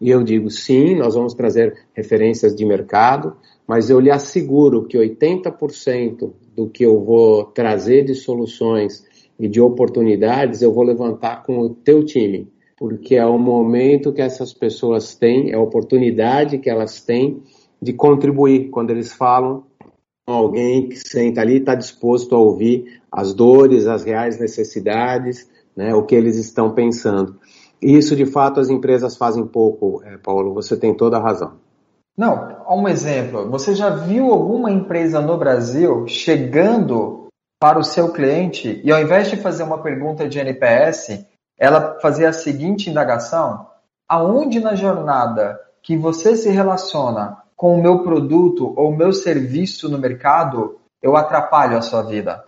E 0.00 0.10
eu 0.10 0.22
digo, 0.22 0.50
sim, 0.50 0.96
nós 0.96 1.14
vamos 1.14 1.34
trazer 1.34 1.74
referências 1.94 2.54
de 2.54 2.64
mercado, 2.64 3.36
mas 3.66 3.88
eu 3.88 3.98
lhe 3.98 4.10
asseguro 4.10 4.84
que 4.84 4.98
80% 4.98 6.32
do 6.54 6.68
que 6.68 6.84
eu 6.84 7.02
vou 7.02 7.44
trazer 7.46 8.04
de 8.04 8.14
soluções 8.14 9.02
e 9.38 9.48
de 9.48 9.60
oportunidades 9.60 10.62
eu 10.62 10.72
vou 10.72 10.84
levantar 10.84 11.42
com 11.42 11.58
o 11.58 11.70
teu 11.70 12.04
time, 12.04 12.48
porque 12.76 13.16
é 13.16 13.26
o 13.26 13.38
momento 13.38 14.12
que 14.12 14.22
essas 14.22 14.52
pessoas 14.52 15.14
têm, 15.14 15.52
é 15.52 15.54
a 15.54 15.60
oportunidade 15.60 16.58
que 16.58 16.68
elas 16.68 17.00
têm 17.00 17.42
de 17.80 17.92
contribuir 17.92 18.70
quando 18.70 18.90
eles 18.90 19.12
falam 19.12 19.64
alguém 20.26 20.88
que 20.88 20.96
senta 20.96 21.40
ali 21.40 21.58
está 21.58 21.74
disposto 21.74 22.34
a 22.34 22.38
ouvir 22.38 23.02
as 23.12 23.34
dores, 23.34 23.86
as 23.86 24.04
reais 24.04 24.38
necessidades, 24.38 25.48
né, 25.76 25.94
o 25.94 26.04
que 26.04 26.14
eles 26.14 26.36
estão 26.36 26.72
pensando. 26.72 27.38
E 27.82 27.96
isso, 27.96 28.16
de 28.16 28.24
fato, 28.24 28.60
as 28.60 28.70
empresas 28.70 29.16
fazem 29.16 29.46
pouco, 29.46 30.02
é, 30.04 30.16
Paulo, 30.16 30.54
você 30.54 30.76
tem 30.76 30.94
toda 30.94 31.18
a 31.18 31.22
razão. 31.22 31.52
Não, 32.16 32.64
um 32.70 32.88
exemplo. 32.88 33.50
Você 33.50 33.74
já 33.74 33.90
viu 33.90 34.32
alguma 34.32 34.70
empresa 34.70 35.20
no 35.20 35.36
Brasil 35.36 36.06
chegando 36.06 37.26
para 37.60 37.78
o 37.78 37.84
seu 37.84 38.12
cliente 38.12 38.80
e 38.84 38.92
ao 38.92 39.00
invés 39.00 39.28
de 39.28 39.36
fazer 39.36 39.64
uma 39.64 39.82
pergunta 39.82 40.28
de 40.28 40.38
NPS, 40.38 41.26
ela 41.58 41.98
fazer 42.00 42.26
a 42.26 42.32
seguinte 42.32 42.90
indagação: 42.90 43.66
aonde 44.08 44.60
na 44.60 44.74
jornada 44.74 45.58
que 45.82 45.96
você 45.96 46.36
se 46.36 46.48
relaciona 46.50 47.38
com 47.56 47.74
o 47.74 47.82
meu 47.82 48.02
produto 48.02 48.72
ou 48.76 48.90
o 48.90 48.96
meu 48.96 49.12
serviço 49.12 49.88
no 49.88 49.98
mercado, 49.98 50.78
eu 51.02 51.16
atrapalho 51.16 51.76
a 51.76 51.82
sua 51.82 52.02
vida? 52.02 52.44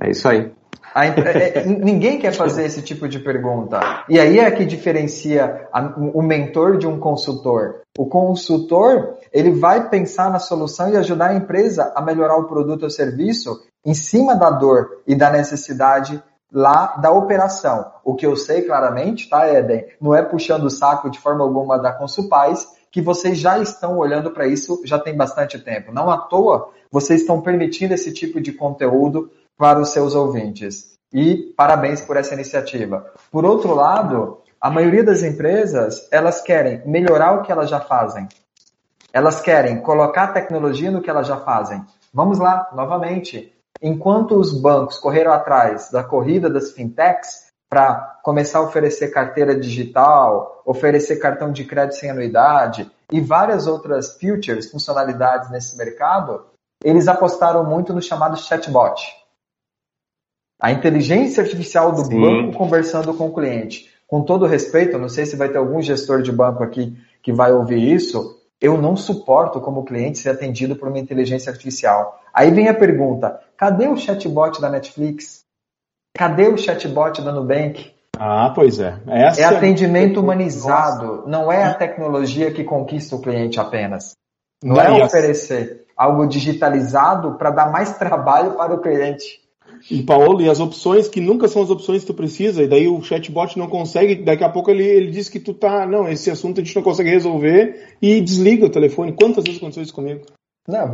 É 0.00 0.10
isso 0.10 0.28
aí. 0.28 0.52
A, 0.94 1.06
é, 1.06 1.58
é, 1.58 1.64
ninguém 1.66 2.18
quer 2.18 2.32
fazer 2.32 2.64
esse 2.64 2.82
tipo 2.82 3.08
de 3.08 3.20
pergunta. 3.20 4.04
E 4.08 4.18
aí 4.18 4.38
é 4.38 4.50
que 4.50 4.64
diferencia 4.64 5.68
a, 5.72 5.80
o 5.96 6.22
mentor 6.22 6.78
de 6.78 6.86
um 6.86 6.98
consultor. 6.98 7.82
O 7.96 8.06
consultor, 8.06 9.16
ele 9.32 9.52
vai 9.52 9.88
pensar 9.88 10.30
na 10.30 10.38
solução 10.38 10.90
e 10.90 10.96
ajudar 10.96 11.30
a 11.30 11.34
empresa 11.34 11.92
a 11.94 12.02
melhorar 12.02 12.36
o 12.36 12.48
produto 12.48 12.84
ou 12.84 12.90
serviço 12.90 13.60
em 13.84 13.94
cima 13.94 14.34
da 14.34 14.50
dor 14.50 15.02
e 15.06 15.14
da 15.14 15.30
necessidade 15.30 16.20
lá 16.52 16.96
da 16.96 17.10
operação. 17.10 17.92
O 18.04 18.14
que 18.14 18.26
eu 18.26 18.36
sei 18.36 18.62
claramente, 18.62 19.28
tá, 19.28 19.48
Eden? 19.52 19.86
Não 20.00 20.14
é 20.14 20.22
puxando 20.22 20.64
o 20.64 20.70
saco 20.70 21.10
de 21.10 21.18
forma 21.18 21.44
alguma 21.44 21.78
da 21.78 21.92
Consulpaz, 21.92 22.68
que 22.90 23.00
vocês 23.00 23.38
já 23.38 23.58
estão 23.58 23.98
olhando 23.98 24.30
para 24.30 24.46
isso 24.46 24.82
já 24.84 24.98
tem 24.98 25.16
bastante 25.16 25.58
tempo. 25.58 25.92
Não 25.92 26.10
à 26.10 26.18
toa, 26.18 26.70
vocês 26.90 27.20
estão 27.20 27.40
permitindo 27.40 27.94
esse 27.94 28.12
tipo 28.12 28.40
de 28.40 28.52
conteúdo 28.52 29.30
para 29.56 29.80
os 29.80 29.90
seus 29.90 30.14
ouvintes. 30.14 30.98
E 31.12 31.52
parabéns 31.56 32.00
por 32.00 32.16
essa 32.16 32.34
iniciativa. 32.34 33.04
Por 33.30 33.44
outro 33.44 33.74
lado, 33.74 34.38
a 34.60 34.70
maioria 34.70 35.04
das 35.04 35.22
empresas, 35.22 36.08
elas 36.10 36.40
querem 36.40 36.82
melhorar 36.86 37.32
o 37.32 37.42
que 37.42 37.52
elas 37.52 37.70
já 37.70 37.80
fazem. 37.80 38.28
Elas 39.12 39.40
querem 39.40 39.80
colocar 39.80 40.28
tecnologia 40.28 40.90
no 40.90 41.00
que 41.00 41.10
elas 41.10 41.26
já 41.26 41.36
fazem. 41.36 41.84
Vamos 42.12 42.38
lá, 42.38 42.70
novamente. 42.74 43.52
Enquanto 43.82 44.36
os 44.36 44.52
bancos 44.52 44.98
correram 44.98 45.32
atrás 45.32 45.90
da 45.90 46.04
corrida 46.04 46.50
das 46.50 46.72
fintechs, 46.72 47.50
para 47.70 48.18
começar 48.24 48.58
a 48.58 48.62
oferecer 48.62 49.12
carteira 49.12 49.54
digital, 49.54 50.60
oferecer 50.66 51.16
cartão 51.16 51.52
de 51.52 51.64
crédito 51.64 51.94
sem 51.94 52.10
anuidade 52.10 52.90
e 53.12 53.20
várias 53.20 53.68
outras 53.68 54.16
features, 54.16 54.68
funcionalidades 54.70 55.50
nesse 55.50 55.76
mercado, 55.76 56.46
eles 56.82 57.06
apostaram 57.06 57.64
muito 57.64 57.92
no 57.92 58.02
chamado 58.02 58.36
chatbot. 58.36 59.00
A 60.60 60.72
inteligência 60.72 61.42
artificial 61.42 61.92
do 61.92 62.04
Sim. 62.04 62.20
banco 62.20 62.58
conversando 62.58 63.14
com 63.14 63.28
o 63.28 63.34
cliente. 63.34 63.88
Com 64.06 64.24
todo 64.24 64.46
respeito, 64.46 64.98
não 64.98 65.08
sei 65.08 65.24
se 65.24 65.36
vai 65.36 65.48
ter 65.48 65.58
algum 65.58 65.80
gestor 65.80 66.22
de 66.22 66.32
banco 66.32 66.64
aqui 66.64 66.98
que 67.22 67.32
vai 67.32 67.52
ouvir 67.52 67.80
isso, 67.80 68.39
eu 68.60 68.80
não 68.80 68.94
suporto 68.96 69.60
como 69.60 69.84
cliente 69.84 70.18
ser 70.18 70.30
atendido 70.30 70.76
por 70.76 70.88
uma 70.88 70.98
inteligência 70.98 71.50
artificial. 71.50 72.20
Aí 72.32 72.50
vem 72.50 72.68
a 72.68 72.74
pergunta: 72.74 73.40
cadê 73.56 73.88
o 73.88 73.96
chatbot 73.96 74.60
da 74.60 74.68
Netflix? 74.68 75.44
Cadê 76.14 76.48
o 76.48 76.58
chatbot 76.58 77.22
da 77.22 77.32
Nubank? 77.32 77.92
Ah, 78.18 78.52
pois 78.54 78.78
é. 78.78 79.00
Essa 79.06 79.40
é 79.40 79.44
atendimento 79.44 80.20
humanizado, 80.20 81.24
não 81.26 81.50
é 81.50 81.64
a 81.64 81.72
tecnologia 81.72 82.52
que 82.52 82.62
conquista 82.62 83.16
o 83.16 83.20
cliente 83.22 83.58
apenas. 83.58 84.12
Não, 84.62 84.76
não 84.76 84.82
é 84.82 85.04
oferecer 85.04 85.86
algo 85.96 86.26
digitalizado 86.26 87.36
para 87.38 87.50
dar 87.50 87.70
mais 87.70 87.96
trabalho 87.96 88.52
para 88.52 88.74
o 88.74 88.80
cliente. 88.80 89.39
E 89.88 90.02
Paulo, 90.02 90.42
e 90.42 90.50
as 90.50 90.58
opções 90.58 91.08
que 91.08 91.20
nunca 91.20 91.46
são 91.46 91.62
as 91.62 91.70
opções 91.70 92.00
que 92.02 92.08
tu 92.08 92.14
precisa, 92.14 92.62
e 92.62 92.68
daí 92.68 92.88
o 92.88 93.00
chatbot 93.02 93.56
não 93.58 93.68
consegue, 93.68 94.16
daqui 94.16 94.42
a 94.42 94.48
pouco 94.48 94.70
ele, 94.70 94.84
ele 94.84 95.10
diz 95.10 95.28
que 95.28 95.38
tu 95.38 95.54
tá, 95.54 95.86
não, 95.86 96.08
esse 96.08 96.30
assunto 96.30 96.60
a 96.60 96.64
gente 96.64 96.74
não 96.74 96.82
consegue 96.82 97.10
resolver 97.10 97.96
e 98.02 98.20
desliga 98.20 98.66
o 98.66 98.70
telefone. 98.70 99.12
Quantas 99.12 99.44
vezes 99.44 99.58
aconteceu 99.58 99.82
isso 99.82 99.94
comigo? 99.94 100.22
Não, 100.68 100.92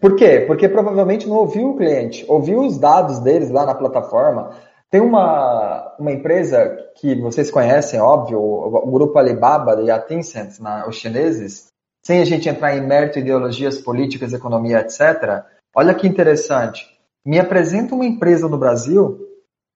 por 0.00 0.16
quê? 0.16 0.40
Porque 0.46 0.68
provavelmente 0.68 1.28
não 1.28 1.36
ouviu 1.36 1.70
o 1.70 1.76
cliente, 1.76 2.24
ouviu 2.28 2.60
os 2.60 2.78
dados 2.78 3.20
deles 3.20 3.50
lá 3.50 3.66
na 3.66 3.74
plataforma. 3.74 4.50
Tem 4.90 5.00
uma, 5.00 5.96
uma 5.98 6.12
empresa 6.12 6.76
que 6.96 7.14
vocês 7.16 7.50
conhecem, 7.50 8.00
óbvio, 8.00 8.38
o, 8.38 8.90
grupo 8.90 9.18
Alibaba 9.18 9.82
e 9.82 9.90
a 9.90 9.98
Tencent, 9.98 10.60
na, 10.60 10.86
os 10.88 10.96
chineses, 10.96 11.66
sem 12.04 12.20
a 12.20 12.24
gente 12.24 12.48
entrar 12.48 12.76
em 12.76 12.86
mérito, 12.86 13.18
ideologias 13.18 13.78
políticas, 13.78 14.32
economia, 14.32 14.80
etc. 14.80 15.44
Olha 15.74 15.94
que 15.94 16.06
interessante. 16.06 16.93
Me 17.24 17.38
apresenta 17.38 17.94
uma 17.94 18.04
empresa 18.04 18.48
no 18.48 18.58
Brasil 18.58 19.20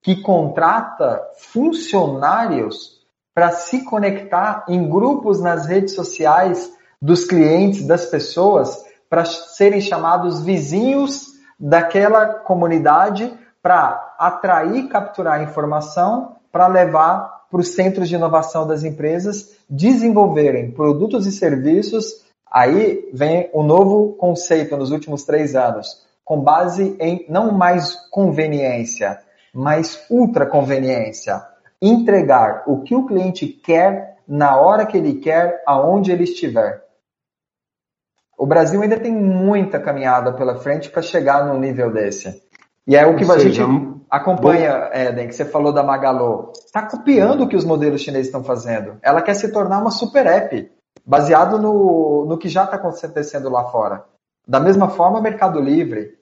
que 0.01 0.21
contrata 0.21 1.21
funcionários 1.37 2.99
para 3.33 3.51
se 3.51 3.83
conectar 3.83 4.65
em 4.67 4.89
grupos 4.89 5.41
nas 5.41 5.65
redes 5.65 5.95
sociais 5.95 6.71
dos 7.01 7.25
clientes, 7.25 7.87
das 7.87 8.05
pessoas, 8.05 8.85
para 9.09 9.25
serem 9.25 9.81
chamados 9.81 10.41
vizinhos 10.41 11.27
daquela 11.59 12.25
comunidade 12.25 13.33
para 13.61 14.15
atrair 14.17 14.87
capturar 14.87 15.43
informação 15.43 16.35
para 16.51 16.67
levar 16.67 17.39
para 17.49 17.59
os 17.59 17.69
centros 17.69 18.07
de 18.07 18.15
inovação 18.15 18.67
das 18.67 18.83
empresas 18.83 19.57
desenvolverem 19.69 20.71
produtos 20.71 21.25
e 21.25 21.31
serviços. 21.31 22.23
Aí 22.49 23.09
vem 23.13 23.49
o 23.53 23.63
novo 23.63 24.13
conceito 24.13 24.77
nos 24.77 24.91
últimos 24.91 25.23
três 25.23 25.55
anos, 25.55 26.05
com 26.29 26.39
base 26.39 26.95
em 26.99 27.25
não 27.27 27.51
mais 27.51 27.95
conveniência, 28.11 29.19
mas 29.51 30.05
ultra 30.11 30.45
conveniência. 30.45 31.43
Entregar 31.81 32.65
o 32.67 32.81
que 32.81 32.93
o 32.93 33.07
cliente 33.07 33.47
quer 33.47 34.19
na 34.27 34.55
hora 34.55 34.85
que 34.85 34.95
ele 34.95 35.15
quer, 35.15 35.63
aonde 35.65 36.11
ele 36.11 36.25
estiver. 36.25 36.85
O 38.37 38.45
Brasil 38.45 38.79
ainda 38.79 38.99
tem 38.99 39.11
muita 39.11 39.79
caminhada 39.79 40.31
pela 40.31 40.59
frente 40.59 40.91
para 40.91 41.01
chegar 41.01 41.47
num 41.47 41.59
nível 41.59 41.91
desse. 41.91 42.43
E 42.85 42.95
é 42.95 43.07
o 43.07 43.15
que 43.15 43.25
Ou 43.25 43.31
a 43.31 43.39
seja, 43.39 43.65
gente 43.65 44.01
acompanha, 44.07 44.91
Eden, 44.93 45.29
que 45.29 45.33
você 45.33 45.45
falou 45.45 45.73
da 45.73 45.81
Magalu. 45.81 46.53
Está 46.63 46.83
copiando 46.83 47.45
o 47.45 47.47
que 47.47 47.55
os 47.55 47.65
modelos 47.65 48.01
chineses 48.01 48.27
estão 48.27 48.43
fazendo. 48.43 48.99
Ela 49.01 49.23
quer 49.23 49.33
se 49.33 49.51
tornar 49.51 49.81
uma 49.81 49.89
super 49.89 50.27
app, 50.27 50.71
baseado 51.03 51.57
no, 51.57 52.25
no 52.27 52.37
que 52.37 52.47
já 52.47 52.65
está 52.65 52.75
acontecendo 52.75 53.49
lá 53.49 53.63
fora. 53.71 54.05
Da 54.47 54.59
mesma 54.59 54.89
forma, 54.89 55.19
Mercado 55.19 55.59
Livre. 55.59 56.18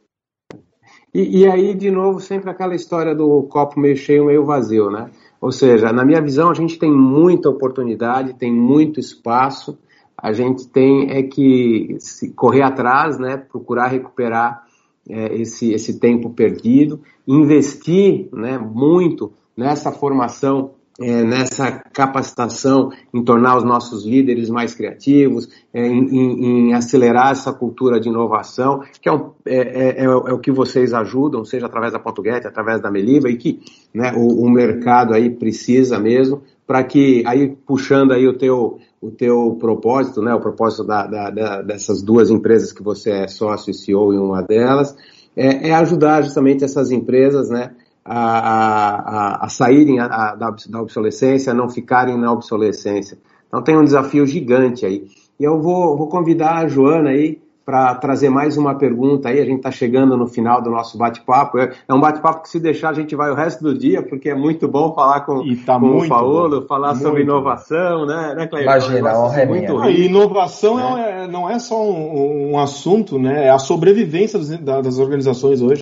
E, 1.14 1.40
e 1.40 1.48
aí, 1.48 1.74
de 1.74 1.90
novo, 1.90 2.20
sempre 2.20 2.50
aquela 2.50 2.76
história 2.76 3.16
do 3.16 3.44
copo 3.44 3.80
meio 3.80 3.96
cheio, 3.96 4.26
meio 4.26 4.46
vazio, 4.46 4.92
né? 4.92 5.10
Ou 5.40 5.52
seja, 5.52 5.92
na 5.94 6.04
minha 6.04 6.22
visão, 6.22 6.50
a 6.50 6.54
gente 6.54 6.78
tem 6.78 6.92
muita 6.92 7.50
oportunidade, 7.50 8.34
tem 8.34 8.52
muito 8.52 9.00
espaço, 9.00 9.78
a 10.18 10.34
gente 10.34 10.68
tem 10.68 11.12
é 11.12 11.22
que 11.22 11.98
correr 12.36 12.64
atrás, 12.64 13.20
né, 13.20 13.38
procurar 13.38 13.88
recuperar 13.88 14.64
é, 15.08 15.36
esse, 15.36 15.72
esse 15.72 16.00
tempo 16.00 16.32
perdido, 16.32 17.02
investir 17.28 18.28
né, 18.34 18.58
muito 18.58 19.32
nessa 19.56 19.92
formação 19.92 20.72
é, 21.00 21.24
nessa 21.24 21.72
capacitação 21.72 22.92
em 23.14 23.24
tornar 23.24 23.58
os 23.58 23.64
nossos 23.64 24.06
líderes 24.06 24.50
mais 24.50 24.74
criativos, 24.74 25.48
é, 25.74 25.86
em, 25.86 26.08
em, 26.10 26.70
em, 26.70 26.74
acelerar 26.74 27.32
essa 27.32 27.54
cultura 27.54 28.00
de 28.00 28.10
inovação, 28.10 28.82
que 29.02 29.08
é, 29.08 29.12
um, 29.12 29.32
é, 29.46 29.56
é, 29.56 29.90
é, 30.00 30.04
é 30.06 30.10
o 30.10 30.40
que 30.40 30.52
vocês 30.52 30.94
ajudam, 30.94 31.46
seja 31.46 31.68
através 31.68 31.94
da 31.94 32.00
Portuguete, 32.00 32.48
através 32.48 32.82
da 32.82 32.90
Meliva, 32.90 33.30
e 33.30 33.38
que 33.38 33.60
né, 33.94 34.14
o, 34.16 34.44
o 34.44 34.50
mercado 34.50 35.14
aí 35.14 35.30
precisa 35.30 36.00
mesmo, 36.00 36.42
para 36.66 36.84
que, 36.84 37.24
aí 37.26 37.56
puxando 37.66 38.12
aí 38.12 38.28
o 38.28 38.38
teu, 38.38 38.80
o 39.00 39.12
teu 39.12 39.56
propósito, 39.60 40.22
né, 40.22 40.34
o 40.34 40.42
propósito 40.42 40.84
da, 40.84 41.06
da, 41.06 41.30
da, 41.30 41.62
dessas 41.62 42.02
duas 42.02 42.32
empresas 42.32 42.74
que 42.74 42.84
você 42.84 43.12
é 43.12 43.28
sócio 43.28 43.70
e 43.70 43.74
CEO 43.74 44.14
em 44.14 44.18
uma 44.18 44.42
delas, 44.42 44.96
é, 45.36 45.70
é 45.70 45.74
ajudar 45.76 46.24
justamente 46.24 46.64
essas 46.64 46.92
empresas, 46.92 47.50
né, 47.50 47.72
a, 48.08 49.40
a, 49.42 49.46
a 49.46 49.50
saírem 49.50 50.00
a, 50.00 50.36
da, 50.36 50.56
da 50.70 50.82
obsolescência, 50.82 51.52
a 51.52 51.56
não 51.56 51.70
ficarem 51.70 52.18
na 52.18 52.32
obsolescência. 52.32 53.18
Então 53.48 53.62
tem 53.62 53.78
um 53.78 53.84
desafio 53.84 54.26
gigante 54.26 54.86
aí. 54.86 55.08
E 55.40 55.44
eu 55.44 55.62
vou, 55.62 55.98
vou 55.98 56.08
convidar 56.08 56.58
a 56.58 56.68
Joana 56.68 57.10
aí 57.10 57.40
para 57.68 57.96
trazer 57.96 58.30
mais 58.30 58.56
uma 58.56 58.76
pergunta 58.76 59.28
aí. 59.28 59.42
A 59.42 59.46
gente 59.46 59.58
está 59.58 59.70
chegando 59.70 60.16
no 60.16 60.26
final 60.26 60.62
do 60.62 60.70
nosso 60.70 60.98
bate-papo. 60.98 61.60
É, 61.60 61.74
é 61.86 61.94
um 61.94 62.00
bate-papo 62.00 62.44
que 62.44 62.50
se 62.50 62.62
deixar 62.62 62.92
a 62.92 62.94
gente 62.94 63.14
vai 63.14 63.30
o 63.30 63.36
resto 63.36 63.62
do 63.62 63.78
dia, 63.78 64.02
porque 64.02 64.30
é 64.30 64.36
muito 64.36 64.70
bom 64.70 64.94
falar 64.96 65.22
com, 65.26 65.44
tá 65.66 65.78
com 65.78 65.98
o 65.98 66.08
Paulo, 66.08 66.62
falar 66.66 66.92
muito 66.92 67.04
sobre 67.04 67.24
inovação, 67.24 68.06
né, 68.06 68.36
né 68.36 68.48
Cleber? 68.48 68.70
Imagina, 68.70 69.10
é 69.10 69.18
um 69.18 69.48
muito 69.48 69.78
ah, 69.80 69.92
Inovação 69.92 70.98
é. 70.98 71.26
É, 71.26 71.28
não 71.28 71.50
é 71.50 71.60
só 71.60 71.84
um, 71.84 72.52
um, 72.54 72.58
assunto, 72.58 73.20
né? 73.20 73.48
É 73.48 73.50
a 73.50 73.60
sobrevivência 73.60 74.40
das 74.60 74.98
organizações 74.98 75.62
hoje. 75.62 75.82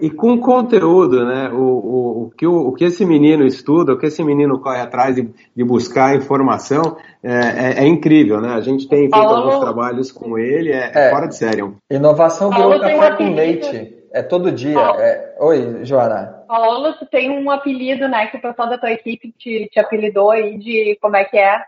E 0.00 0.10
com 0.10 0.38
conteúdo, 0.38 1.24
né? 1.24 1.48
O, 1.50 1.60
o, 1.60 2.22
o, 2.24 2.30
que, 2.30 2.46
o, 2.46 2.68
o 2.68 2.72
que 2.72 2.84
esse 2.84 3.04
menino 3.04 3.46
estuda, 3.46 3.92
o 3.92 3.98
que 3.98 4.06
esse 4.06 4.22
menino 4.22 4.58
corre 4.60 4.80
atrás 4.80 5.14
de, 5.14 5.30
de 5.54 5.64
buscar 5.64 6.16
informação 6.16 6.96
é, 7.22 7.32
é, 7.32 7.84
é, 7.84 7.86
incrível, 7.86 8.40
né? 8.40 8.54
A 8.54 8.60
gente 8.60 8.88
tem 8.88 9.02
feito 9.02 9.12
Paulo... 9.12 9.36
alguns 9.36 9.60
trabalhos 9.60 10.10
com 10.10 10.36
ele, 10.36 10.72
é, 10.72 10.90
é, 10.92 11.10
fora 11.10 11.28
de 11.28 11.36
sério. 11.36 11.76
Inovação 11.88 12.50
virou 12.50 12.80
café 12.80 13.16
com 13.16 13.34
leite. 13.34 13.96
É 14.12 14.22
todo 14.22 14.50
dia. 14.50 14.78
É... 14.98 15.36
Oi, 15.38 15.84
Joana. 15.84 16.42
Paulo, 16.48 16.94
tu 16.94 17.06
tem 17.06 17.30
um 17.30 17.50
apelido, 17.50 18.08
né? 18.08 18.26
Que 18.26 18.38
o 18.38 18.42
pessoal 18.42 18.68
da 18.68 18.78
tua 18.78 18.90
equipe 18.90 19.32
te, 19.38 19.68
te 19.70 19.78
apelidou 19.78 20.30
aí 20.30 20.58
de 20.58 20.98
como 21.00 21.16
é 21.16 21.24
que 21.24 21.38
é? 21.38 21.60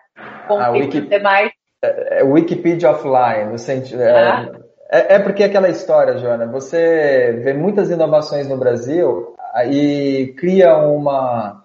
Com 0.49 0.59
ah, 0.59 0.71
Wiki... 0.71 1.03
demais. 1.03 1.53
É, 1.83 2.21
é, 2.21 2.25
Wikipedia 2.25 2.91
offline, 2.91 3.53
no 3.53 3.59
sentido. 3.59 4.03
Ah. 4.03 4.51
É, 4.91 5.17
é 5.17 5.19
porque 5.19 5.45
aquela 5.45 5.69
história, 5.69 6.17
Joana, 6.19 6.47
você 6.47 7.41
vê 7.45 7.53
muitas 7.53 7.91
inovações 7.91 8.49
no 8.49 8.57
Brasil 8.57 9.35
e 9.71 10.35
cria 10.39 10.77
uma, 10.79 11.65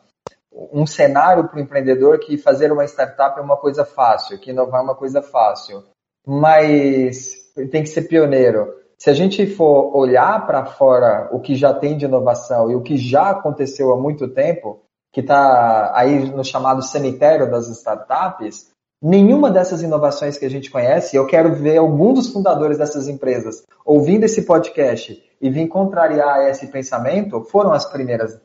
um 0.51 0.85
cenário 0.85 1.47
para 1.47 1.57
o 1.57 1.61
empreendedor 1.61 2.19
que 2.19 2.37
fazer 2.37 2.71
uma 2.71 2.85
startup 2.85 3.39
é 3.39 3.41
uma 3.41 3.57
coisa 3.57 3.85
fácil, 3.85 4.39
que 4.39 4.51
inovar 4.51 4.81
é 4.81 4.83
uma 4.83 4.95
coisa 4.95 5.21
fácil. 5.21 5.83
Mas 6.25 7.33
tem 7.71 7.83
que 7.83 7.89
ser 7.89 8.03
pioneiro. 8.03 8.73
Se 8.97 9.09
a 9.09 9.13
gente 9.13 9.45
for 9.45 9.95
olhar 9.95 10.45
para 10.45 10.65
fora 10.65 11.29
o 11.31 11.39
que 11.39 11.55
já 11.55 11.73
tem 11.73 11.97
de 11.97 12.05
inovação 12.05 12.71
e 12.71 12.75
o 12.75 12.81
que 12.81 12.97
já 12.97 13.31
aconteceu 13.31 13.91
há 13.91 13.97
muito 13.97 14.29
tempo, 14.29 14.81
que 15.11 15.19
está 15.19 15.91
aí 15.95 16.29
no 16.31 16.43
chamado 16.43 16.81
cemitério 16.81 17.49
das 17.49 17.67
startups, 17.69 18.72
Nenhuma 19.03 19.51
dessas 19.51 19.81
inovações 19.81 20.37
que 20.37 20.45
a 20.45 20.49
gente 20.49 20.71
conhece, 20.71 21.17
eu 21.17 21.27
quero 21.27 21.53
ver 21.53 21.75
algum 21.75 22.13
dos 22.13 22.29
fundadores 22.29 22.77
dessas 22.77 23.09
empresas 23.09 23.65
ouvindo 23.85 24.23
esse 24.23 24.43
podcast 24.43 25.21
e 25.41 25.49
vir 25.49 25.67
contrariar 25.67 26.47
esse 26.47 26.67
pensamento, 26.67 27.43
foram 27.43 27.73
as 27.73 27.83
primeiras 27.83 28.39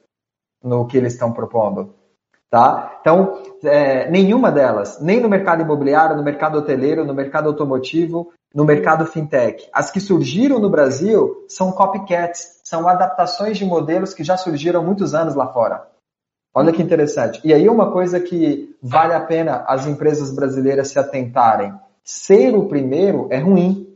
no 0.60 0.84
que 0.84 0.96
eles 0.96 1.12
estão 1.12 1.32
propondo. 1.32 1.94
Tá? 2.50 2.98
Então, 3.00 3.40
é, 3.62 4.10
nenhuma 4.10 4.50
delas, 4.50 5.00
nem 5.00 5.20
no 5.20 5.28
mercado 5.28 5.62
imobiliário, 5.62 6.16
no 6.16 6.24
mercado 6.24 6.58
hoteleiro, 6.58 7.04
no 7.04 7.14
mercado 7.14 7.48
automotivo, 7.48 8.32
no 8.52 8.64
mercado 8.64 9.06
fintech. 9.06 9.68
As 9.72 9.92
que 9.92 10.00
surgiram 10.00 10.58
no 10.58 10.70
Brasil 10.70 11.44
são 11.46 11.70
copycats, 11.70 12.60
são 12.64 12.88
adaptações 12.88 13.58
de 13.58 13.64
modelos 13.64 14.12
que 14.12 14.24
já 14.24 14.36
surgiram 14.36 14.80
há 14.80 14.82
muitos 14.82 15.14
anos 15.14 15.36
lá 15.36 15.52
fora. 15.52 15.86
Olha 16.54 16.72
que 16.72 16.82
interessante. 16.82 17.40
E 17.44 17.52
aí 17.52 17.68
uma 17.68 17.92
coisa 17.92 18.18
que 18.18 18.76
vale 18.82 19.14
a 19.14 19.20
pena 19.20 19.64
as 19.66 19.86
empresas 19.86 20.34
brasileiras 20.34 20.88
se 20.88 20.98
atentarem. 20.98 21.72
Ser 22.02 22.56
o 22.56 22.66
primeiro 22.66 23.28
é 23.30 23.38
ruim. 23.38 23.86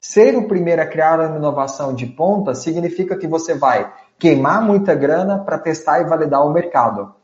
Ser 0.00 0.36
o 0.36 0.48
primeiro 0.48 0.82
a 0.82 0.86
criar 0.86 1.20
uma 1.20 1.36
inovação 1.36 1.94
de 1.94 2.06
ponta 2.06 2.54
significa 2.54 3.16
que 3.16 3.26
você 3.26 3.54
vai 3.54 3.92
queimar 4.18 4.62
muita 4.62 4.94
grana 4.94 5.38
para 5.38 5.58
testar 5.58 6.00
e 6.00 6.04
validar 6.04 6.44
o 6.44 6.52
mercado. 6.52 7.14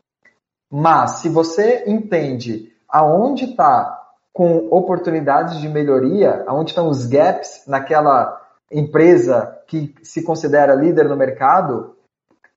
Mas 0.71 1.19
se 1.19 1.29
você 1.29 1.83
entende 1.87 2.71
aonde 2.87 3.45
está 3.45 3.97
com 4.31 4.69
oportunidades 4.71 5.59
de 5.59 5.67
melhoria, 5.67 6.43
aonde 6.47 6.71
estão 6.71 6.87
os 6.87 7.05
gaps 7.05 7.63
naquela 7.67 8.39
empresa 8.71 9.57
que 9.67 9.93
se 10.01 10.23
considera 10.23 10.75
líder 10.75 11.09
no 11.09 11.17
mercado, 11.17 11.95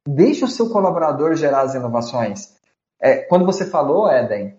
Deixe 0.06 0.44
o 0.44 0.48
seu 0.48 0.68
colaborador 0.70 1.34
gerar 1.34 1.62
as 1.62 1.74
inovações. 1.74 2.56
É, 3.00 3.18
quando 3.18 3.44
você 3.44 3.64
falou, 3.64 4.10
Eden, 4.10 4.56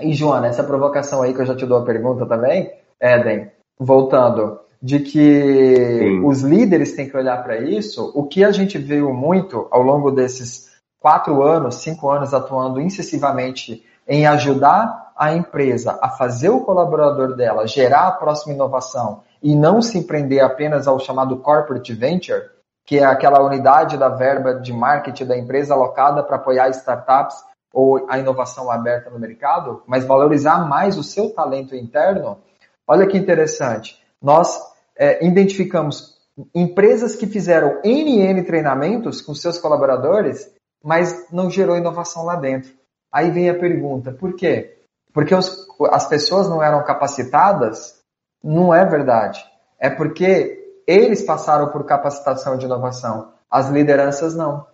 e 0.00 0.12
Joana, 0.12 0.48
essa 0.48 0.64
provocação 0.64 1.22
aí 1.22 1.32
que 1.32 1.40
eu 1.40 1.46
já 1.46 1.56
te 1.56 1.66
dou 1.66 1.78
a 1.78 1.84
pergunta 1.84 2.26
também, 2.26 2.72
Eden, 3.00 3.50
voltando, 3.78 4.60
de 4.82 5.00
que 5.00 5.76
Sim. 5.98 6.24
os 6.24 6.42
líderes 6.42 6.94
têm 6.94 7.08
que 7.08 7.16
olhar 7.16 7.42
para 7.42 7.58
isso, 7.58 8.12
o 8.14 8.24
que 8.24 8.44
a 8.44 8.52
gente 8.52 8.76
viu 8.76 9.12
muito 9.12 9.66
ao 9.70 9.82
longo 9.82 10.10
desses 10.10 10.72
quatro 11.00 11.42
anos, 11.42 11.76
cinco 11.76 12.10
anos 12.10 12.34
atuando 12.34 12.80
incessivamente 12.80 13.84
em 14.06 14.26
ajudar 14.26 15.12
a 15.16 15.34
empresa 15.34 15.98
a 16.02 16.10
fazer 16.10 16.48
o 16.48 16.60
colaborador 16.60 17.36
dela 17.36 17.66
gerar 17.66 18.08
a 18.08 18.12
próxima 18.12 18.54
inovação 18.54 19.22
e 19.42 19.54
não 19.54 19.80
se 19.80 19.98
empreender 19.98 20.40
apenas 20.40 20.86
ao 20.86 20.98
chamado 20.98 21.36
corporate 21.38 21.92
venture, 21.92 22.42
que 22.84 22.98
é 22.98 23.04
aquela 23.04 23.42
unidade 23.42 23.96
da 23.96 24.08
verba 24.08 24.54
de 24.54 24.72
marketing 24.72 25.26
da 25.26 25.38
empresa 25.38 25.74
alocada 25.74 26.22
para 26.22 26.36
apoiar 26.36 26.68
startups 26.70 27.36
ou 27.72 28.06
a 28.08 28.18
inovação 28.18 28.70
aberta 28.70 29.10
no 29.10 29.18
mercado, 29.18 29.82
mas 29.86 30.04
valorizar 30.04 30.68
mais 30.68 30.96
o 30.96 31.02
seu 31.02 31.30
talento 31.30 31.74
interno. 31.74 32.38
Olha 32.86 33.06
que 33.06 33.18
interessante. 33.18 34.00
Nós 34.22 34.60
é, 34.96 35.26
identificamos 35.26 36.14
empresas 36.54 37.16
que 37.16 37.26
fizeram 37.26 37.80
NN 37.84 38.44
treinamentos 38.44 39.20
com 39.20 39.34
seus 39.34 39.58
colaboradores, 39.58 40.52
mas 40.82 41.26
não 41.32 41.50
gerou 41.50 41.76
inovação 41.76 42.24
lá 42.24 42.36
dentro. 42.36 42.72
Aí 43.12 43.30
vem 43.30 43.48
a 43.48 43.58
pergunta, 43.58 44.12
por 44.12 44.34
quê? 44.34 44.78
Porque 45.12 45.34
os, 45.34 45.66
as 45.90 46.08
pessoas 46.08 46.48
não 46.48 46.62
eram 46.62 46.84
capacitadas? 46.84 48.00
Não 48.42 48.74
é 48.74 48.84
verdade. 48.84 49.44
É 49.78 49.88
porque 49.88 50.63
eles 50.86 51.22
passaram 51.22 51.68
por 51.70 51.84
capacitação 51.84 52.56
de 52.56 52.66
inovação, 52.66 53.32
as 53.50 53.68
lideranças 53.68 54.34
não. 54.34 54.66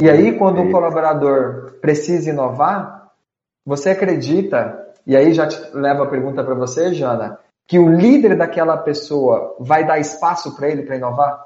E 0.00 0.10
aí, 0.10 0.36
quando 0.38 0.60
o 0.60 0.70
colaborador 0.70 1.78
precisa 1.80 2.30
inovar, 2.30 3.10
você 3.64 3.90
acredita, 3.90 4.92
e 5.06 5.16
aí 5.16 5.32
já 5.32 5.48
te 5.48 5.58
levo 5.74 6.02
a 6.02 6.08
pergunta 6.08 6.44
para 6.44 6.54
você, 6.54 6.92
Jana, 6.92 7.38
que 7.66 7.78
o 7.78 7.88
líder 7.88 8.36
daquela 8.36 8.76
pessoa 8.76 9.56
vai 9.58 9.84
dar 9.86 9.98
espaço 9.98 10.54
para 10.54 10.68
ele 10.68 10.82
para 10.82 10.96
inovar? 10.96 11.45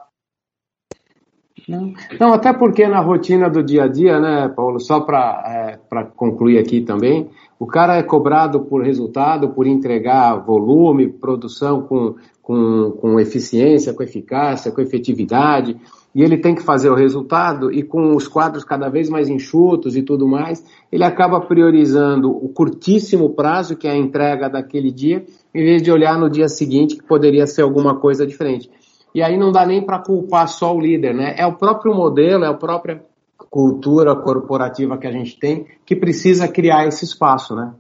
Não. 2.19 2.33
Até 2.33 2.53
porque 2.53 2.87
na 2.89 3.01
rotina 3.01 3.49
do 3.49 3.63
dia 3.63 3.85
a 3.85 3.89
dia, 3.89 4.19
né, 4.19 4.49
Paulo, 4.49 4.81
só 4.81 5.01
para 5.01 5.45
é, 5.47 6.05
concluir 6.17 6.59
aqui 6.59 6.81
também, 6.81 7.29
o 7.61 7.67
cara 7.67 7.97
é 7.97 8.03
cobrado 8.03 8.61
por 8.61 8.83
resultado, 8.83 9.51
por 9.51 9.67
entregar 9.67 10.45
volume, 10.45 11.09
produção 11.09 11.83
com, 11.83 12.17
com, 12.43 12.91
com 12.93 13.21
eficiência, 13.21 13.95
com 13.95 14.03
eficácia, 14.03 14.73
com 14.73 14.81
efetividade, 14.81 15.77
e 16.13 16.23
ele 16.23 16.39
tem 16.39 16.57
que 16.57 16.63
fazer 16.63 16.91
o 16.91 16.95
resultado, 16.97 17.73
e 17.73 17.85
com 17.85 18.17
os 18.17 18.27
quadros 18.27 18.65
cada 18.65 18.89
vez 18.89 19.09
mais 19.09 19.29
enxutos 19.29 19.95
e 19.95 20.03
tudo 20.03 20.27
mais, 20.27 20.65
ele 20.91 21.05
acaba 21.05 21.41
priorizando 21.41 22.31
o 22.31 22.49
curtíssimo 22.49 23.31
prazo, 23.31 23.77
que 23.77 23.87
é 23.87 23.93
a 23.93 23.97
entrega 23.97 24.49
daquele 24.49 24.91
dia, 24.91 25.25
em 25.55 25.63
vez 25.63 25.83
de 25.83 25.93
olhar 25.93 26.19
no 26.19 26.29
dia 26.29 26.49
seguinte, 26.49 26.97
que 26.97 27.05
poderia 27.05 27.47
ser 27.47 27.63
alguma 27.63 27.95
coisa 27.95 28.27
diferente. 28.27 28.69
E 29.15 29.23
aí 29.23 29.37
não 29.37 29.51
dá 29.51 29.67
nem 29.67 29.85
para 29.85 29.99
culpar 29.99 30.49
só 30.49 30.75
o 30.75 30.81
líder, 30.81 31.15
né? 31.15 31.35
É 31.37 31.47
o 31.47 31.57
próprio 31.57 31.95
modelo, 31.95 32.45
é 32.45 32.49
a 32.49 32.55
própria 32.55 33.03
cultura 33.51 34.15
corporativa 34.15 34.99
que 34.99 35.07
a 35.07 35.13
gente 35.13 35.39
tem 35.39 35.67
que 35.85 35.97
precisa 35.97 36.47
criar 36.47 36.87
esse 36.87 37.05
espaço, 37.05 37.55
né? 37.55 37.75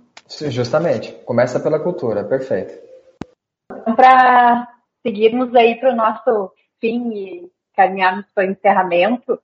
Justamente. 0.48 1.12
Começa 1.24 1.60
pela 1.60 1.78
cultura, 1.78 2.24
perfeito. 2.24 2.74
Então, 3.72 3.94
para 3.94 4.68
seguirmos 5.02 5.54
aí 5.54 5.78
para 5.78 5.92
o 5.92 5.96
nosso 5.96 6.52
fim 6.80 7.10
e 7.12 7.50
caminharmos 7.74 8.26
para 8.34 8.46
o 8.46 8.50
encerramento, 8.50 9.38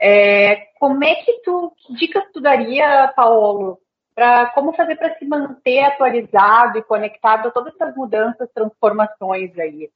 é, 0.00 0.56
como 0.78 1.02
é 1.04 1.14
que 1.16 1.40
tu, 1.42 1.72
que 1.76 1.94
dicas 1.94 2.24
tu 2.32 2.40
daria, 2.40 3.12
Paulo, 3.16 3.78
para 4.14 4.46
como 4.50 4.72
fazer 4.72 4.96
para 4.96 5.14
se 5.18 5.26
manter 5.26 5.84
atualizado 5.84 6.78
e 6.78 6.82
conectado 6.82 7.48
a 7.48 7.50
todas 7.50 7.74
essas 7.74 7.94
mudanças, 7.94 8.48
transformações 8.54 9.56
aí? 9.58 9.90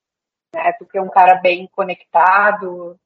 Né? 0.55 0.73
Tu 0.79 0.87
que 0.87 0.99
é 0.99 1.03
um 1.03 1.09
cara 1.09 1.37
bem 1.37 1.69
conectado, 1.75 2.97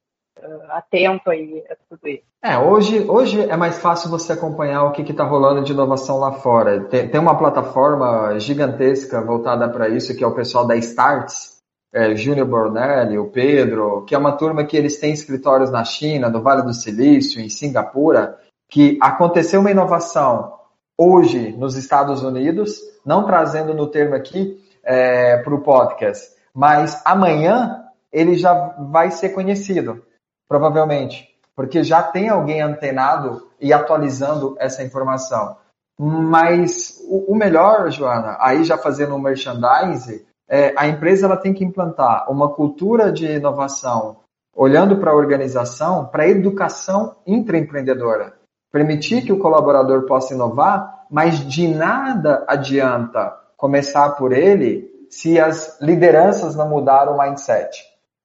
atento 0.70 1.30
aí 1.30 1.64
a 1.70 1.76
tudo 1.88 2.08
isso. 2.08 2.24
É, 2.42 2.58
hoje, 2.58 3.08
hoje 3.08 3.40
é 3.40 3.56
mais 3.56 3.78
fácil 3.78 4.10
você 4.10 4.32
acompanhar 4.32 4.84
o 4.84 4.92
que 4.92 5.02
está 5.02 5.24
rolando 5.24 5.62
de 5.62 5.72
inovação 5.72 6.18
lá 6.18 6.32
fora. 6.32 6.84
Tem, 6.84 7.08
tem 7.08 7.20
uma 7.20 7.38
plataforma 7.38 8.38
gigantesca 8.38 9.20
voltada 9.22 9.68
para 9.68 9.88
isso, 9.88 10.14
que 10.16 10.22
é 10.22 10.26
o 10.26 10.34
pessoal 10.34 10.66
da 10.66 10.76
Starts, 10.76 11.54
é, 11.92 12.14
Júnior 12.16 12.46
Bornelli, 12.46 13.18
o 13.18 13.30
Pedro, 13.30 14.04
que 14.04 14.14
é 14.14 14.18
uma 14.18 14.36
turma 14.36 14.64
que 14.64 14.76
eles 14.76 14.98
têm 14.98 15.12
escritórios 15.12 15.70
na 15.70 15.84
China, 15.84 16.28
no 16.28 16.42
Vale 16.42 16.62
do 16.62 16.74
Silício, 16.74 17.40
em 17.40 17.48
Singapura, 17.48 18.36
que 18.68 18.98
aconteceu 19.00 19.60
uma 19.60 19.70
inovação 19.70 20.52
hoje 20.98 21.52
nos 21.56 21.76
Estados 21.76 22.22
Unidos, 22.22 22.80
não 23.06 23.24
trazendo 23.24 23.72
no 23.72 23.86
termo 23.86 24.14
aqui 24.14 24.60
é, 24.82 25.38
para 25.38 25.54
o 25.54 25.62
podcast, 25.62 26.33
mas 26.54 27.02
amanhã 27.04 27.84
ele 28.12 28.36
já 28.36 28.54
vai 28.78 29.10
ser 29.10 29.30
conhecido, 29.30 30.04
provavelmente, 30.48 31.28
porque 31.56 31.82
já 31.82 32.02
tem 32.02 32.28
alguém 32.28 32.62
antenado 32.62 33.48
e 33.60 33.72
atualizando 33.72 34.54
essa 34.58 34.82
informação. 34.84 35.56
Mas 35.98 37.00
o, 37.08 37.34
melhor, 37.34 37.90
Joana, 37.90 38.36
aí 38.40 38.64
já 38.64 38.76
fazendo 38.76 39.14
um 39.14 39.20
merchandising, 39.20 40.24
é, 40.48 40.74
a 40.76 40.86
empresa 40.86 41.26
ela 41.26 41.36
tem 41.36 41.54
que 41.54 41.64
implantar 41.64 42.30
uma 42.30 42.48
cultura 42.48 43.12
de 43.12 43.26
inovação, 43.26 44.16
olhando 44.54 44.98
para 44.98 45.10
a 45.10 45.16
organização, 45.16 46.06
para 46.06 46.24
a 46.24 46.28
educação 46.28 47.16
intraempreendedora. 47.26 48.34
Permitir 48.72 49.22
que 49.22 49.32
o 49.32 49.38
colaborador 49.38 50.04
possa 50.06 50.34
inovar, 50.34 51.06
mas 51.08 51.38
de 51.38 51.68
nada 51.68 52.44
adianta 52.48 53.36
começar 53.56 54.10
por 54.10 54.32
ele 54.32 54.93
se 55.10 55.38
as 55.38 55.80
lideranças 55.80 56.54
não 56.54 56.68
mudaram 56.68 57.14
o 57.14 57.18
mindset. 57.18 57.82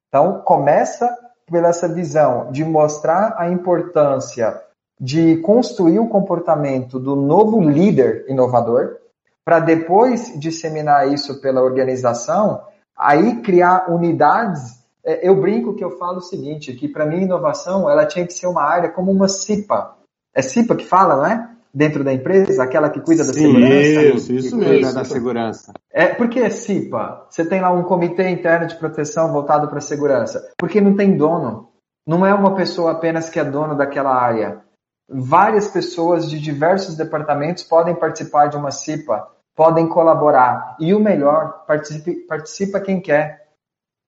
Então, 0.08 0.40
começa 0.44 1.08
pela 1.50 1.68
essa 1.68 1.88
visão 1.88 2.50
de 2.50 2.64
mostrar 2.64 3.34
a 3.38 3.50
importância 3.50 4.60
de 5.00 5.38
construir 5.38 5.98
o 5.98 6.08
comportamento 6.08 7.00
do 7.00 7.16
novo 7.16 7.58
líder 7.58 8.26
inovador, 8.28 8.98
para 9.42 9.58
depois 9.58 10.38
disseminar 10.38 11.10
isso 11.10 11.40
pela 11.40 11.62
organização, 11.62 12.62
aí 12.94 13.40
criar 13.40 13.90
unidades. 13.90 14.78
É, 15.02 15.26
eu 15.26 15.40
brinco 15.40 15.74
que 15.74 15.82
eu 15.82 15.96
falo 15.96 16.18
o 16.18 16.22
seguinte, 16.22 16.74
que 16.74 16.86
para 16.86 17.06
mim 17.06 17.22
inovação 17.22 17.88
ela 17.88 18.04
tinha 18.04 18.26
que 18.26 18.34
ser 18.34 18.46
uma 18.46 18.62
área 18.62 18.90
como 18.90 19.10
uma 19.10 19.26
CIPA. 19.26 19.96
É 20.34 20.42
CIPA 20.42 20.76
que 20.76 20.84
fala, 20.84 21.16
não 21.16 21.26
é? 21.26 21.49
Dentro 21.72 22.02
da 22.02 22.12
empresa, 22.12 22.62
aquela 22.62 22.90
que 22.90 23.00
cuida 23.00 23.24
da 23.24 23.32
Sim, 23.32 23.40
segurança. 23.40 24.02
Isso, 24.16 24.32
isso 24.32 24.56
mesmo, 24.56 24.92
da 24.92 25.04
segurança. 25.04 25.72
É, 25.92 26.06
por 26.06 26.28
que 26.28 26.40
é 26.40 26.50
CIPA? 26.50 27.26
Você 27.30 27.44
tem 27.44 27.60
lá 27.60 27.70
um 27.70 27.84
comitê 27.84 28.28
interno 28.28 28.66
de 28.66 28.74
proteção 28.74 29.32
voltado 29.32 29.68
para 29.68 29.78
a 29.78 29.82
segurança. 29.82 30.52
Porque 30.58 30.80
não 30.80 30.96
tem 30.96 31.16
dono. 31.16 31.68
Não 32.06 32.26
é 32.26 32.34
uma 32.34 32.54
pessoa 32.56 32.92
apenas 32.92 33.30
que 33.30 33.38
é 33.38 33.44
dono 33.44 33.76
daquela 33.76 34.12
área. 34.12 34.62
Várias 35.08 35.68
pessoas 35.68 36.28
de 36.28 36.40
diversos 36.40 36.96
departamentos 36.96 37.62
podem 37.62 37.94
participar 37.94 38.48
de 38.48 38.56
uma 38.56 38.70
CIPA 38.70 39.28
podem 39.60 39.86
colaborar. 39.86 40.74
E 40.80 40.94
o 40.94 40.98
melhor, 40.98 41.66
participe, 41.66 42.14
participa 42.26 42.80
quem 42.80 42.98
quer. 42.98 43.46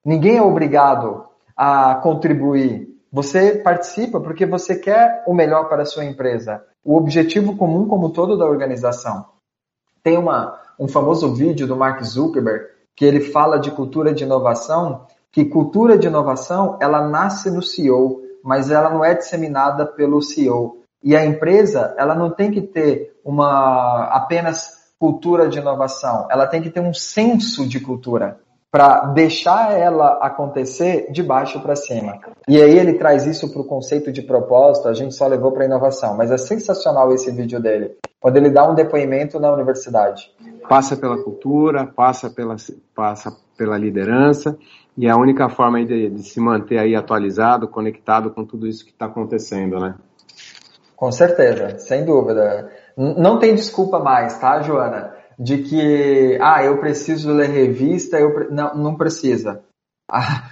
Ninguém 0.03 0.39
é 0.39 0.43
obrigado 0.43 1.27
a 1.55 1.97
contribuir. 1.97 2.89
Você 3.13 3.57
participa 3.57 4.19
porque 4.19 4.47
você 4.47 4.75
quer 4.75 5.23
o 5.27 5.35
melhor 5.35 5.69
para 5.69 5.83
a 5.83 5.87
sua 5.87 6.03
empresa. 6.03 6.65
O 6.83 6.97
objetivo 6.97 7.55
comum 7.59 7.87
como 7.87 8.09
todo 8.09 8.39
da 8.39 8.47
organização. 8.47 9.27
Tem 10.03 10.17
uma, 10.17 10.59
um 10.81 10.89
famoso 10.89 11.35
vídeo 11.35 11.67
do 11.67 11.77
Mark 11.77 12.03
Zuckerberg 12.03 12.65
que 12.97 13.05
ele 13.05 13.21
fala 13.21 13.59
de 13.59 13.71
cultura 13.71 14.15
de 14.15 14.25
inovação, 14.25 15.07
que 15.31 15.45
cultura 15.45 15.99
de 15.99 16.07
inovação 16.07 16.79
ela 16.81 17.07
nasce 17.07 17.51
no 17.51 17.63
CEO, 17.63 18.23
mas 18.43 18.71
ela 18.71 18.89
não 18.89 19.05
é 19.05 19.15
disseminada 19.15 19.85
pelo 19.85 20.23
CEO. 20.23 20.83
E 21.05 21.15
a 21.15 21.25
empresa 21.25 21.95
ela 21.99 22.15
não 22.15 22.31
tem 22.31 22.51
que 22.51 22.63
ter 22.63 23.15
uma 23.23 24.05
apenas 24.07 24.95
cultura 24.99 25.49
de 25.49 25.59
inovação, 25.59 26.29
ela 26.31 26.47
tem 26.47 26.63
que 26.63 26.71
ter 26.71 26.81
um 26.81 26.95
senso 26.95 27.67
de 27.69 27.79
cultura 27.79 28.41
para 28.73 29.05
deixar 29.09 29.79
ela 29.79 30.15
acontecer 30.23 31.13
de 31.13 31.23
baixo 31.23 31.61
para 31.61 31.77
cima. 31.77 32.19
E 32.49 32.59
aí 32.59 32.79
ele 32.79 32.95
traz 32.95 33.27
isso 33.27 33.53
para 33.53 33.61
o 33.61 33.67
conceito 33.67 34.11
de 34.11 34.23
propósito, 34.23 34.89
a 34.89 34.95
gente 34.95 35.15
só 35.15 35.27
levou 35.27 35.53
para 35.53 35.67
inovação, 35.67 36.17
mas 36.17 36.31
é 36.31 36.39
sensacional 36.39 37.13
esse 37.13 37.31
vídeo 37.31 37.61
dele, 37.61 37.95
quando 38.19 38.39
ele 38.39 38.49
dá 38.49 38.67
um 38.67 38.75
depoimento 38.75 39.39
na 39.39 39.53
universidade. 39.53 40.33
Passa 40.67 40.97
pela 40.97 41.23
cultura, 41.23 41.87
passa 41.87 42.31
pela, 42.31 42.57
passa 42.95 43.37
pela 43.59 43.77
liderança, 43.77 44.57
e 44.97 45.07
é 45.07 45.11
a 45.11 45.17
única 45.19 45.51
forma 45.51 45.85
de, 45.85 46.09
de 46.09 46.23
se 46.23 46.41
manter 46.41 46.79
aí 46.79 46.97
atualizado, 46.97 47.69
conectado 47.69 48.31
com 48.31 48.43
tudo 48.43 48.67
isso 48.67 48.87
que 48.87 48.91
está 48.91 49.05
acontecendo, 49.05 49.79
né? 49.79 49.97
Com 50.97 51.13
certeza, 51.13 51.79
sem 51.79 52.07
dúvida. 52.07 52.71
Não 52.97 53.39
tem 53.39 53.55
desculpa 53.55 53.99
mais, 53.99 54.39
tá, 54.39 54.63
Joana? 54.63 55.12
De 55.39 55.59
que, 55.59 56.39
ah, 56.41 56.65
eu 56.65 56.79
preciso 56.79 57.33
ler 57.33 57.49
revista, 57.49 58.19
eu 58.19 58.35
pre... 58.35 58.49
não, 58.51 58.75
não 58.75 58.95
precisa. 58.97 59.63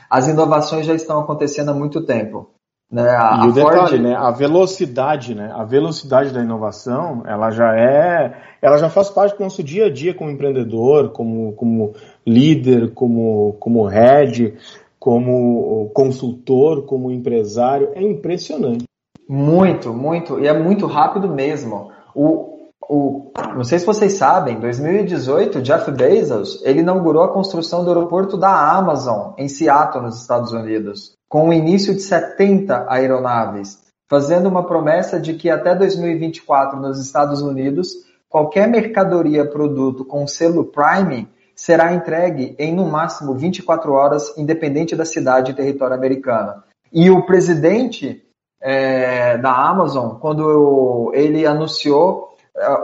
As 0.09 0.29
inovações 0.29 0.87
já 0.87 0.95
estão 0.95 1.21
acontecendo 1.21 1.71
há 1.71 1.75
muito 1.75 2.05
tempo. 2.05 2.51
Né? 2.91 3.09
A, 3.09 3.45
e 3.45 3.49
o 3.49 3.55
Ford... 3.55 3.75
detalhe, 3.75 4.03
né? 4.03 4.17
A 4.17 4.31
velocidade, 4.33 5.35
né? 5.35 5.53
A 5.55 5.65
velocidade 5.65 6.33
da 6.33 6.43
inovação, 6.43 7.23
ela 7.25 7.51
já 7.51 7.73
é, 7.77 8.35
ela 8.61 8.79
já 8.79 8.89
faz 8.91 9.09
parte 9.11 9.37
do 9.37 9.45
nosso 9.45 9.63
dia 9.63 9.87
a 9.87 9.93
dia 9.93 10.13
como 10.13 10.31
empreendedor, 10.31 11.13
como, 11.13 11.53
como 11.53 11.93
líder, 12.27 12.93
como, 12.93 13.53
como 13.61 13.87
head, 13.87 14.57
como 14.99 15.89
consultor, 15.95 16.85
como 16.85 17.13
empresário. 17.13 17.91
É 17.95 18.03
impressionante. 18.03 18.85
Muito, 19.29 19.95
muito. 19.95 20.41
E 20.41 20.49
é 20.49 20.59
muito 20.59 20.87
rápido 20.87 21.29
mesmo. 21.29 21.93
O, 22.13 22.50
o, 22.93 23.31
não 23.55 23.63
sei 23.63 23.79
se 23.79 23.87
vocês 23.87 24.15
sabem, 24.15 24.57
em 24.57 24.61
2018, 24.61 25.63
Jeff 25.63 25.93
Bezos 25.93 26.61
ele 26.65 26.81
inaugurou 26.81 27.23
a 27.23 27.33
construção 27.33 27.85
do 27.85 27.91
aeroporto 27.91 28.37
da 28.37 28.51
Amazon 28.77 29.33
em 29.39 29.49
Seattle, 29.49 30.03
nos 30.03 30.21
Estados 30.21 30.53
Unidos, 30.53 31.13
com 31.29 31.49
o 31.49 31.53
início 31.53 31.95
de 31.95 32.03
70 32.03 32.87
aeronaves, 32.89 33.79
fazendo 34.09 34.49
uma 34.49 34.67
promessa 34.67 35.21
de 35.21 35.35
que 35.35 35.49
até 35.49 35.73
2024 35.73 36.81
nos 36.81 36.99
Estados 36.99 37.41
Unidos 37.43 37.93
qualquer 38.29 38.67
mercadoria, 38.67 39.49
produto 39.49 40.05
com 40.05 40.27
selo 40.27 40.65
Prime 40.65 41.29
será 41.55 41.93
entregue 41.93 42.57
em 42.59 42.75
no 42.75 42.87
máximo 42.87 43.35
24 43.35 43.93
horas, 43.93 44.37
independente 44.37 44.97
da 44.97 45.05
cidade 45.05 45.53
e 45.53 45.55
território 45.55 45.95
americano. 45.95 46.61
E 46.93 47.09
o 47.09 47.25
presidente 47.25 48.21
é, 48.61 49.39
da 49.39 49.55
Amazon, 49.55 50.17
quando 50.17 51.13
ele 51.15 51.47
anunciou, 51.47 52.30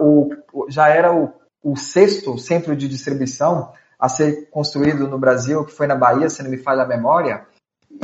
o, 0.01 0.31
já 0.69 0.89
era 0.89 1.15
o, 1.15 1.33
o 1.63 1.77
sexto 1.77 2.39
centro 2.39 2.77
de 2.77 2.89
distribuição 2.89 3.73
a 3.99 4.09
ser 4.09 4.49
construído 4.51 5.09
no 5.09 5.19
Brasil, 5.19 5.65
que 5.65 5.73
foi 5.73 5.87
na 5.87 5.95
Bahia, 5.95 6.29
se 6.29 6.43
não 6.43 6.51
me 6.51 6.59
falha 6.59 6.83
a 6.83 6.87
memória, 6.87 7.47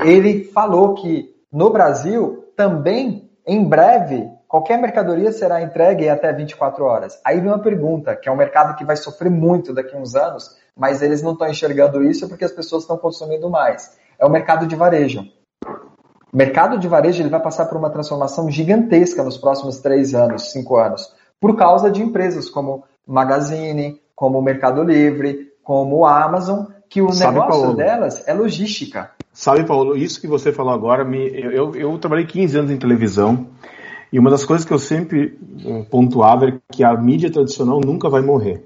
ele 0.03 0.45
falou 0.45 0.95
que 0.95 1.35
no 1.53 1.71
Brasil 1.71 2.51
também, 2.57 3.31
em 3.47 3.69
breve, 3.69 4.31
qualquer 4.49 4.79
mercadoria 4.79 5.33
será 5.33 5.63
entregue 5.63 6.05
em 6.05 6.11
até 6.11 6.33
24 6.33 6.85
horas. 6.85 7.21
Aí 7.25 7.41
vem 7.41 7.51
uma 7.51 7.59
pergunta, 7.59 8.17
que 8.17 8.29
é 8.29 8.33
um 8.33 8.37
mercado 8.37 8.77
que 8.77 8.85
vai 8.85 8.97
sofrer 8.97 9.31
muito 9.31 9.75
daqui 9.75 9.95
a 9.95 9.99
uns 9.99 10.15
anos, 10.15 10.57
mas 10.77 11.03
eles 11.03 11.23
não 11.23 11.33
estão 11.33 11.49
enxergando 11.49 12.03
isso 12.03 12.29
porque 12.29 12.45
as 12.45 12.53
pessoas 12.53 12.85
estão 12.85 12.97
consumindo 12.97 13.51
mais. 13.51 13.97
É 14.19 14.25
o 14.25 14.31
mercado 14.31 14.67
de 14.67 14.75
varejo. 14.75 15.27
O 16.33 16.37
mercado 16.37 16.79
de 16.79 16.89
varejo 16.89 17.23
ele 17.23 17.29
vai 17.29 17.41
passar 17.41 17.67
por 17.67 17.77
uma 17.77 17.91
transformação 17.91 18.51
gigantesca 18.51 19.23
nos 19.23 19.37
próximos 19.37 19.81
três 19.81 20.15
anos, 20.15 20.51
cinco 20.51 20.77
anos, 20.77 21.15
por 21.43 21.57
causa 21.57 21.91
de 21.91 22.01
empresas 22.01 22.49
como 22.49 22.85
Magazine, 23.05 24.01
como 24.15 24.41
Mercado 24.41 24.85
Livre, 24.85 25.51
como 25.65 26.07
Amazon, 26.07 26.67
que 26.89 27.03
o 27.03 27.11
Sabe, 27.11 27.35
negócio 27.35 27.63
Paulo, 27.63 27.77
delas 27.77 28.29
é 28.29 28.33
logística. 28.33 29.11
Sabe, 29.33 29.65
Paulo, 29.65 29.97
isso 29.97 30.21
que 30.21 30.29
você 30.29 30.53
falou 30.53 30.73
agora, 30.73 31.05
me, 31.05 31.19
eu, 31.35 31.75
eu 31.75 31.99
trabalhei 31.99 32.27
15 32.27 32.59
anos 32.59 32.71
em 32.71 32.77
televisão 32.77 33.49
e 34.13 34.21
uma 34.21 34.31
das 34.31 34.45
coisas 34.45 34.65
que 34.65 34.73
eu 34.73 34.79
sempre 34.79 35.37
eh, 35.67 35.85
pontuava 35.91 36.47
é 36.47 36.59
que 36.71 36.85
a 36.85 36.95
mídia 36.97 37.33
tradicional 37.33 37.81
nunca 37.81 38.09
vai 38.09 38.23
morrer. 38.23 38.65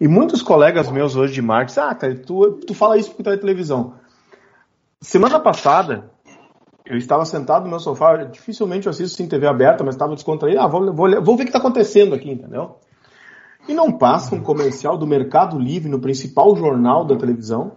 E 0.00 0.08
muitos 0.08 0.40
colegas 0.40 0.90
meus 0.90 1.16
hoje 1.16 1.34
de 1.34 1.42
marketing, 1.42 1.80
ah, 1.80 1.94
cara, 1.94 2.14
tu, 2.14 2.52
tu 2.66 2.72
fala 2.72 2.96
isso 2.96 3.10
porque 3.10 3.24
tu 3.24 3.30
é 3.30 3.36
televisão. 3.36 3.92
Semana 5.02 5.38
passada, 5.38 6.10
eu 6.86 6.96
estava 6.96 7.24
sentado 7.24 7.64
no 7.64 7.70
meu 7.70 7.80
sofá, 7.80 8.16
dificilmente 8.24 8.86
eu 8.86 8.90
assisto 8.90 9.16
sem 9.16 9.26
TV 9.26 9.46
aberta, 9.46 9.82
mas 9.82 9.94
estava 9.94 10.14
descontraído. 10.14 10.60
Ah, 10.60 10.68
vou, 10.68 10.92
vou, 10.92 11.22
vou 11.22 11.36
ver 11.36 11.42
o 11.42 11.46
que 11.46 11.50
está 11.50 11.58
acontecendo 11.58 12.14
aqui, 12.14 12.30
entendeu? 12.30 12.76
E 13.68 13.74
não 13.74 13.90
passa 13.90 14.34
um 14.34 14.40
comercial 14.40 14.96
do 14.96 15.06
Mercado 15.06 15.58
Livre 15.58 15.88
no 15.88 16.00
principal 16.00 16.54
jornal 16.54 17.04
da 17.04 17.16
televisão. 17.16 17.72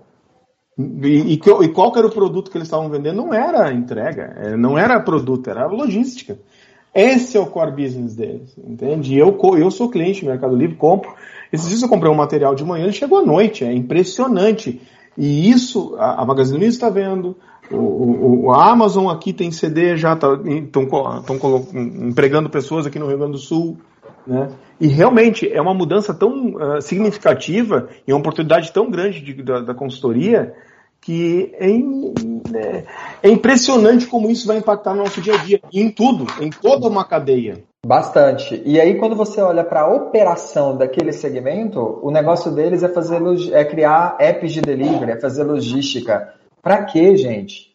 E, 0.78 1.34
e, 1.34 1.40
e 1.64 1.70
qual 1.70 1.98
era 1.98 2.08
o 2.08 2.12
produto 2.12 2.52
que 2.52 2.58
eles 2.58 2.68
estavam 2.68 2.90
vendendo? 2.90 3.18
Não 3.18 3.34
era 3.34 3.74
entrega, 3.74 4.34
é, 4.38 4.56
não 4.56 4.78
era 4.78 5.00
produto, 5.00 5.50
era 5.50 5.66
logística. 5.66 6.38
Esse 6.94 7.38
é 7.38 7.40
o 7.40 7.48
core 7.48 7.72
business 7.72 8.16
deles, 8.16 8.56
entende? 8.58 9.18
Eu, 9.18 9.38
eu 9.58 9.70
sou 9.72 9.90
cliente 9.90 10.22
do 10.22 10.30
Mercado 10.30 10.56
Livre, 10.56 10.76
compro. 10.76 11.14
Esses 11.52 11.68
dias 11.68 11.82
eu 11.82 11.90
comprei 11.90 12.12
um 12.12 12.16
material 12.16 12.56
de 12.56 12.64
manhã, 12.64 12.84
ele 12.84 12.94
chegou 12.94 13.20
à 13.20 13.26
noite, 13.26 13.64
é 13.64 13.74
impressionante. 13.74 14.82
E 15.18 15.50
isso 15.50 15.96
a, 15.98 16.22
a 16.22 16.26
Magazine 16.26 16.60
Luiza 16.60 16.78
está 16.78 16.90
vendo, 16.90 17.36
o, 17.72 18.46
o, 18.46 18.52
Amazon 18.54 19.10
aqui 19.10 19.32
tem 19.32 19.52
CD, 19.52 19.96
já 19.96 20.14
estão 20.14 20.88
tá, 20.88 21.24
empregando 21.74 22.50
pessoas 22.50 22.86
aqui 22.86 22.98
no 22.98 23.08
Rio 23.08 23.18
Grande 23.18 23.34
do 23.34 23.38
Sul. 23.38 23.78
Né? 24.26 24.50
E 24.80 24.88
realmente 24.88 25.52
é 25.52 25.62
uma 25.62 25.74
mudança 25.74 26.14
tão 26.14 26.54
uh, 26.56 26.82
significativa 26.82 27.90
e 28.08 28.14
uma 28.14 28.20
oportunidade 28.20 28.72
tão 28.72 28.90
grande 28.90 29.20
de, 29.20 29.42
da, 29.42 29.62
da, 29.62 29.74
consultoria 29.74 30.54
que 31.02 31.52
é, 31.58 31.70
é, 31.70 32.86
é, 33.24 33.30
impressionante 33.30 34.06
como 34.06 34.30
isso 34.30 34.46
vai 34.46 34.58
impactar 34.58 34.94
no 34.94 35.04
nosso 35.04 35.22
dia 35.22 35.36
a 35.36 35.38
dia, 35.38 35.62
em 35.74 35.90
tudo, 35.90 36.28
em 36.42 36.50
toda 36.50 36.88
uma 36.88 37.06
cadeia. 37.06 37.64
Bastante. 37.86 38.62
E 38.66 38.80
aí, 38.80 38.96
quando 38.96 39.16
você 39.16 39.42
olha 39.42 39.64
para 39.64 39.82
a 39.82 39.94
operação 39.94 40.76
daquele 40.76 41.14
segmento, 41.14 42.00
o 42.04 42.12
negócio 42.12 42.52
deles 42.52 42.84
é 42.84 42.90
fazer 42.90 43.22
é 43.54 43.64
criar 43.64 44.18
apps 44.20 44.52
de 44.52 44.62
delivery, 44.62 45.12
é 45.12 45.20
fazer 45.20 45.44
logística. 45.44 46.34
Para 46.62 46.84
quê, 46.84 47.16
gente? 47.16 47.70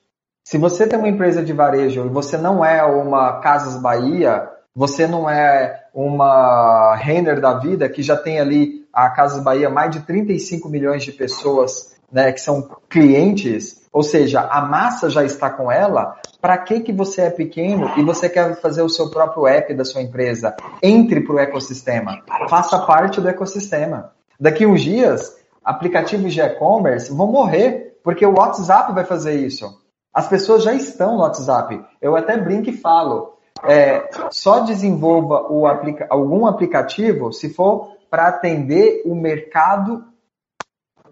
Se 0.44 0.58
você 0.58 0.86
tem 0.86 0.98
uma 0.98 1.08
empresa 1.08 1.42
de 1.42 1.52
varejo 1.52 2.04
e 2.04 2.08
você 2.08 2.36
não 2.36 2.64
é 2.64 2.82
uma 2.84 3.40
Casas 3.40 3.80
Bahia, 3.80 4.48
você 4.74 5.06
não 5.06 5.28
é 5.28 5.84
uma 5.94 6.94
Renner 6.96 7.40
da 7.40 7.54
vida 7.54 7.88
que 7.88 8.02
já 8.02 8.16
tem 8.16 8.38
ali 8.38 8.84
a 8.92 9.08
Casas 9.10 9.42
Bahia 9.42 9.70
mais 9.70 9.90
de 9.90 10.00
35 10.00 10.68
milhões 10.68 11.02
de 11.02 11.12
pessoas 11.12 11.94
né, 12.12 12.30
que 12.30 12.40
são 12.40 12.68
clientes, 12.88 13.82
ou 13.92 14.02
seja, 14.02 14.40
a 14.40 14.60
massa 14.60 15.10
já 15.10 15.24
está 15.24 15.50
com 15.50 15.70
ela, 15.70 16.16
para 16.40 16.58
que, 16.58 16.80
que 16.80 16.92
você 16.92 17.22
é 17.22 17.30
pequeno 17.30 17.90
e 17.96 18.02
você 18.02 18.28
quer 18.28 18.54
fazer 18.60 18.82
o 18.82 18.88
seu 18.88 19.10
próprio 19.10 19.46
app 19.46 19.72
da 19.74 19.84
sua 19.84 20.02
empresa? 20.02 20.54
Entre 20.82 21.22
para 21.22 21.34
o 21.34 21.38
ecossistema, 21.38 22.22
faça 22.48 22.78
parte 22.80 23.20
do 23.20 23.28
ecossistema. 23.28 24.12
Daqui 24.38 24.66
uns 24.66 24.82
dias, 24.82 25.36
aplicativos 25.64 26.32
de 26.32 26.40
e-commerce 26.40 27.12
vão 27.12 27.32
morrer, 27.32 27.93
porque 28.04 28.24
o 28.24 28.38
WhatsApp 28.38 28.92
vai 28.92 29.04
fazer 29.04 29.34
isso. 29.40 29.82
As 30.12 30.28
pessoas 30.28 30.62
já 30.62 30.74
estão 30.74 31.14
no 31.14 31.22
WhatsApp. 31.22 31.82
Eu 32.00 32.14
até 32.14 32.36
brinco 32.36 32.68
e 32.68 32.76
falo, 32.76 33.32
é, 33.64 34.08
só 34.30 34.60
desenvolva 34.60 35.48
aplica 35.68 36.06
algum 36.10 36.46
aplicativo 36.46 37.32
se 37.32 37.48
for 37.48 37.96
para 38.10 38.28
atender 38.28 39.02
o 39.06 39.14
mercado 39.14 40.04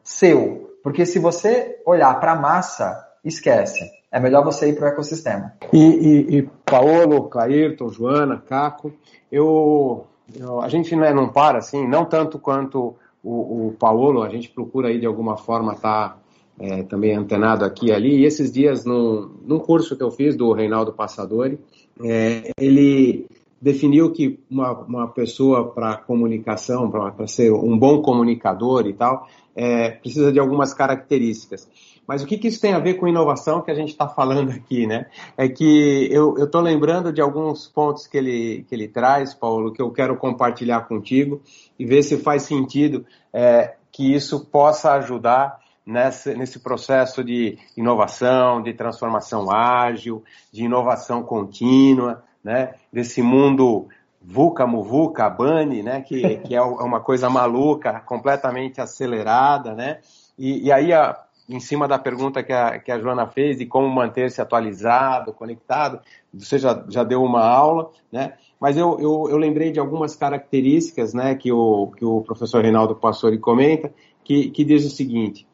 seu. 0.04 0.76
Porque 0.84 1.06
se 1.06 1.18
você 1.18 1.80
olhar 1.86 2.20
para 2.20 2.32
a 2.32 2.36
massa, 2.36 3.08
esquece. 3.24 3.90
É 4.10 4.20
melhor 4.20 4.44
você 4.44 4.68
ir 4.68 4.76
para 4.76 4.84
o 4.84 4.88
ecossistema. 4.88 5.54
E, 5.72 5.78
e, 5.78 6.38
e 6.38 6.42
Paulo, 6.66 7.30
Clairton, 7.30 7.88
Joana, 7.88 8.36
Caco, 8.46 8.92
eu, 9.30 10.06
eu, 10.38 10.60
a 10.60 10.68
gente 10.68 10.94
não, 10.94 11.04
é, 11.04 11.14
não 11.14 11.28
para 11.30 11.58
assim, 11.58 11.88
não 11.88 12.04
tanto 12.04 12.38
quanto 12.38 12.94
o, 13.24 13.68
o 13.68 13.76
Paulo, 13.78 14.22
a 14.22 14.28
gente 14.28 14.50
procura 14.50 14.88
aí 14.88 14.98
de 14.98 15.06
alguma 15.06 15.36
forma 15.38 15.72
estar 15.72 16.10
tá, 16.10 16.16
é, 16.58 16.82
também 16.82 17.14
antenado 17.14 17.64
aqui 17.64 17.86
e 17.86 17.92
ali. 17.92 18.20
E 18.20 18.24
esses 18.24 18.52
dias, 18.52 18.84
num, 18.84 19.30
num 19.44 19.58
curso 19.58 19.96
que 19.96 20.02
eu 20.02 20.10
fiz 20.10 20.36
do 20.36 20.52
Reinaldo 20.52 20.92
Passadori, 20.92 21.58
é, 22.02 22.50
ele 22.58 23.26
definiu 23.60 24.10
que 24.10 24.40
uma, 24.50 24.72
uma 24.72 25.08
pessoa 25.08 25.70
para 25.70 25.96
comunicação, 25.96 26.90
para 26.90 27.26
ser 27.28 27.52
um 27.52 27.78
bom 27.78 28.02
comunicador 28.02 28.88
e 28.88 28.92
tal, 28.92 29.28
é, 29.54 29.90
precisa 29.90 30.32
de 30.32 30.40
algumas 30.40 30.74
características. 30.74 31.68
Mas 32.06 32.22
o 32.22 32.26
que, 32.26 32.36
que, 32.36 32.48
isso 32.48 32.60
tem 32.60 32.72
a 32.72 32.80
ver 32.80 32.94
com 32.94 33.06
inovação 33.06 33.62
que 33.62 33.70
a 33.70 33.74
gente 33.74 33.90
está 33.90 34.08
falando 34.08 34.50
aqui, 34.52 34.86
né? 34.86 35.06
É 35.36 35.48
que 35.48 36.08
eu 36.10 36.34
estou 36.38 36.60
lembrando 36.60 37.12
de 37.12 37.20
alguns 37.20 37.68
pontos 37.68 38.08
que 38.08 38.18
ele, 38.18 38.64
que 38.68 38.74
ele 38.74 38.88
traz, 38.88 39.32
Paulo, 39.32 39.72
que 39.72 39.80
eu 39.80 39.90
quero 39.92 40.16
compartilhar 40.16 40.88
contigo 40.88 41.40
e 41.78 41.86
ver 41.86 42.02
se 42.02 42.16
faz 42.16 42.42
sentido 42.42 43.06
é, 43.32 43.76
que 43.92 44.12
isso 44.12 44.44
possa 44.46 44.92
ajudar 44.94 45.61
nesse, 45.86 46.34
nesse 46.34 46.60
processo 46.60 47.22
de 47.22 47.58
inovação, 47.76 48.62
de 48.62 48.72
transformação 48.72 49.50
ágil, 49.50 50.22
de 50.52 50.64
inovação 50.64 51.22
contínua, 51.22 52.22
né? 52.42 52.74
Desse 52.92 53.22
mundo 53.22 53.88
VUCA, 54.20 54.66
MUVUCA, 54.66 55.28
BANI, 55.28 55.82
né? 55.82 56.00
Que, 56.00 56.36
que 56.46 56.54
é 56.54 56.62
uma 56.62 57.00
coisa 57.00 57.28
maluca, 57.28 58.00
completamente 58.00 58.80
acelerada, 58.80 59.74
né? 59.74 59.98
E, 60.38 60.66
e 60.66 60.72
aí, 60.72 60.92
a, 60.92 61.18
em 61.48 61.60
cima 61.60 61.88
da 61.88 61.98
pergunta 61.98 62.42
que 62.42 62.52
a, 62.52 62.78
que 62.78 62.90
a 62.90 62.98
Joana 62.98 63.26
fez 63.26 63.58
de 63.58 63.66
como 63.66 63.88
manter-se 63.88 64.40
atualizado, 64.40 65.32
conectado, 65.32 66.00
você 66.32 66.58
já, 66.58 66.84
já 66.88 67.04
deu 67.04 67.22
uma 67.22 67.44
aula, 67.44 67.90
né? 68.10 68.34
Mas 68.60 68.76
eu, 68.76 68.98
eu, 69.00 69.28
eu 69.28 69.36
lembrei 69.36 69.72
de 69.72 69.80
algumas 69.80 70.14
características, 70.14 71.12
né? 71.12 71.34
Que 71.34 71.52
o, 71.52 71.88
que 71.96 72.04
o 72.04 72.22
professor 72.22 72.62
Reinaldo 72.62 72.94
Passori 72.94 73.38
comenta, 73.38 73.92
que, 74.24 74.50
que 74.50 74.64
diz 74.64 74.84
o 74.84 74.90
seguinte, 74.90 75.46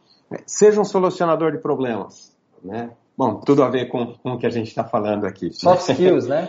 seja 0.47 0.81
um 0.81 0.85
solucionador 0.85 1.53
de 1.53 1.59
problemas, 1.59 2.37
né? 2.63 2.91
Bom, 3.17 3.41
tudo 3.41 3.65
a 3.65 3.69
ver 3.69 3.89
com, 3.89 4.15
com 4.15 4.33
o 4.33 4.39
que 4.39 4.47
a 4.47 4.51
gente 4.51 4.69
está 4.69 4.85
falando 4.85 5.27
aqui. 5.27 5.53
Soft 5.53 5.89
skills, 5.89 6.29
né? 6.29 6.49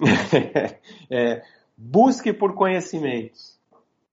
é, 1.10 1.42
busque 1.76 2.32
por 2.32 2.54
conhecimentos. 2.54 3.58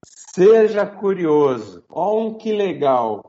Seja 0.03 0.85
curioso. 0.85 1.83
Olha 1.89 2.27
um 2.27 2.33
que 2.33 2.51
legal. 2.51 3.23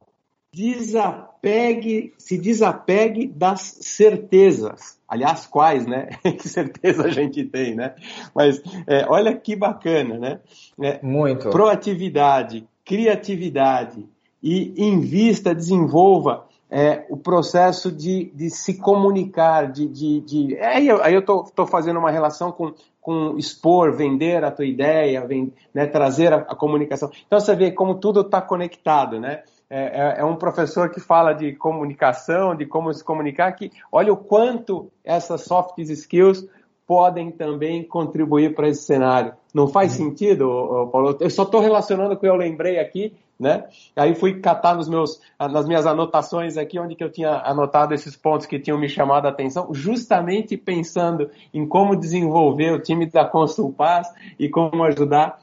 Desapegue, 0.53 2.13
se 2.19 2.37
desapegue 2.37 3.27
das 3.27 3.61
certezas. 3.81 4.99
Aliás, 5.09 5.47
quais, 5.47 5.87
né? 5.87 6.09
que 6.23 6.49
certeza 6.49 7.05
a 7.05 7.11
gente 7.11 7.45
tem, 7.45 7.75
né? 7.75 7.95
Mas 8.35 8.61
é, 8.87 9.07
olha 9.09 9.37
que 9.37 9.55
bacana, 9.55 10.19
né? 10.19 10.41
É, 10.81 11.01
Muito. 11.03 11.49
Proatividade, 11.51 12.67
criatividade 12.85 14.05
e 14.43 14.75
invista, 14.77 15.55
desenvolva 15.55 16.47
é, 16.75 17.05
o 17.11 17.19
processo 17.19 17.93
de, 17.93 18.33
de 18.35 18.49
se 18.49 18.79
comunicar, 18.79 19.71
de. 19.71 19.87
de, 19.87 20.21
de... 20.21 20.57
É, 20.57 20.77
aí 20.77 21.15
eu 21.15 21.21
estou 21.21 21.67
fazendo 21.67 21.99
uma 21.99 22.11
relação 22.11 22.51
com, 22.51 22.73
com 22.99 23.37
expor, 23.37 23.93
vender 23.93 24.43
a 24.43 24.51
tua 24.51 24.65
ideia, 24.65 25.29
né, 25.75 25.87
trazer 25.87 26.33
a, 26.33 26.37
a, 26.37 26.57
comunicação. 26.57 27.11
Então 27.27 27.39
você 27.39 27.55
vê 27.55 27.73
como 27.73 27.97
tudo 27.97 28.23
está 28.23 28.41
conectado, 28.41 29.21
né? 29.21 29.43
É, 29.69 29.81
é, 29.81 30.21
é, 30.21 30.25
um 30.25 30.37
professor 30.37 30.91
que 30.91 31.01
fala 31.01 31.33
de 31.33 31.53
comunicação, 31.53 32.55
de 32.55 32.65
como 32.65 32.93
se 32.93 33.03
comunicar, 33.03 33.53
que 33.53 33.71
olha 33.91 34.13
o 34.13 34.17
quanto 34.17 34.91
essas 35.05 35.43
soft 35.43 35.79
skills 35.79 36.47
podem 36.87 37.31
também 37.31 37.83
contribuir 37.83 38.55
para 38.55 38.69
esse 38.69 38.83
cenário. 38.83 39.35
Não 39.55 39.69
faz 39.69 39.93
uhum. 39.93 40.07
sentido, 40.11 40.89
Paulo? 40.93 41.17
Eu 41.21 41.31
só 41.31 41.43
estou 41.43 41.61
relacionando 41.61 42.11
com 42.11 42.17
o 42.17 42.21
que 42.21 42.29
eu 42.29 42.37
lembrei 42.37 42.79
aqui 42.79 43.15
né? 43.43 43.65
Aí 43.97 44.15
fui 44.15 44.41
catar 44.41 44.77
nos 44.77 44.89
meus, 44.89 45.21
nas 45.39 45.67
minhas 45.67 45.85
anotações 45.85 46.57
aqui, 46.57 46.79
onde 46.79 46.95
que 46.95 47.03
eu 47.03 47.11
tinha 47.11 47.43
anotado 47.45 47.93
esses 47.93 48.17
pontos 48.17 48.47
que 48.47 48.61
tinham 48.61 48.79
me 48.79 48.89
chamado 48.89 49.27
a 49.27 49.31
atenção, 49.31 49.75
justamente 49.75 50.57
pensando 50.57 51.29
em 51.53 51.67
como 51.67 51.97
desenvolver 51.97 52.73
o 52.73 52.81
time 52.81 53.05
da 53.07 53.25
Consulpaz 53.25 54.07
e 54.39 54.49
como 54.49 54.85
ajudar 54.85 55.41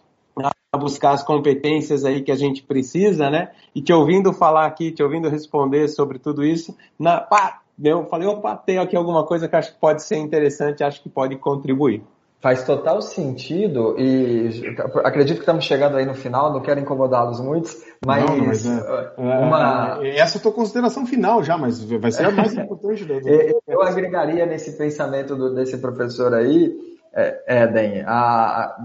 a 0.72 0.78
buscar 0.78 1.12
as 1.12 1.24
competências 1.24 2.06
aí 2.06 2.22
que 2.22 2.32
a 2.32 2.36
gente 2.36 2.64
precisa, 2.64 3.30
né? 3.30 3.52
E 3.76 3.82
te 3.82 3.92
ouvindo 3.92 4.32
falar 4.32 4.66
aqui, 4.66 4.92
te 4.92 5.04
ouvindo 5.04 5.28
responder 5.28 5.90
sobre 5.90 6.20
tudo 6.20 6.46
isso, 6.46 6.78
na, 6.98 7.20
pá, 7.20 7.62
eu 7.84 8.06
falei, 8.06 8.28
opa, 8.28 8.56
tem 8.56 8.78
aqui 8.78 8.96
alguma 8.96 9.26
coisa 9.26 9.48
que 9.48 9.56
acho 9.56 9.74
que 9.74 9.80
pode 9.80 10.04
ser 10.04 10.18
interessante, 10.18 10.84
acho 10.84 11.02
que 11.02 11.10
pode 11.10 11.36
contribuir. 11.38 12.04
Faz 12.42 12.64
total 12.64 13.02
sentido 13.02 13.96
e 14.00 14.74
acredito 15.04 15.38
que 15.38 15.42
estamos 15.42 15.66
chegando 15.66 15.98
aí 15.98 16.06
no 16.06 16.16
final, 16.16 16.54
não 16.54 16.62
quero 16.62 16.80
incomodá-los 16.80 17.42
muito, 17.42 17.70
mas, 18.06 18.24
não, 18.24 18.38
mas 18.38 18.66
é, 18.66 19.14
uma... 19.18 20.00
É, 20.02 20.18
essa 20.20 20.38
é 20.38 20.40
a 20.40 20.42
tua 20.42 20.54
consideração 20.54 21.06
final 21.06 21.44
já, 21.44 21.58
mas 21.58 21.84
vai 21.84 22.12
ser 22.12 22.28
a 22.28 22.32
mais 22.32 22.54
importante. 22.56 23.04
Da... 23.04 23.16
Eu 23.68 23.82
agregaria 23.82 24.46
nesse 24.46 24.78
pensamento 24.78 25.36
do, 25.36 25.54
desse 25.54 25.78
professor 25.80 26.34
aí, 26.34 26.74
é, 27.14 27.64
Eden, 27.64 28.04
a, 28.06 28.14
a, 28.14 28.78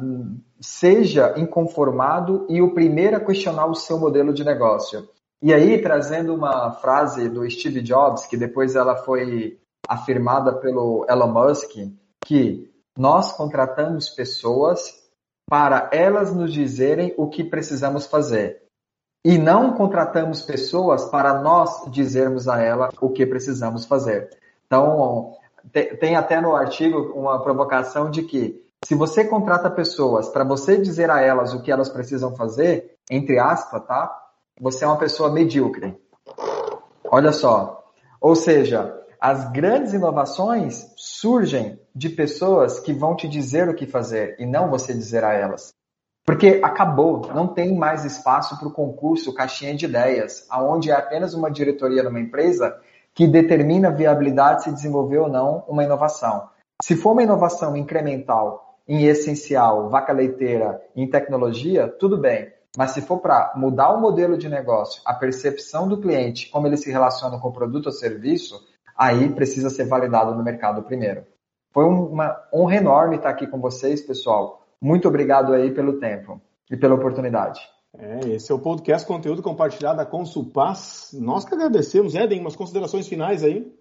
seja 0.61 1.35
inconformado 1.37 2.47
e 2.49 2.61
o 2.61 2.75
primeiro 2.75 3.17
a 3.17 3.21
questionar 3.21 3.67
o 3.67 3.75
seu 3.75 4.01
modelo 4.01 4.33
de 4.35 4.43
negócio. 4.43 5.09
E 5.43 5.53
aí, 5.53 5.81
trazendo 5.81 6.35
uma 6.35 6.73
frase 6.73 7.29
do 7.29 7.49
Steve 7.51 7.83
Jobs, 7.83 8.27
que 8.27 8.37
depois 8.37 8.75
ela 8.75 8.97
foi 8.97 9.59
afirmada 9.89 10.53
pelo 10.55 11.05
Elon 11.09 11.29
Musk, 11.29 11.71
que 12.25 12.73
nós 12.97 13.33
contratamos 13.33 14.09
pessoas 14.09 15.05
para 15.49 15.91
elas 15.93 16.35
nos 16.35 16.53
dizerem 16.53 17.15
o 17.19 17.29
que 17.29 17.45
precisamos 17.45 18.07
fazer. 18.07 18.63
E 19.25 19.39
não 19.39 19.75
contratamos 19.75 20.43
pessoas 20.43 21.05
para 21.07 21.41
nós 21.41 21.91
dizermos 21.91 22.49
a 22.49 22.63
ela 22.63 22.91
o 23.01 23.11
que 23.11 23.27
precisamos 23.27 23.85
fazer. 23.85 24.31
Então, 24.67 25.35
tem 25.73 26.17
até 26.17 26.41
no 26.41 26.55
artigo 26.55 27.13
uma 27.15 27.43
provocação 27.43 28.11
de 28.11 28.23
que 28.23 28.63
se 28.85 28.95
você 28.95 29.25
contrata 29.25 29.71
pessoas 29.71 30.29
para 30.29 30.45
você 30.45 30.77
dizer 30.77 31.11
a 31.11 31.21
elas 31.21 31.55
o 31.55 31.63
que 31.63 31.73
elas 31.73 31.89
precisam 31.89 32.37
fazer, 32.37 32.97
entre 33.11 33.39
aspas, 33.39 33.83
tá? 33.87 34.24
Você 34.61 34.85
é 34.85 34.87
uma 34.87 34.99
pessoa 34.99 35.33
medíocre. 35.33 35.99
Olha 37.05 37.33
só. 37.33 37.85
Ou 38.21 38.37
seja, 38.37 38.95
as 39.21 39.51
grandes 39.51 39.93
inovações 39.93 40.93
surgem 40.97 41.81
de 41.95 42.09
pessoas 42.09 42.79
que 42.79 42.93
vão 42.93 43.17
te 43.17 43.29
dizer 43.29 43.69
o 43.69 43.75
que 43.75 43.87
fazer 43.87 44.37
e 44.39 44.47
não 44.47 44.71
você 44.71 44.95
dizer 44.95 45.25
a 45.25 45.33
elas. 45.33 45.73
Porque 46.25 46.61
acabou, 46.63 47.33
não 47.35 47.49
tem 47.49 47.77
mais 47.77 48.05
espaço 48.05 48.59
para 48.59 48.69
o 48.69 48.73
concurso 48.73 49.35
caixinha 49.35 49.75
de 49.75 49.85
ideias, 49.85 50.47
aonde 50.49 50.91
é 50.91 50.95
apenas 50.95 51.35
uma 51.35 51.51
diretoria 51.51 52.03
numa 52.03 52.21
empresa 52.21 52.75
que 53.13 53.27
determina 53.27 53.89
a 53.89 53.93
viabilidade 53.93 54.65
se 54.65 54.73
desenvolver 54.73 55.19
ou 55.19 55.29
não 55.29 55.65
uma 55.69 55.85
inovação. 55.85 56.49
Se 56.83 56.97
for 56.97 57.13
uma 57.13 57.23
inovação 57.23 57.77
incremental, 57.77 58.79
em 58.87 59.05
essencial, 59.05 59.89
vaca 59.89 60.13
leiteira, 60.13 60.81
em 60.95 61.09
tecnologia, 61.09 61.89
tudo 61.89 62.17
bem. 62.19 62.53
Mas 62.77 62.91
se 62.91 63.03
for 63.03 63.19
para 63.19 63.53
mudar 63.57 63.93
o 63.93 64.01
modelo 64.01 64.37
de 64.37 64.49
negócio, 64.49 65.01
a 65.05 65.15
percepção 65.15 65.87
do 65.87 66.01
cliente, 66.01 66.51
como 66.51 66.67
ele 66.67 66.77
se 66.77 66.91
relaciona 66.91 67.39
com 67.39 67.49
o 67.49 67.53
produto 67.53 67.87
ou 67.87 67.93
serviço, 67.93 68.61
aí 68.97 69.29
precisa 69.33 69.71
ser 69.71 69.87
validado 69.87 70.35
no 70.35 70.43
mercado 70.43 70.83
primeiro. 70.83 71.25
Foi 71.73 71.85
uma 71.85 72.37
honra 72.53 72.77
enorme 72.77 73.17
estar 73.17 73.31
aqui 73.31 73.47
com 73.47 73.61
vocês, 73.61 74.01
pessoal. 74.01 74.65
Muito 74.81 75.09
obrigado 75.09 75.53
aí 75.53 75.73
pelo 75.73 75.99
tempo 75.99 76.41
e 76.71 76.77
pela 76.77 76.95
oportunidade. 76.95 77.61
É, 77.97 78.29
esse 78.31 78.51
é 78.51 78.55
o 78.55 78.59
podcast 78.59 79.07
Conteúdo 79.07 79.43
Compartilhado 79.43 79.99
da 79.99 80.07
Consulpaz. 80.07 81.11
Nós 81.15 81.45
que 81.45 81.55
agradecemos. 81.55 82.15
Eden, 82.15 82.41
umas 82.41 82.57
considerações 82.57 83.07
finais 83.07 83.45
aí? 83.45 83.73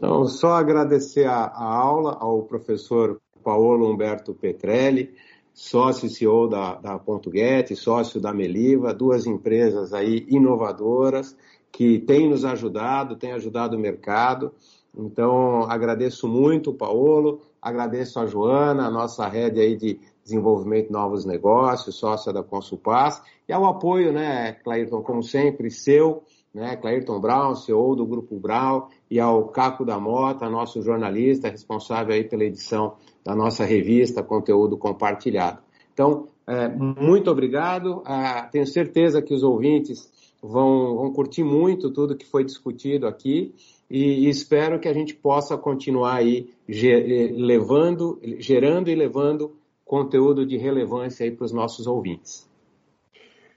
Não, 0.00 0.24
só 0.24 0.54
agradecer 0.54 1.26
a, 1.26 1.44
a 1.44 1.64
aula 1.64 2.16
ao 2.18 2.42
professor 2.44 3.20
Paulo 3.42 3.90
Humberto 3.90 4.32
Petrelli, 4.32 5.14
sócio 5.52 6.06
e 6.06 6.10
CEO 6.10 6.48
da, 6.48 6.74
da 6.76 7.00
Get, 7.32 7.74
sócio 7.74 8.20
da 8.20 8.32
Meliva, 8.32 8.94
duas 8.94 9.26
empresas 9.26 9.92
aí 9.92 10.26
inovadoras 10.28 11.36
que 11.70 11.98
têm 11.98 12.28
nos 12.28 12.44
ajudado, 12.44 13.16
têm 13.16 13.32
ajudado 13.32 13.76
o 13.76 13.80
mercado. 13.80 14.52
Então, 14.94 15.62
agradeço 15.70 16.28
muito 16.28 16.70
o 16.70 16.74
Paulo, 16.74 17.40
agradeço 17.60 18.20
a 18.20 18.26
Joana, 18.26 18.86
a 18.86 18.90
nossa 18.90 19.26
rede 19.26 19.58
aí 19.58 19.74
de 19.74 19.98
desenvolvimento 20.22 20.86
de 20.86 20.92
novos 20.92 21.24
negócios, 21.24 21.96
sócia 21.96 22.32
da 22.32 22.42
Consulpaz, 22.42 23.20
e 23.48 23.52
ao 23.52 23.64
apoio, 23.64 24.12
né, 24.12 24.52
Clairton, 24.52 25.02
como 25.02 25.22
sempre, 25.22 25.70
seu, 25.70 26.22
né, 26.54 26.76
Clairton 26.76 27.18
Brown, 27.20 27.54
CEO 27.54 27.96
do 27.96 28.06
Grupo 28.06 28.38
Brown, 28.38 28.86
e 29.10 29.18
ao 29.18 29.48
Caco 29.48 29.84
da 29.84 29.98
Mota, 29.98 30.48
nosso 30.48 30.82
jornalista, 30.82 31.48
responsável 31.48 32.14
aí 32.14 32.24
pela 32.24 32.44
edição 32.44 32.96
da 33.24 33.34
nossa 33.34 33.64
revista 33.64 34.22
Conteúdo 34.22 34.76
Compartilhado. 34.76 35.60
Então, 35.92 36.28
é, 36.46 36.68
muito 36.68 37.30
obrigado. 37.30 38.02
Ah, 38.04 38.48
tenho 38.50 38.66
certeza 38.66 39.22
que 39.22 39.34
os 39.34 39.42
ouvintes 39.42 40.10
vão, 40.42 40.96
vão 40.96 41.12
curtir 41.12 41.44
muito 41.44 41.90
tudo 41.90 42.16
que 42.16 42.26
foi 42.26 42.44
discutido 42.44 43.06
aqui 43.06 43.54
e, 43.88 44.26
e 44.26 44.28
espero 44.28 44.80
que 44.80 44.88
a 44.88 44.94
gente 44.94 45.14
possa 45.14 45.56
continuar 45.56 46.16
aí 46.16 46.50
ger, 46.68 47.32
levando, 47.36 48.18
gerando 48.38 48.90
e 48.90 48.94
levando 48.94 49.54
conteúdo 49.84 50.46
de 50.46 50.56
relevância 50.56 51.24
aí 51.24 51.30
para 51.30 51.44
os 51.44 51.52
nossos 51.52 51.86
ouvintes. 51.86 52.50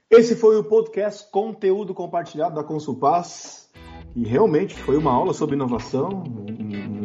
Esse 0.08 0.36
foi 0.36 0.56
o 0.56 0.62
podcast 0.62 1.28
Conteúdo 1.32 1.92
Compartilhado 1.92 2.54
da 2.54 2.62
Consulpaz. 2.62 3.65
E 4.16 4.26
realmente 4.26 4.74
foi 4.74 4.96
uma 4.96 5.12
aula 5.12 5.32
sobre 5.34 5.56
inovação. 5.56 6.24